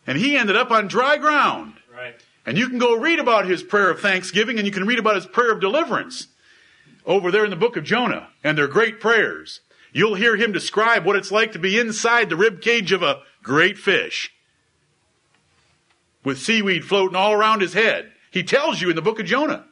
And 0.05 0.17
he 0.17 0.37
ended 0.37 0.55
up 0.55 0.71
on 0.71 0.87
dry 0.87 1.17
ground. 1.17 1.73
Right. 1.93 2.15
And 2.45 2.57
you 2.57 2.69
can 2.69 2.77
go 2.77 2.97
read 2.97 3.19
about 3.19 3.47
his 3.47 3.63
prayer 3.63 3.89
of 3.89 3.99
thanksgiving 3.99 4.57
and 4.57 4.65
you 4.65 4.71
can 4.71 4.85
read 4.85 4.99
about 4.99 5.15
his 5.15 5.25
prayer 5.25 5.51
of 5.51 5.59
deliverance 5.59 6.27
over 7.05 7.31
there 7.31 7.43
in 7.43 7.49
the 7.49 7.55
book 7.55 7.77
of 7.77 7.83
Jonah 7.83 8.29
and 8.43 8.57
they're 8.57 8.67
great 8.67 8.99
prayers. 8.99 9.61
You'll 9.91 10.15
hear 10.15 10.35
him 10.35 10.51
describe 10.51 11.05
what 11.05 11.15
it's 11.15 11.31
like 11.31 11.53
to 11.53 11.59
be 11.59 11.79
inside 11.79 12.29
the 12.29 12.35
rib 12.35 12.61
cage 12.61 12.91
of 12.91 13.03
a 13.03 13.21
great 13.41 13.77
fish 13.77 14.31
with 16.23 16.39
seaweed 16.39 16.85
floating 16.85 17.15
all 17.15 17.33
around 17.33 17.61
his 17.61 17.73
head. 17.73 18.11
He 18.31 18.43
tells 18.43 18.81
you 18.81 18.89
in 18.89 18.95
the 18.95 19.01
book 19.01 19.19
of 19.19 19.25
Jonah. 19.25 19.65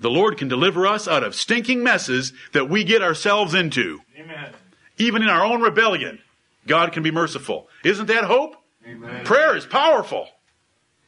The 0.00 0.10
Lord 0.10 0.36
can 0.36 0.48
deliver 0.48 0.86
us 0.86 1.08
out 1.08 1.22
of 1.22 1.34
stinking 1.34 1.82
messes 1.82 2.32
that 2.52 2.68
we 2.68 2.84
get 2.84 3.02
ourselves 3.02 3.54
into. 3.54 4.00
Amen. 4.18 4.52
Even 4.98 5.22
in 5.22 5.28
our 5.28 5.44
own 5.44 5.62
rebellion, 5.62 6.20
God 6.66 6.92
can 6.92 7.02
be 7.02 7.10
merciful. 7.10 7.68
Isn't 7.84 8.06
that 8.06 8.24
hope? 8.24 8.56
Amen. 8.86 9.24
Prayer 9.24 9.56
is 9.56 9.66
powerful. 9.66 10.28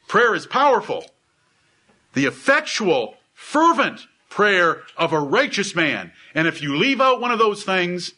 Prayer 0.07 0.33
is 0.33 0.45
powerful. 0.45 1.05
The 2.13 2.25
effectual, 2.25 3.15
fervent 3.33 4.07
prayer 4.29 4.83
of 4.97 5.13
a 5.13 5.19
righteous 5.19 5.75
man. 5.75 6.11
And 6.33 6.47
if 6.47 6.61
you 6.61 6.75
leave 6.75 7.01
out 7.01 7.21
one 7.21 7.31
of 7.31 7.39
those 7.39 7.63
things, 7.63 8.13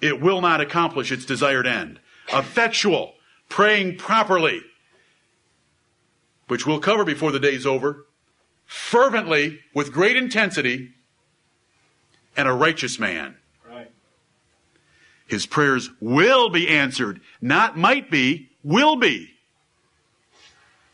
it 0.00 0.20
will 0.20 0.40
not 0.40 0.60
accomplish 0.60 1.10
its 1.10 1.24
desired 1.24 1.66
end. 1.66 2.00
Effectual, 2.32 3.14
praying 3.48 3.96
properly, 3.96 4.62
which 6.48 6.66
we'll 6.66 6.80
cover 6.80 7.04
before 7.04 7.32
the 7.32 7.40
day's 7.40 7.66
over, 7.66 8.06
fervently, 8.68 9.60
with 9.74 9.90
great 9.90 10.14
intensity, 10.14 10.92
and 12.36 12.46
a 12.46 12.52
righteous 12.52 12.98
man. 12.98 13.34
Right. 13.66 13.90
His 15.26 15.46
prayers 15.46 15.90
will 16.00 16.50
be 16.50 16.68
answered, 16.68 17.22
not 17.40 17.78
might 17.78 18.10
be, 18.10 18.50
will 18.62 18.96
be. 18.96 19.30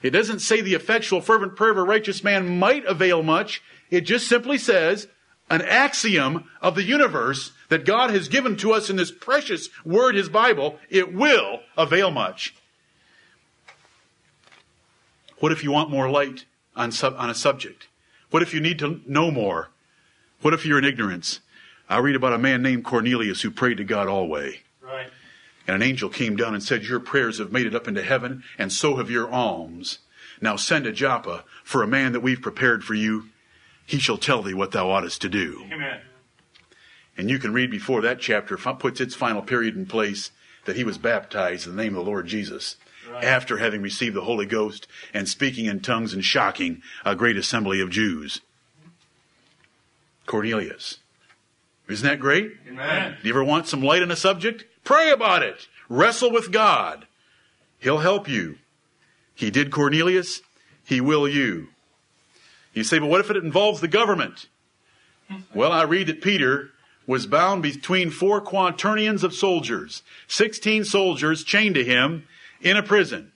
It 0.02 0.10
doesn't 0.10 0.38
say 0.38 0.60
the 0.60 0.74
effectual, 0.74 1.20
fervent 1.20 1.56
prayer 1.56 1.72
of 1.72 1.78
a 1.78 1.82
righteous 1.82 2.22
man 2.22 2.58
might 2.60 2.84
avail 2.84 3.24
much. 3.24 3.60
It 3.90 4.02
just 4.02 4.28
simply 4.28 4.56
says 4.56 5.08
an 5.50 5.60
axiom 5.62 6.48
of 6.62 6.76
the 6.76 6.84
universe 6.84 7.52
that 7.70 7.84
God 7.84 8.10
has 8.10 8.28
given 8.28 8.56
to 8.58 8.72
us 8.72 8.88
in 8.88 8.94
this 8.96 9.10
precious 9.10 9.68
word, 9.84 10.14
His 10.14 10.28
Bible. 10.28 10.78
It 10.88 11.12
will 11.12 11.60
avail 11.76 12.12
much. 12.12 12.54
What 15.38 15.50
if 15.50 15.64
you 15.64 15.72
want 15.72 15.90
more 15.90 16.08
light 16.08 16.44
on, 16.76 16.92
sub, 16.92 17.14
on 17.18 17.30
a 17.30 17.34
subject? 17.34 17.88
What 18.30 18.42
if 18.42 18.52
you 18.52 18.60
need 18.60 18.78
to 18.80 19.00
know 19.06 19.30
more? 19.30 19.70
What 20.40 20.54
if 20.54 20.66
you're 20.66 20.78
in 20.78 20.84
ignorance? 20.84 21.40
I 21.88 21.98
read 21.98 22.16
about 22.16 22.32
a 22.32 22.38
man 22.38 22.62
named 22.62 22.84
Cornelius 22.84 23.42
who 23.42 23.50
prayed 23.50 23.76
to 23.76 23.84
God 23.84 24.08
always. 24.08 24.56
Right. 24.82 25.08
And 25.66 25.76
an 25.76 25.82
angel 25.82 26.08
came 26.08 26.36
down 26.36 26.54
and 26.54 26.62
said, 26.62 26.84
Your 26.84 27.00
prayers 27.00 27.38
have 27.38 27.52
made 27.52 27.66
it 27.66 27.74
up 27.74 27.88
into 27.88 28.02
heaven, 28.02 28.42
and 28.58 28.72
so 28.72 28.96
have 28.96 29.10
your 29.10 29.30
alms. 29.30 29.98
Now 30.40 30.56
send 30.56 30.84
to 30.84 30.92
Joppa 30.92 31.44
for 31.62 31.82
a 31.82 31.86
man 31.86 32.12
that 32.12 32.20
we've 32.20 32.40
prepared 32.40 32.84
for 32.84 32.94
you. 32.94 33.28
He 33.86 33.98
shall 33.98 34.18
tell 34.18 34.42
thee 34.42 34.54
what 34.54 34.72
thou 34.72 34.90
oughtest 34.90 35.20
to 35.22 35.28
do. 35.28 35.64
Amen. 35.72 36.00
And 37.16 37.30
you 37.30 37.38
can 37.38 37.52
read 37.52 37.70
before 37.70 38.00
that 38.02 38.20
chapter 38.20 38.56
puts 38.56 39.00
its 39.00 39.14
final 39.14 39.42
period 39.42 39.76
in 39.76 39.86
place 39.86 40.30
that 40.64 40.76
he 40.76 40.84
was 40.84 40.98
baptized 40.98 41.66
in 41.66 41.76
the 41.76 41.82
name 41.82 41.94
of 41.94 42.04
the 42.04 42.10
Lord 42.10 42.26
Jesus. 42.26 42.76
After 43.22 43.58
having 43.58 43.82
received 43.82 44.14
the 44.14 44.22
Holy 44.22 44.46
Ghost 44.46 44.86
and 45.12 45.28
speaking 45.28 45.66
in 45.66 45.80
tongues 45.80 46.12
and 46.12 46.24
shocking 46.24 46.82
a 47.04 47.14
great 47.14 47.36
assembly 47.36 47.80
of 47.80 47.90
Jews. 47.90 48.40
Cornelius. 50.26 50.98
Isn't 51.88 52.08
that 52.08 52.20
great? 52.20 52.52
Amen. 52.68 53.16
Do 53.20 53.28
you 53.28 53.34
ever 53.34 53.44
want 53.44 53.68
some 53.68 53.82
light 53.82 54.02
on 54.02 54.10
a 54.10 54.16
subject? 54.16 54.64
Pray 54.84 55.10
about 55.10 55.42
it. 55.42 55.68
Wrestle 55.88 56.32
with 56.32 56.50
God. 56.50 57.06
He'll 57.78 57.98
help 57.98 58.28
you. 58.28 58.56
He 59.34 59.50
did 59.50 59.70
Cornelius. 59.70 60.40
He 60.84 61.00
will 61.00 61.28
you. 61.28 61.68
You 62.72 62.84
say, 62.84 62.98
but 62.98 63.08
what 63.08 63.20
if 63.20 63.30
it 63.30 63.36
involves 63.36 63.80
the 63.80 63.88
government? 63.88 64.48
Well, 65.54 65.72
I 65.72 65.82
read 65.82 66.06
that 66.08 66.22
Peter 66.22 66.70
was 67.06 67.26
bound 67.26 67.62
between 67.62 68.10
four 68.10 68.40
quaternions 68.40 69.22
of 69.22 69.34
soldiers, 69.34 70.02
16 70.26 70.84
soldiers 70.84 71.44
chained 71.44 71.74
to 71.74 71.84
him 71.84 72.26
in 72.64 72.76
a 72.76 72.82
prison. 72.82 73.30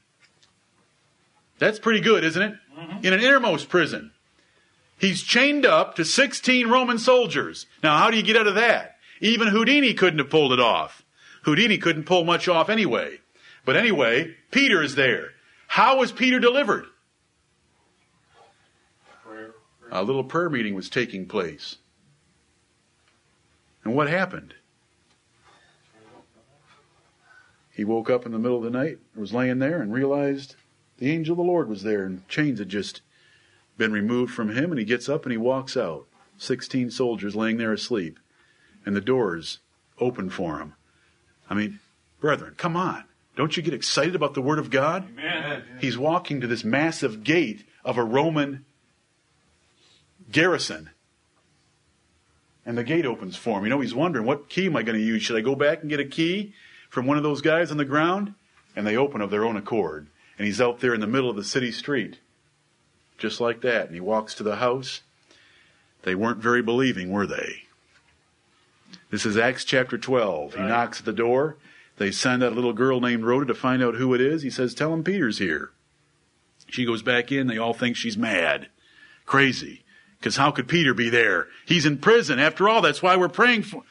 That's 1.58 1.78
pretty 1.78 2.00
good, 2.00 2.24
isn't 2.24 2.42
it? 2.42 2.54
Mm-hmm. 2.76 3.06
In 3.06 3.12
an 3.12 3.20
innermost 3.20 3.68
prison. 3.68 4.12
He's 4.98 5.22
chained 5.22 5.64
up 5.64 5.94
to 5.94 6.04
16 6.04 6.68
Roman 6.68 6.98
soldiers. 6.98 7.66
Now, 7.82 7.98
how 7.98 8.10
do 8.10 8.16
you 8.16 8.22
get 8.24 8.36
out 8.36 8.48
of 8.48 8.56
that? 8.56 8.96
Even 9.20 9.48
Houdini 9.48 9.94
couldn't 9.94 10.18
have 10.18 10.30
pulled 10.30 10.52
it 10.52 10.60
off. 10.60 11.04
Houdini 11.42 11.78
couldn't 11.78 12.04
pull 12.04 12.24
much 12.24 12.48
off 12.48 12.68
anyway. 12.68 13.18
But 13.64 13.76
anyway, 13.76 14.34
Peter 14.50 14.82
is 14.82 14.94
there. 14.96 15.30
How 15.68 15.98
was 15.98 16.10
Peter 16.10 16.40
delivered? 16.40 16.86
A 19.90 20.02
little 20.02 20.24
prayer 20.24 20.50
meeting 20.50 20.74
was 20.74 20.90
taking 20.90 21.26
place. 21.26 21.76
And 23.84 23.94
what 23.94 24.08
happened? 24.08 24.54
He 27.78 27.84
woke 27.84 28.10
up 28.10 28.26
in 28.26 28.32
the 28.32 28.40
middle 28.40 28.56
of 28.56 28.64
the 28.64 28.76
night, 28.76 28.98
was 29.14 29.32
laying 29.32 29.60
there, 29.60 29.80
and 29.80 29.92
realized 29.92 30.56
the 30.96 31.12
angel 31.12 31.34
of 31.34 31.36
the 31.36 31.44
Lord 31.44 31.68
was 31.68 31.84
there, 31.84 32.04
and 32.04 32.26
chains 32.26 32.58
had 32.58 32.68
just 32.68 33.02
been 33.76 33.92
removed 33.92 34.34
from 34.34 34.48
him, 34.48 34.72
and 34.72 34.80
he 34.80 34.84
gets 34.84 35.08
up 35.08 35.24
and 35.24 35.30
he 35.30 35.38
walks 35.38 35.76
out. 35.76 36.06
Sixteen 36.36 36.90
soldiers 36.90 37.36
laying 37.36 37.56
there 37.56 37.72
asleep, 37.72 38.18
and 38.84 38.96
the 38.96 39.00
doors 39.00 39.60
open 40.00 40.28
for 40.28 40.58
him. 40.58 40.74
I 41.48 41.54
mean, 41.54 41.78
brethren, 42.18 42.54
come 42.56 42.76
on. 42.76 43.04
Don't 43.36 43.56
you 43.56 43.62
get 43.62 43.74
excited 43.74 44.16
about 44.16 44.34
the 44.34 44.42
Word 44.42 44.58
of 44.58 44.70
God? 44.70 45.06
Amen. 45.12 45.62
He's 45.80 45.96
walking 45.96 46.40
to 46.40 46.48
this 46.48 46.64
massive 46.64 47.22
gate 47.22 47.64
of 47.84 47.96
a 47.96 48.02
Roman 48.02 48.64
garrison. 50.32 50.90
And 52.66 52.76
the 52.76 52.82
gate 52.82 53.06
opens 53.06 53.36
for 53.36 53.58
him. 53.58 53.64
You 53.64 53.70
know, 53.70 53.80
he's 53.80 53.94
wondering, 53.94 54.26
what 54.26 54.48
key 54.48 54.66
am 54.66 54.74
I 54.74 54.82
going 54.82 54.98
to 54.98 55.04
use? 55.04 55.22
Should 55.22 55.36
I 55.36 55.42
go 55.42 55.54
back 55.54 55.82
and 55.82 55.88
get 55.88 56.00
a 56.00 56.04
key 56.04 56.54
from 56.88 57.06
one 57.06 57.16
of 57.16 57.22
those 57.22 57.40
guys 57.40 57.70
on 57.70 57.76
the 57.76 57.84
ground? 57.84 58.34
And 58.76 58.86
they 58.86 58.96
open 58.96 59.20
of 59.20 59.30
their 59.30 59.44
own 59.44 59.56
accord. 59.56 60.06
And 60.38 60.46
he's 60.46 60.60
out 60.60 60.80
there 60.80 60.94
in 60.94 61.00
the 61.00 61.06
middle 61.06 61.30
of 61.30 61.36
the 61.36 61.44
city 61.44 61.72
street 61.72 62.18
just 63.18 63.40
like 63.40 63.60
that. 63.60 63.86
And 63.86 63.94
he 63.94 64.00
walks 64.00 64.34
to 64.34 64.42
the 64.42 64.56
house. 64.56 65.02
They 66.02 66.14
weren't 66.14 66.38
very 66.38 66.62
believing, 66.62 67.10
were 67.10 67.26
they? 67.26 67.64
This 69.10 69.26
is 69.26 69.36
Acts 69.36 69.64
chapter 69.64 69.98
12. 69.98 70.54
He 70.54 70.62
knocks 70.62 71.00
at 71.00 71.04
the 71.04 71.12
door. 71.12 71.56
They 71.98 72.12
send 72.12 72.42
out 72.42 72.52
a 72.52 72.54
little 72.54 72.72
girl 72.72 73.00
named 73.00 73.24
Rhoda 73.24 73.46
to 73.46 73.54
find 73.54 73.82
out 73.82 73.96
who 73.96 74.14
it 74.14 74.20
is. 74.20 74.42
He 74.42 74.50
says, 74.50 74.72
Tell 74.72 74.94
him 74.94 75.02
Peter's 75.02 75.38
here. 75.38 75.70
She 76.68 76.86
goes 76.86 77.02
back 77.02 77.32
in. 77.32 77.48
They 77.48 77.58
all 77.58 77.74
think 77.74 77.96
she's 77.96 78.16
mad, 78.16 78.68
crazy. 79.26 79.82
Because 80.18 80.36
how 80.36 80.50
could 80.50 80.68
Peter 80.68 80.94
be 80.94 81.10
there? 81.10 81.48
He's 81.66 81.86
in 81.86 81.98
prison. 81.98 82.38
After 82.38 82.68
all, 82.68 82.80
that's 82.80 83.02
why 83.02 83.16
we're 83.16 83.28
praying 83.28 83.64
for. 83.64 83.82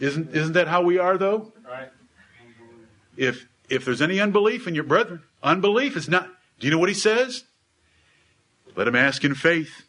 Isn't, 0.00 0.34
isn't 0.34 0.52
that 0.54 0.68
how 0.68 0.82
we 0.82 0.98
are, 0.98 1.18
though? 1.18 1.52
Right. 1.64 1.90
If, 3.16 3.46
if 3.68 3.84
there's 3.84 4.02
any 4.02 4.20
unbelief 4.20 4.66
in 4.66 4.74
your 4.74 4.84
brethren, 4.84 5.22
unbelief 5.42 5.96
is 5.96 6.08
not. 6.08 6.28
Do 6.58 6.66
you 6.66 6.70
know 6.70 6.78
what 6.78 6.88
he 6.88 6.94
says? 6.94 7.44
Let 8.74 8.88
him 8.88 8.96
ask 8.96 9.24
in 9.24 9.34
faith. 9.34 9.84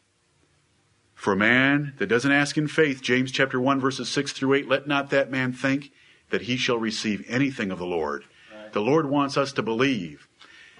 For 1.13 1.33
a 1.33 1.37
man 1.37 1.93
that 1.97 2.07
doesn't 2.07 2.31
ask 2.31 2.57
in 2.57 2.67
faith, 2.67 3.01
James 3.01 3.31
chapter 3.31 3.59
1 3.59 3.79
verses 3.79 4.07
6 4.09 4.33
through 4.33 4.53
8, 4.53 4.67
let 4.67 4.87
not 4.87 5.09
that 5.09 5.31
man 5.31 5.51
think 5.51 5.91
that 6.29 6.43
he 6.43 6.57
shall 6.57 6.77
receive 6.77 7.25
anything 7.27 7.71
of 7.71 7.79
the 7.79 7.85
Lord. 7.85 8.25
Right. 8.53 8.71
The 8.71 8.81
Lord 8.81 9.09
wants 9.09 9.35
us 9.35 9.51
to 9.53 9.63
believe. 9.63 10.27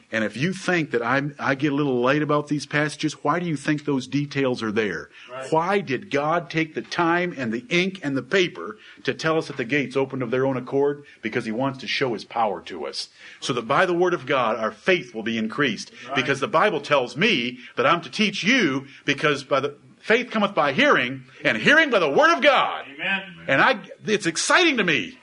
And 0.10 0.24
if 0.24 0.38
you 0.38 0.54
think 0.54 0.92
that 0.92 1.02
I, 1.02 1.22
I 1.38 1.56
get 1.56 1.74
a 1.74 1.76
little 1.76 2.00
light 2.00 2.22
about 2.22 2.48
these 2.48 2.66
passages, 2.66 3.24
why 3.24 3.40
do 3.40 3.46
you 3.46 3.58
think 3.58 3.84
those 3.84 4.08
details 4.08 4.64
are 4.64 4.72
there? 4.72 5.10
Right. 5.30 5.52
Why 5.52 5.80
did 5.82 6.10
God 6.10 6.50
take 6.50 6.76
the 6.76 6.82
time 6.82 7.34
and 7.38 7.52
the 7.52 7.66
ink 7.70 8.00
and 8.04 8.16
the 8.16 8.24
paper 8.24 8.78
to 9.04 9.14
tell 9.14 9.38
us 9.38 9.48
that 9.48 9.58
the 9.58 9.66
gates 9.66 9.98
opened 9.98 10.24
of 10.24 10.32
their 10.32 10.46
own 10.46 10.56
accord? 10.56 11.04
Because 11.22 11.44
He 11.44 11.52
wants 11.52 11.80
to 11.80 11.88
show 11.88 12.14
His 12.14 12.24
power 12.24 12.62
to 12.62 12.86
us. 12.86 13.10
So 13.42 13.52
that 13.52 13.68
by 13.68 13.86
the 13.86 13.94
Word 13.94 14.14
of 14.14 14.26
God, 14.26 14.58
our 14.58 14.72
faith 14.72 15.14
will 15.14 15.24
be 15.24 15.38
increased. 15.38 15.92
Right. 16.08 16.16
Because 16.16 16.40
the 16.40 16.48
Bible 16.48 16.80
tells 16.80 17.18
me 17.18 17.60
that 17.76 17.86
I'm 17.86 18.02
to 18.02 18.10
teach 18.10 18.46
you 18.46 18.88
because 19.04 19.44
by 19.44 19.60
the, 19.60 19.76
faith 20.00 20.32
cometh 20.32 20.56
by 20.56 20.72
hearing 20.72 21.26
and 21.44 21.58
hearing 21.58 21.90
by 21.90 22.00
the 22.00 22.10
Word 22.10 22.34
of 22.34 22.42
God. 22.42 22.86
Amen. 22.96 23.24
And 23.48 23.62
I, 23.62 23.80
it's 24.06 24.26
exciting 24.26 24.78
to 24.78 24.86
me. 24.86 25.18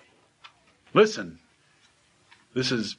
Listen, 0.92 1.38
this 2.52 2.70
is, 2.70 2.96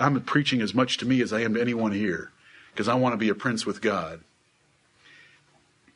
I'm 0.00 0.20
preaching 0.22 0.60
as 0.60 0.74
much 0.74 0.98
to 0.98 1.06
me 1.06 1.20
as 1.20 1.32
I 1.32 1.40
am 1.40 1.54
to 1.54 1.60
anyone 1.60 1.92
here 1.92 2.30
because 2.72 2.88
I 2.88 2.94
want 2.94 3.12
to 3.12 3.16
be 3.16 3.28
a 3.28 3.34
prince 3.34 3.66
with 3.66 3.80
God. 3.80 4.20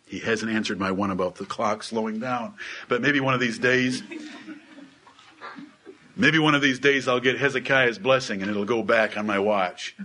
He 0.06 0.18
hasn't 0.18 0.52
answered 0.52 0.78
my 0.78 0.90
one 0.90 1.10
about 1.10 1.36
the 1.36 1.46
clock 1.46 1.82
slowing 1.82 2.18
down, 2.18 2.54
but 2.88 3.00
maybe 3.00 3.18
one 3.18 3.32
of 3.32 3.40
these 3.40 3.58
days, 3.58 4.02
maybe 6.16 6.38
one 6.38 6.54
of 6.54 6.60
these 6.60 6.78
days 6.78 7.08
I'll 7.08 7.20
get 7.20 7.38
Hezekiah's 7.38 7.98
blessing 7.98 8.42
and 8.42 8.50
it'll 8.50 8.66
go 8.66 8.82
back 8.82 9.16
on 9.16 9.26
my 9.26 9.38
watch. 9.38 9.96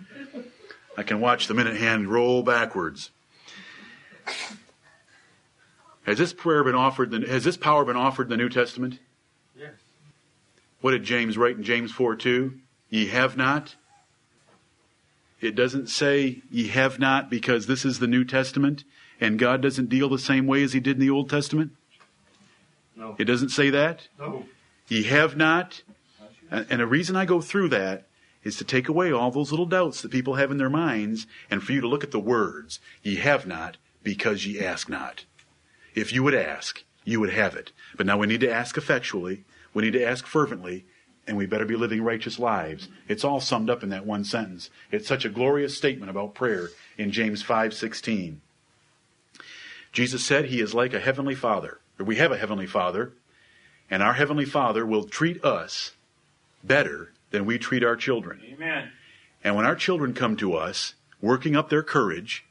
I 0.95 1.03
can 1.03 1.19
watch 1.19 1.47
the 1.47 1.53
minute 1.53 1.75
hand 1.75 2.07
roll 2.07 2.41
backwards. 2.41 3.11
Has 6.03 6.17
this 6.17 6.31
prayer 6.31 6.63
been 6.63 6.73
offered? 6.73 7.11
Has 7.11 7.43
this 7.43 7.57
power 7.57 7.83
been 7.83 7.97
offered 7.97 8.27
in 8.27 8.29
the 8.29 8.37
New 8.37 8.49
Testament? 8.49 8.99
Yes. 9.59 9.73
What 10.79 10.91
did 10.91 11.03
James 11.03 11.37
write 11.37 11.57
in 11.57 11.63
James 11.63 11.91
4 11.91 12.15
2? 12.15 12.53
Ye 12.89 13.07
have 13.07 13.35
not. 13.35 13.75
It 15.39 15.55
doesn't 15.55 15.87
say 15.87 16.41
ye 16.49 16.67
have 16.69 16.99
not 16.99 17.29
because 17.29 17.67
this 17.67 17.85
is 17.85 17.99
the 17.99 18.07
New 18.07 18.23
Testament 18.23 18.83
and 19.19 19.39
God 19.39 19.61
doesn't 19.61 19.89
deal 19.89 20.09
the 20.09 20.19
same 20.19 20.47
way 20.47 20.63
as 20.63 20.73
he 20.73 20.79
did 20.79 20.97
in 20.97 21.01
the 21.01 21.09
Old 21.09 21.29
Testament. 21.29 21.71
No. 22.95 23.15
It 23.17 23.25
doesn't 23.25 23.49
say 23.49 23.69
that. 23.69 24.07
No. 24.19 24.45
Ye 24.87 25.03
have 25.03 25.35
not. 25.35 25.83
And 26.49 26.65
and 26.69 26.79
the 26.81 26.87
reason 26.87 27.15
I 27.15 27.25
go 27.25 27.41
through 27.41 27.69
that 27.69 28.07
is 28.43 28.57
to 28.57 28.63
take 28.63 28.87
away 28.87 29.11
all 29.11 29.31
those 29.31 29.51
little 29.51 29.65
doubts 29.65 30.01
that 30.01 30.11
people 30.11 30.35
have 30.35 30.51
in 30.51 30.57
their 30.57 30.69
minds 30.69 31.27
and 31.51 31.61
for 31.61 31.73
you 31.73 31.81
to 31.81 31.87
look 31.87 32.03
at 32.03 32.11
the 32.11 32.19
words. 32.19 32.79
Ye 33.03 33.15
have 33.17 33.45
not 33.45 33.77
because 34.03 34.45
ye 34.45 34.59
ask 34.59 34.89
not. 34.89 35.25
If 35.93 36.13
you 36.13 36.23
would 36.23 36.35
ask, 36.35 36.83
you 37.03 37.19
would 37.19 37.33
have 37.33 37.55
it. 37.55 37.71
But 37.95 38.05
now 38.05 38.17
we 38.17 38.27
need 38.27 38.41
to 38.41 38.51
ask 38.51 38.77
effectually. 38.77 39.43
We 39.73 39.83
need 39.83 39.93
to 39.93 40.05
ask 40.05 40.25
fervently. 40.25 40.85
And 41.27 41.35
we 41.35 41.45
better 41.45 41.65
be 41.65 41.75
living 41.75 42.01
righteous 42.01 42.39
lives. 42.39 42.87
It's 43.09 43.25
all 43.25 43.41
summed 43.41 43.69
up 43.69 43.83
in 43.83 43.89
that 43.89 44.05
one 44.05 44.23
sentence. 44.23 44.69
It's 44.91 45.07
such 45.07 45.25
a 45.25 45.29
glorious 45.29 45.77
statement 45.77 46.09
about 46.09 46.33
prayer 46.33 46.69
in 46.97 47.11
James 47.11 47.43
5:16. 47.43 48.39
Jesus 49.91 50.25
said 50.25 50.45
he 50.45 50.61
is 50.61 50.73
like 50.73 50.93
a 50.93 50.99
heavenly 50.99 51.35
father. 51.35 51.79
We 51.97 52.15
have 52.15 52.31
a 52.31 52.37
heavenly 52.37 52.67
father, 52.67 53.13
and 53.89 54.01
our 54.01 54.13
heavenly 54.13 54.45
father 54.45 54.85
will 54.85 55.03
treat 55.03 55.43
us 55.43 55.93
better 56.63 57.11
than 57.31 57.45
we 57.45 57.57
treat 57.57 57.83
our 57.83 57.95
children. 57.95 58.41
Amen. 58.53 58.91
And 59.43 59.55
when 59.55 59.65
our 59.65 59.75
children 59.75 60.13
come 60.13 60.37
to 60.37 60.53
us, 60.55 60.95
working 61.21 61.55
up 61.55 61.69
their 61.69 61.83
courage 61.83 62.45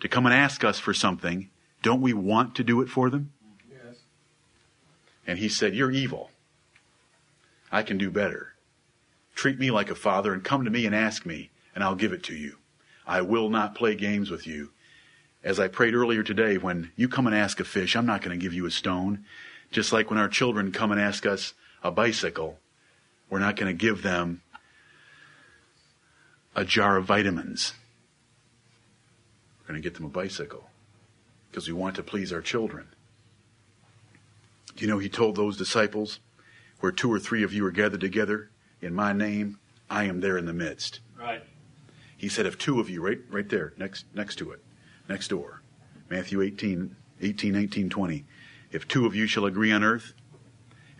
to 0.00 0.08
come 0.08 0.26
and 0.26 0.34
ask 0.34 0.64
us 0.64 0.78
for 0.78 0.94
something, 0.94 1.50
don't 1.82 2.00
we 2.00 2.12
want 2.12 2.54
to 2.56 2.64
do 2.64 2.80
it 2.80 2.88
for 2.88 3.10
them? 3.10 3.32
Yes. 3.70 3.96
And 5.26 5.38
he 5.38 5.48
said, 5.48 5.74
You're 5.74 5.90
evil. 5.90 6.30
I 7.70 7.82
can 7.82 7.98
do 7.98 8.10
better. 8.10 8.54
Treat 9.34 9.58
me 9.58 9.70
like 9.70 9.90
a 9.90 9.94
father 9.94 10.32
and 10.32 10.44
come 10.44 10.64
to 10.64 10.70
me 10.70 10.86
and 10.86 10.94
ask 10.94 11.24
me, 11.24 11.50
and 11.74 11.84
I'll 11.84 11.94
give 11.94 12.12
it 12.12 12.22
to 12.24 12.34
you. 12.34 12.56
I 13.06 13.22
will 13.22 13.48
not 13.48 13.74
play 13.74 13.94
games 13.94 14.30
with 14.30 14.46
you. 14.46 14.70
As 15.42 15.58
I 15.58 15.68
prayed 15.68 15.94
earlier 15.94 16.22
today, 16.22 16.58
when 16.58 16.92
you 16.96 17.08
come 17.08 17.26
and 17.26 17.34
ask 17.34 17.60
a 17.60 17.64
fish, 17.64 17.96
I'm 17.96 18.06
not 18.06 18.22
going 18.22 18.38
to 18.38 18.42
give 18.42 18.52
you 18.52 18.66
a 18.66 18.70
stone. 18.70 19.24
Just 19.70 19.92
like 19.92 20.10
when 20.10 20.18
our 20.18 20.28
children 20.28 20.72
come 20.72 20.92
and 20.92 21.00
ask 21.00 21.24
us 21.24 21.54
a 21.82 21.90
bicycle, 21.90 22.58
we're 23.30 23.38
not 23.38 23.56
going 23.56 23.74
to 23.74 23.78
give 23.78 24.02
them 24.02 24.42
a 26.54 26.64
jar 26.64 26.96
of 26.96 27.06
vitamins. 27.06 27.72
We're 29.60 29.68
going 29.68 29.82
to 29.82 29.88
get 29.88 29.96
them 29.96 30.06
a 30.06 30.10
bicycle 30.10 30.68
because 31.50 31.66
we 31.68 31.74
want 31.74 31.96
to 31.96 32.02
please 32.02 32.32
our 32.32 32.42
children. 32.42 32.88
Do 34.76 34.84
you 34.84 34.90
know 34.90 34.98
he 34.98 35.08
told 35.08 35.36
those 35.36 35.56
disciples, 35.56 36.20
where 36.80 36.92
two 36.92 37.12
or 37.12 37.18
three 37.18 37.42
of 37.42 37.52
you 37.52 37.64
are 37.66 37.70
gathered 37.70 38.00
together 38.00 38.50
in 38.80 38.94
my 38.94 39.12
name, 39.12 39.58
I 39.88 40.04
am 40.04 40.20
there 40.20 40.38
in 40.38 40.46
the 40.46 40.52
midst. 40.52 41.00
Right. 41.18 41.42
He 42.16 42.28
said, 42.28 42.46
if 42.46 42.58
two 42.58 42.80
of 42.80 42.90
you, 42.90 43.02
right, 43.02 43.20
right 43.30 43.48
there, 43.48 43.72
next, 43.78 44.04
next 44.14 44.36
to 44.36 44.50
it, 44.50 44.62
next 45.08 45.28
door, 45.28 45.62
Matthew 46.08 46.42
18, 46.42 46.96
18, 47.20 47.52
19, 47.52 47.90
20. 47.90 48.24
If 48.72 48.86
two 48.86 49.06
of 49.06 49.14
you 49.14 49.26
shall 49.26 49.46
agree 49.46 49.72
on 49.72 49.82
earth, 49.82 50.12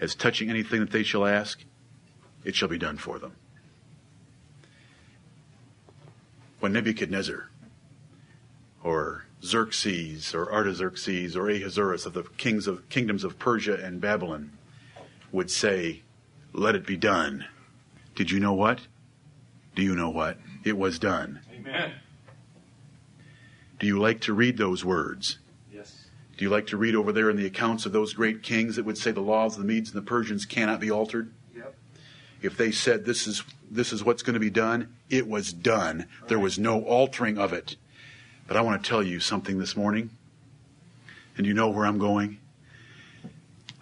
as 0.01 0.15
touching 0.15 0.51
anything 0.51 0.81
that 0.81 0.91
they 0.91 1.03
shall 1.03 1.27
ask, 1.27 1.65
it 2.45 2.55
shall 2.55 2.69
be 2.69 2.79
done 2.79 2.97
for 2.97 3.19
them. 3.19 3.37
When 6.59 6.73
Nebuchadnezzar, 6.73 7.51
or 8.83 9.27
Xerxes, 9.43 10.35
or 10.35 10.53
Artaxerxes, 10.53 11.37
or 11.37 11.49
Ahasuerus 11.49 12.07
of 12.07 12.15
the 12.15 12.25
kings 12.39 12.67
of 12.67 12.89
kingdoms 12.89 13.25
of 13.25 13.39
Persia 13.39 13.75
and 13.75 14.01
Babylon, 14.01 14.53
would 15.33 15.51
say, 15.51 16.03
"Let 16.53 16.75
it 16.75 16.87
be 16.87 16.97
done." 16.97 17.47
Did 18.15 18.31
you 18.31 18.41
know 18.41 18.53
what? 18.53 18.81
Do 19.75 19.83
you 19.83 19.95
know 19.95 20.11
what? 20.11 20.39
It 20.65 20.77
was 20.77 20.99
done. 20.99 21.41
Amen. 21.55 21.93
Do 23.79 23.87
you 23.87 23.99
like 23.99 24.21
to 24.23 24.35
read 24.35 24.59
those 24.59 24.85
words? 24.85 25.39
Yes. 25.73 26.07
Do 26.37 26.45
you 26.45 26.51
like 26.51 26.67
to 26.69 26.77
read 26.77 26.95
over 26.95 27.13
there 27.13 27.31
in 27.31 27.37
the 27.37 27.47
accounts 27.47 27.87
of 27.87 27.93
those 27.93 28.13
great 28.13 28.43
kings 28.43 28.77
that 28.77 28.85
would 28.85 28.99
say 28.99 29.11
the 29.11 29.21
laws 29.21 29.57
of 29.57 29.63
the 29.63 29.67
Medes 29.67 29.91
and 29.91 29.97
the 29.97 30.07
Persians 30.07 30.45
cannot 30.45 30.81
be 30.81 30.91
altered? 30.91 31.33
Yep. 31.57 31.75
If 32.43 32.57
they 32.57 32.73
said 32.73 33.05
this 33.05 33.27
is 33.27 33.43
this 33.71 33.93
is 33.93 34.05
what's 34.05 34.23
going 34.23 34.35
to 34.35 34.41
be 34.41 34.51
done, 34.51 34.95
it 35.09 35.27
was 35.27 35.53
done. 35.53 36.07
There 36.29 36.39
was 36.39 36.59
no 36.59 36.83
altering 36.83 37.39
of 37.39 37.53
it. 37.53 37.77
But 38.47 38.57
I 38.57 38.63
want 38.63 38.83
to 38.83 38.89
tell 38.89 39.03
you 39.03 39.21
something 39.21 39.59
this 39.59 39.77
morning. 39.77 40.11
And 41.37 41.47
you 41.47 41.55
know 41.55 41.71
where 41.71 41.87
I'm 41.87 41.99
going? 41.99 42.39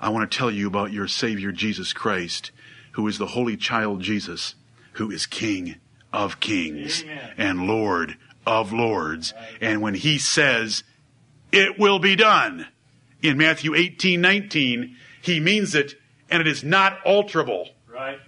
I 0.01 0.11
want 0.11 0.31
to 0.31 0.39
tell 0.39 0.51
you 0.51 0.67
about 0.67 0.93
your 0.93 1.09
Savior 1.09 1.53
Jesus 1.53 1.93
Christ, 1.93 2.51
who 2.93 3.07
is 3.09 3.19
the 3.19 3.27
Holy 3.27 3.57
Child 3.57 4.03
Jesus, 4.03 4.55
who 4.93 5.11
is 5.11 5.27
King 5.27 5.77
of 6.13 6.41
kings 6.41 7.03
Amen. 7.03 7.33
and 7.37 7.67
Lord 7.67 8.17
of 8.47 8.73
lords. 8.73 9.35
And 9.61 9.83
when 9.83 9.95
he 9.95 10.19
says, 10.19 10.85
it 11.53 11.79
will 11.79 11.99
be 11.99 12.17
done, 12.17 12.67
in 13.23 13.37
Matthew 13.37 13.75
18, 13.75 14.21
19, 14.21 14.97
he 15.21 15.41
means 15.41 15.75
it, 15.75 15.95
and 16.31 16.41
it 16.41 16.47
is 16.47 16.63
not 16.63 17.03
alterable. 17.05 17.71
Right. 17.93 18.21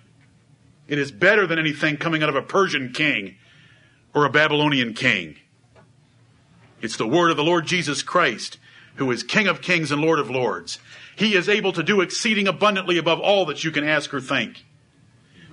It 0.89 0.99
is 0.99 1.12
better 1.12 1.47
than 1.47 1.59
anything 1.59 1.97
coming 1.97 2.23
out 2.23 2.29
of 2.29 2.35
a 2.35 2.43
Persian 2.43 2.93
king 2.93 3.37
or 4.12 4.25
a 4.25 4.31
Babylonian 4.31 4.95
king. 4.95 5.37
It's 6.81 6.97
the 6.97 7.07
word 7.07 7.31
of 7.31 7.37
the 7.37 7.45
Lord 7.45 7.66
Jesus 7.66 8.03
Christ, 8.03 8.59
who 8.97 9.11
is 9.11 9.23
King 9.23 9.47
of 9.47 9.62
kings 9.62 9.93
and 9.93 10.03
Lord 10.03 10.18
of 10.18 10.31
lords. 10.31 10.79
He 11.21 11.35
is 11.35 11.51
able 11.51 11.73
to 11.75 11.83
do 11.83 12.01
exceeding 12.01 12.49
abundantly 12.49 12.97
above 12.97 13.21
all 13.21 13.45
that 13.45 13.62
you 13.62 13.71
can 13.71 13.87
ask 13.87 14.14
or 14.14 14.23
think. 14.23 14.64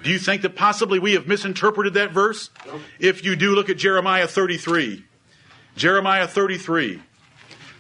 Do 0.02 0.10
you 0.10 0.18
think 0.18 0.42
that 0.44 0.56
possibly 0.56 0.98
we 0.98 1.12
have 1.12 1.28
misinterpreted 1.28 1.94
that 1.96 2.12
verse? 2.12 2.50
If 3.00 3.26
you 3.26 3.36
do, 3.36 3.54
look 3.54 3.70
at 3.70 3.78
Jeremiah 3.78 4.28
33. 4.28 5.04
Jeremiah 5.76 6.26
33. 6.26 7.02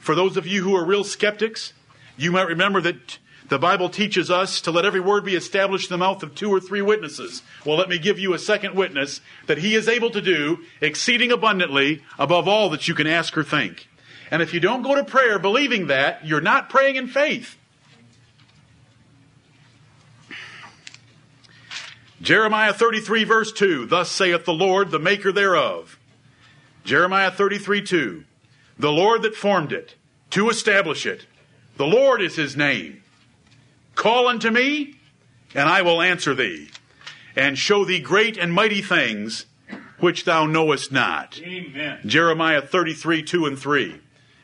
For 0.02 0.16
those 0.16 0.36
of 0.36 0.46
you 0.46 0.64
who 0.64 0.76
are 0.76 0.84
real 0.84 1.06
skeptics, 1.06 1.72
you 2.18 2.30
might 2.34 2.50
remember 2.50 2.82
that 2.82 3.20
The 3.50 3.58
Bible 3.58 3.88
teaches 3.88 4.30
us 4.30 4.60
to 4.62 4.72
let 4.72 4.84
every 4.84 5.00
word 5.00 5.24
be 5.24 5.36
established 5.36 5.90
in 5.90 5.94
the 5.94 6.06
mouth 6.06 6.22
of 6.22 6.36
two 6.36 6.50
or 6.50 6.60
three 6.60 6.82
witnesses. 6.82 7.44
Well, 7.66 7.78
let 7.78 7.88
me 7.88 7.98
give 7.98 8.20
you 8.20 8.34
a 8.34 8.40
second 8.40 8.76
witness 8.76 9.22
that 9.46 9.60
he 9.60 9.74
is 9.74 9.88
able 9.88 10.10
to 10.10 10.22
do 10.22 10.60
exceeding 10.82 11.32
abundantly 11.32 12.04
above 12.20 12.50
all 12.50 12.70
that 12.72 12.90
you 12.90 12.94
can 12.94 13.08
ask 13.08 13.38
or 13.38 13.44
think. 13.44 13.88
And 14.30 14.42
if 14.42 14.54
you 14.54 14.60
don't 14.60 14.82
go 14.82 14.96
to 14.96 15.06
prayer 15.06 15.40
believing 15.40 15.88
that, 15.88 16.28
you're 16.28 16.42
not 16.42 16.70
praying 16.70 16.98
in 16.98 17.08
faith. 17.08 17.57
Jeremiah 22.22 22.74
33 22.74 23.24
verse 23.24 23.52
2, 23.52 23.86
Thus 23.86 24.12
saith 24.12 24.46
the 24.46 24.54
Lord, 24.54 24.92
the 24.92 25.00
maker 25.00 25.32
thereof. 25.32 26.00
Jeremiah 26.84 27.32
33 27.32 27.82
2, 27.84 28.24
The 28.80 28.92
Lord 28.92 29.22
that 29.24 29.36
formed 29.36 29.72
it, 29.72 29.96
to 30.32 30.50
establish 30.50 31.06
it. 31.06 31.26
The 31.78 31.86
Lord 31.86 32.22
is 32.22 32.36
his 32.36 32.58
name. 32.58 33.04
Call 33.96 34.28
unto 34.28 34.50
me, 34.50 34.96
and 35.54 35.70
I 35.70 35.82
will 35.82 36.02
answer 36.02 36.34
thee, 36.34 36.70
and 37.36 37.58
show 37.58 37.86
thee 37.86 38.00
great 38.00 38.38
and 38.38 38.52
mighty 38.52 38.82
things 38.82 39.46
which 40.00 40.26
thou 40.26 40.46
knowest 40.46 40.92
not. 40.92 41.40
Amen. 41.44 42.00
Jeremiah 42.06 42.62
33, 42.62 43.24
2 43.24 43.46
and 43.46 43.58
3. 43.60 44.00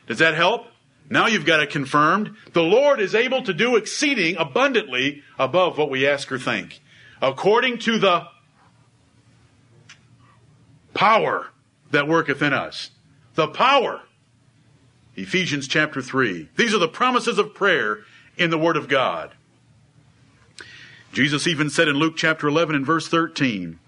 Does 0.06 0.18
that 0.18 0.34
help? 0.34 0.66
Now 1.08 1.26
you've 1.26 1.44
got 1.44 1.60
it 1.60 1.70
confirmed. 1.70 2.34
The 2.52 2.62
Lord 2.62 3.00
is 3.00 3.14
able 3.14 3.42
to 3.42 3.54
do 3.54 3.76
exceeding 3.76 4.36
abundantly 4.36 5.22
above 5.38 5.78
what 5.78 5.90
we 5.90 6.06
ask 6.06 6.30
or 6.32 6.38
think, 6.38 6.80
according 7.24 7.78
to 7.78 7.98
the 7.98 8.26
power 10.92 11.48
that 11.90 12.06
worketh 12.06 12.42
in 12.42 12.52
us. 12.52 12.90
The 13.34 13.48
power. 13.48 14.02
Ephesians 15.16 15.66
chapter 15.66 16.02
3. 16.02 16.50
These 16.56 16.74
are 16.74 16.78
the 16.78 16.88
promises 16.88 17.38
of 17.38 17.54
prayer 17.54 18.00
in 18.36 18.50
the 18.50 18.58
Word 18.58 18.76
of 18.76 18.88
God. 18.88 19.32
Jesus 21.12 21.46
even 21.46 21.70
said 21.70 21.88
in 21.88 21.96
Luke 21.96 22.14
chapter 22.16 22.48
11 22.48 22.74
and 22.74 22.84
verse 22.84 23.08
13 23.08 23.78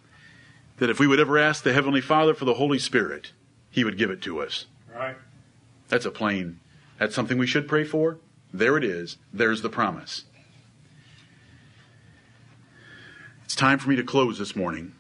that 0.79 0.91
if 0.91 1.01
we 1.01 1.07
would 1.07 1.21
ever 1.21 1.37
ask 1.39 1.63
the 1.63 1.73
Heavenly 1.73 2.01
Father 2.01 2.33
for 2.33 2.45
the 2.45 2.55
Holy 2.55 2.79
Spirit, 2.79 3.33
He 3.71 3.83
would 3.83 3.99
give 3.99 4.11
it 4.11 4.23
to 4.23 4.41
us. 4.41 4.67
Right. 4.95 5.17
That's 5.89 6.07
a 6.07 6.11
plain, 6.11 6.61
that's 6.99 7.15
something 7.15 7.39
we 7.39 7.47
should 7.47 7.69
pray 7.69 7.85
for. 7.85 8.19
There 8.53 8.77
it 8.77 8.85
is. 8.85 9.19
There's 9.33 9.63
the 9.63 9.69
promise. 9.69 10.25
It's 13.47 13.55
time 13.55 13.79
for 13.79 13.89
me 13.89 13.95
to 13.95 14.03
close 14.03 14.41
this 14.41 14.57
morning, 14.57 14.93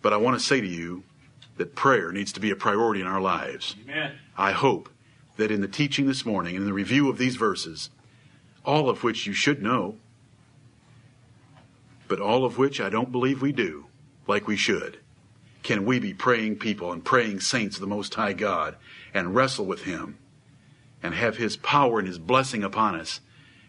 but 0.00 0.14
I 0.14 0.16
want 0.16 0.40
to 0.40 0.44
say 0.44 0.62
to 0.62 0.66
you 0.66 1.04
that 1.58 1.74
prayer 1.74 2.10
needs 2.10 2.32
to 2.32 2.40
be 2.40 2.50
a 2.50 2.56
priority 2.56 3.02
in 3.02 3.06
our 3.06 3.20
lives. 3.20 3.76
Amen. 3.84 4.12
I 4.38 4.52
hope 4.52 4.88
that 5.36 5.50
in 5.50 5.60
the 5.60 5.68
teaching 5.68 6.06
this 6.06 6.24
morning 6.24 6.56
and 6.56 6.62
in 6.62 6.66
the 6.66 6.72
review 6.72 7.10
of 7.10 7.18
these 7.18 7.36
verses, 7.36 7.90
all 8.64 8.88
of 8.88 9.04
which 9.04 9.26
you 9.26 9.34
should 9.34 9.62
know, 9.62 9.96
but 12.08 12.20
all 12.20 12.46
of 12.46 12.56
which 12.56 12.80
I 12.80 12.88
don't 12.88 13.12
believe 13.12 13.42
we 13.42 13.52
do 13.52 13.84
like 14.26 14.46
we 14.48 14.56
should, 14.56 15.00
can 15.62 15.84
we 15.84 15.98
be 15.98 16.14
praying 16.14 16.56
people 16.56 16.90
and 16.90 17.04
praying 17.04 17.40
saints 17.40 17.76
of 17.76 17.82
the 17.82 17.86
Most 17.86 18.14
High 18.14 18.32
God 18.32 18.76
and 19.12 19.34
wrestle 19.34 19.66
with 19.66 19.82
Him 19.82 20.16
and 21.02 21.12
have 21.12 21.36
His 21.36 21.58
power 21.58 21.98
and 21.98 22.08
His 22.08 22.18
blessing 22.18 22.64
upon 22.64 22.98
us. 22.98 23.20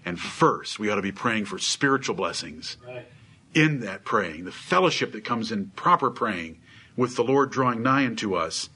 And 0.06 0.18
first, 0.18 0.80
we 0.80 0.90
ought 0.90 0.96
to 0.96 1.02
be 1.02 1.12
praying 1.12 1.46
for 1.46 1.60
spiritual 1.60 2.16
blessings 2.16 2.78
Right. 2.88 3.08
In 3.54 3.80
that 3.82 4.04
praying, 4.04 4.46
the 4.46 4.52
fellowship 4.52 5.12
that 5.12 5.26
comes 5.26 5.52
in 5.52 5.72
proper 5.76 6.10
praying 6.10 6.60
with 6.96 7.16
the 7.16 7.24
Lord 7.24 7.52
drawing 7.52 7.82
nigh 7.82 8.06
unto 8.06 8.36
us 8.36 8.70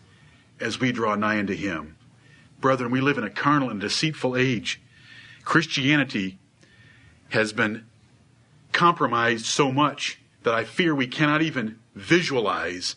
as 0.59 0.79
we 0.79 0.91
draw 0.91 1.15
nigh 1.15 1.39
unto 1.39 1.53
Him. 1.53 1.95
Brethren, 2.59 2.91
we 2.91 3.01
live 3.01 3.17
in 3.17 3.23
a 3.23 3.29
carnal 3.29 3.69
and 3.69 3.79
deceitful 3.79 4.35
age. 4.35 4.81
Christianity 5.43 6.39
has 7.29 7.53
been 7.53 7.85
compromised 8.71 9.45
so 9.45 9.71
much 9.71 10.19
that 10.43 10.53
I 10.53 10.63
fear 10.63 10.95
we 10.95 11.07
cannot 11.07 11.41
even 11.41 11.79
visualize 11.95 12.95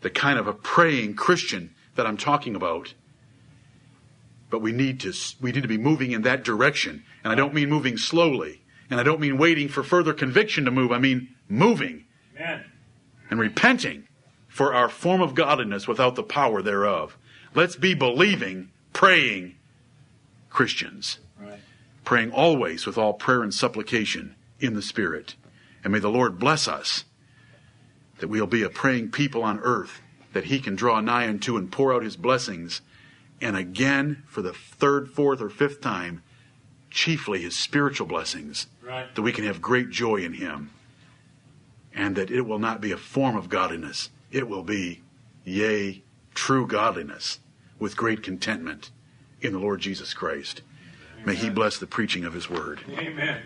the 0.00 0.10
kind 0.10 0.38
of 0.38 0.46
a 0.46 0.52
praying 0.52 1.14
Christian 1.14 1.74
that 1.94 2.06
I'm 2.06 2.16
talking 2.16 2.54
about. 2.54 2.94
But 4.50 4.60
we 4.60 4.72
need 4.72 5.00
to 5.00 5.12
we 5.40 5.52
need 5.52 5.62
to 5.62 5.68
be 5.68 5.78
moving 5.78 6.12
in 6.12 6.22
that 6.22 6.44
direction, 6.44 7.04
and 7.22 7.32
I 7.32 7.36
don't 7.36 7.52
mean 7.52 7.68
moving 7.68 7.98
slowly, 7.98 8.62
and 8.90 8.98
I 9.00 9.02
don't 9.02 9.20
mean 9.20 9.38
waiting 9.38 9.68
for 9.68 9.82
further 9.82 10.12
conviction 10.12 10.64
to 10.64 10.70
move. 10.70 10.92
I 10.92 10.98
mean 10.98 11.28
moving 11.48 12.04
Amen. 12.36 12.64
and 13.30 13.38
repenting 13.40 14.04
for 14.48 14.74
our 14.74 14.88
form 14.88 15.20
of 15.20 15.34
godliness 15.34 15.86
without 15.86 16.14
the 16.14 16.22
power 16.22 16.62
thereof. 16.62 17.16
Let's 17.54 17.76
be 17.76 17.94
believing, 17.94 18.70
praying 18.92 19.56
Christians, 20.50 21.18
Right. 21.40 21.60
praying 22.04 22.32
always 22.32 22.86
with 22.86 22.98
all 22.98 23.12
prayer 23.14 23.42
and 23.42 23.54
supplication 23.54 24.34
in 24.60 24.74
the 24.74 24.82
Spirit. 24.82 25.34
And 25.84 25.92
may 25.92 25.98
the 26.00 26.10
Lord 26.10 26.38
bless 26.38 26.66
us 26.66 27.04
that 28.18 28.28
we'll 28.28 28.46
be 28.46 28.62
a 28.62 28.68
praying 28.68 29.10
people 29.10 29.42
on 29.42 29.60
earth 29.60 30.00
that 30.32 30.44
He 30.44 30.58
can 30.60 30.74
draw 30.74 31.00
nigh 31.00 31.28
unto 31.28 31.56
and 31.56 31.70
pour 31.70 31.94
out 31.94 32.02
His 32.02 32.16
blessings. 32.16 32.80
And 33.40 33.56
again, 33.56 34.24
for 34.26 34.42
the 34.42 34.52
third, 34.52 35.10
fourth, 35.10 35.40
or 35.40 35.48
fifth 35.48 35.80
time, 35.80 36.22
chiefly 36.98 37.40
His 37.42 37.54
spiritual 37.54 38.08
blessings 38.08 38.66
Right. 38.82 39.14
that 39.14 39.22
we 39.22 39.30
can 39.32 39.44
have 39.44 39.62
great 39.62 39.88
joy 39.90 40.16
in 40.16 40.32
Him, 40.32 40.70
and 41.94 42.16
that 42.16 42.30
it 42.30 42.40
will 42.40 42.58
not 42.58 42.80
be 42.80 42.90
a 42.90 42.96
form 42.96 43.36
of 43.36 43.48
godliness. 43.48 44.10
It 44.32 44.48
will 44.48 44.64
be, 44.64 45.02
yea, 45.44 46.02
true 46.34 46.66
godliness 46.66 47.38
with 47.78 47.96
great 47.96 48.22
contentment 48.24 48.90
in 49.40 49.52
the 49.52 49.60
Lord 49.60 49.80
Jesus 49.80 50.12
Christ. 50.12 50.62
May 51.24 51.36
He 51.36 51.50
bless 51.50 51.78
the 51.78 51.86
preaching 51.86 52.24
of 52.24 52.32
His 52.32 52.50
word. 52.50 52.80
Amen. 52.90 53.42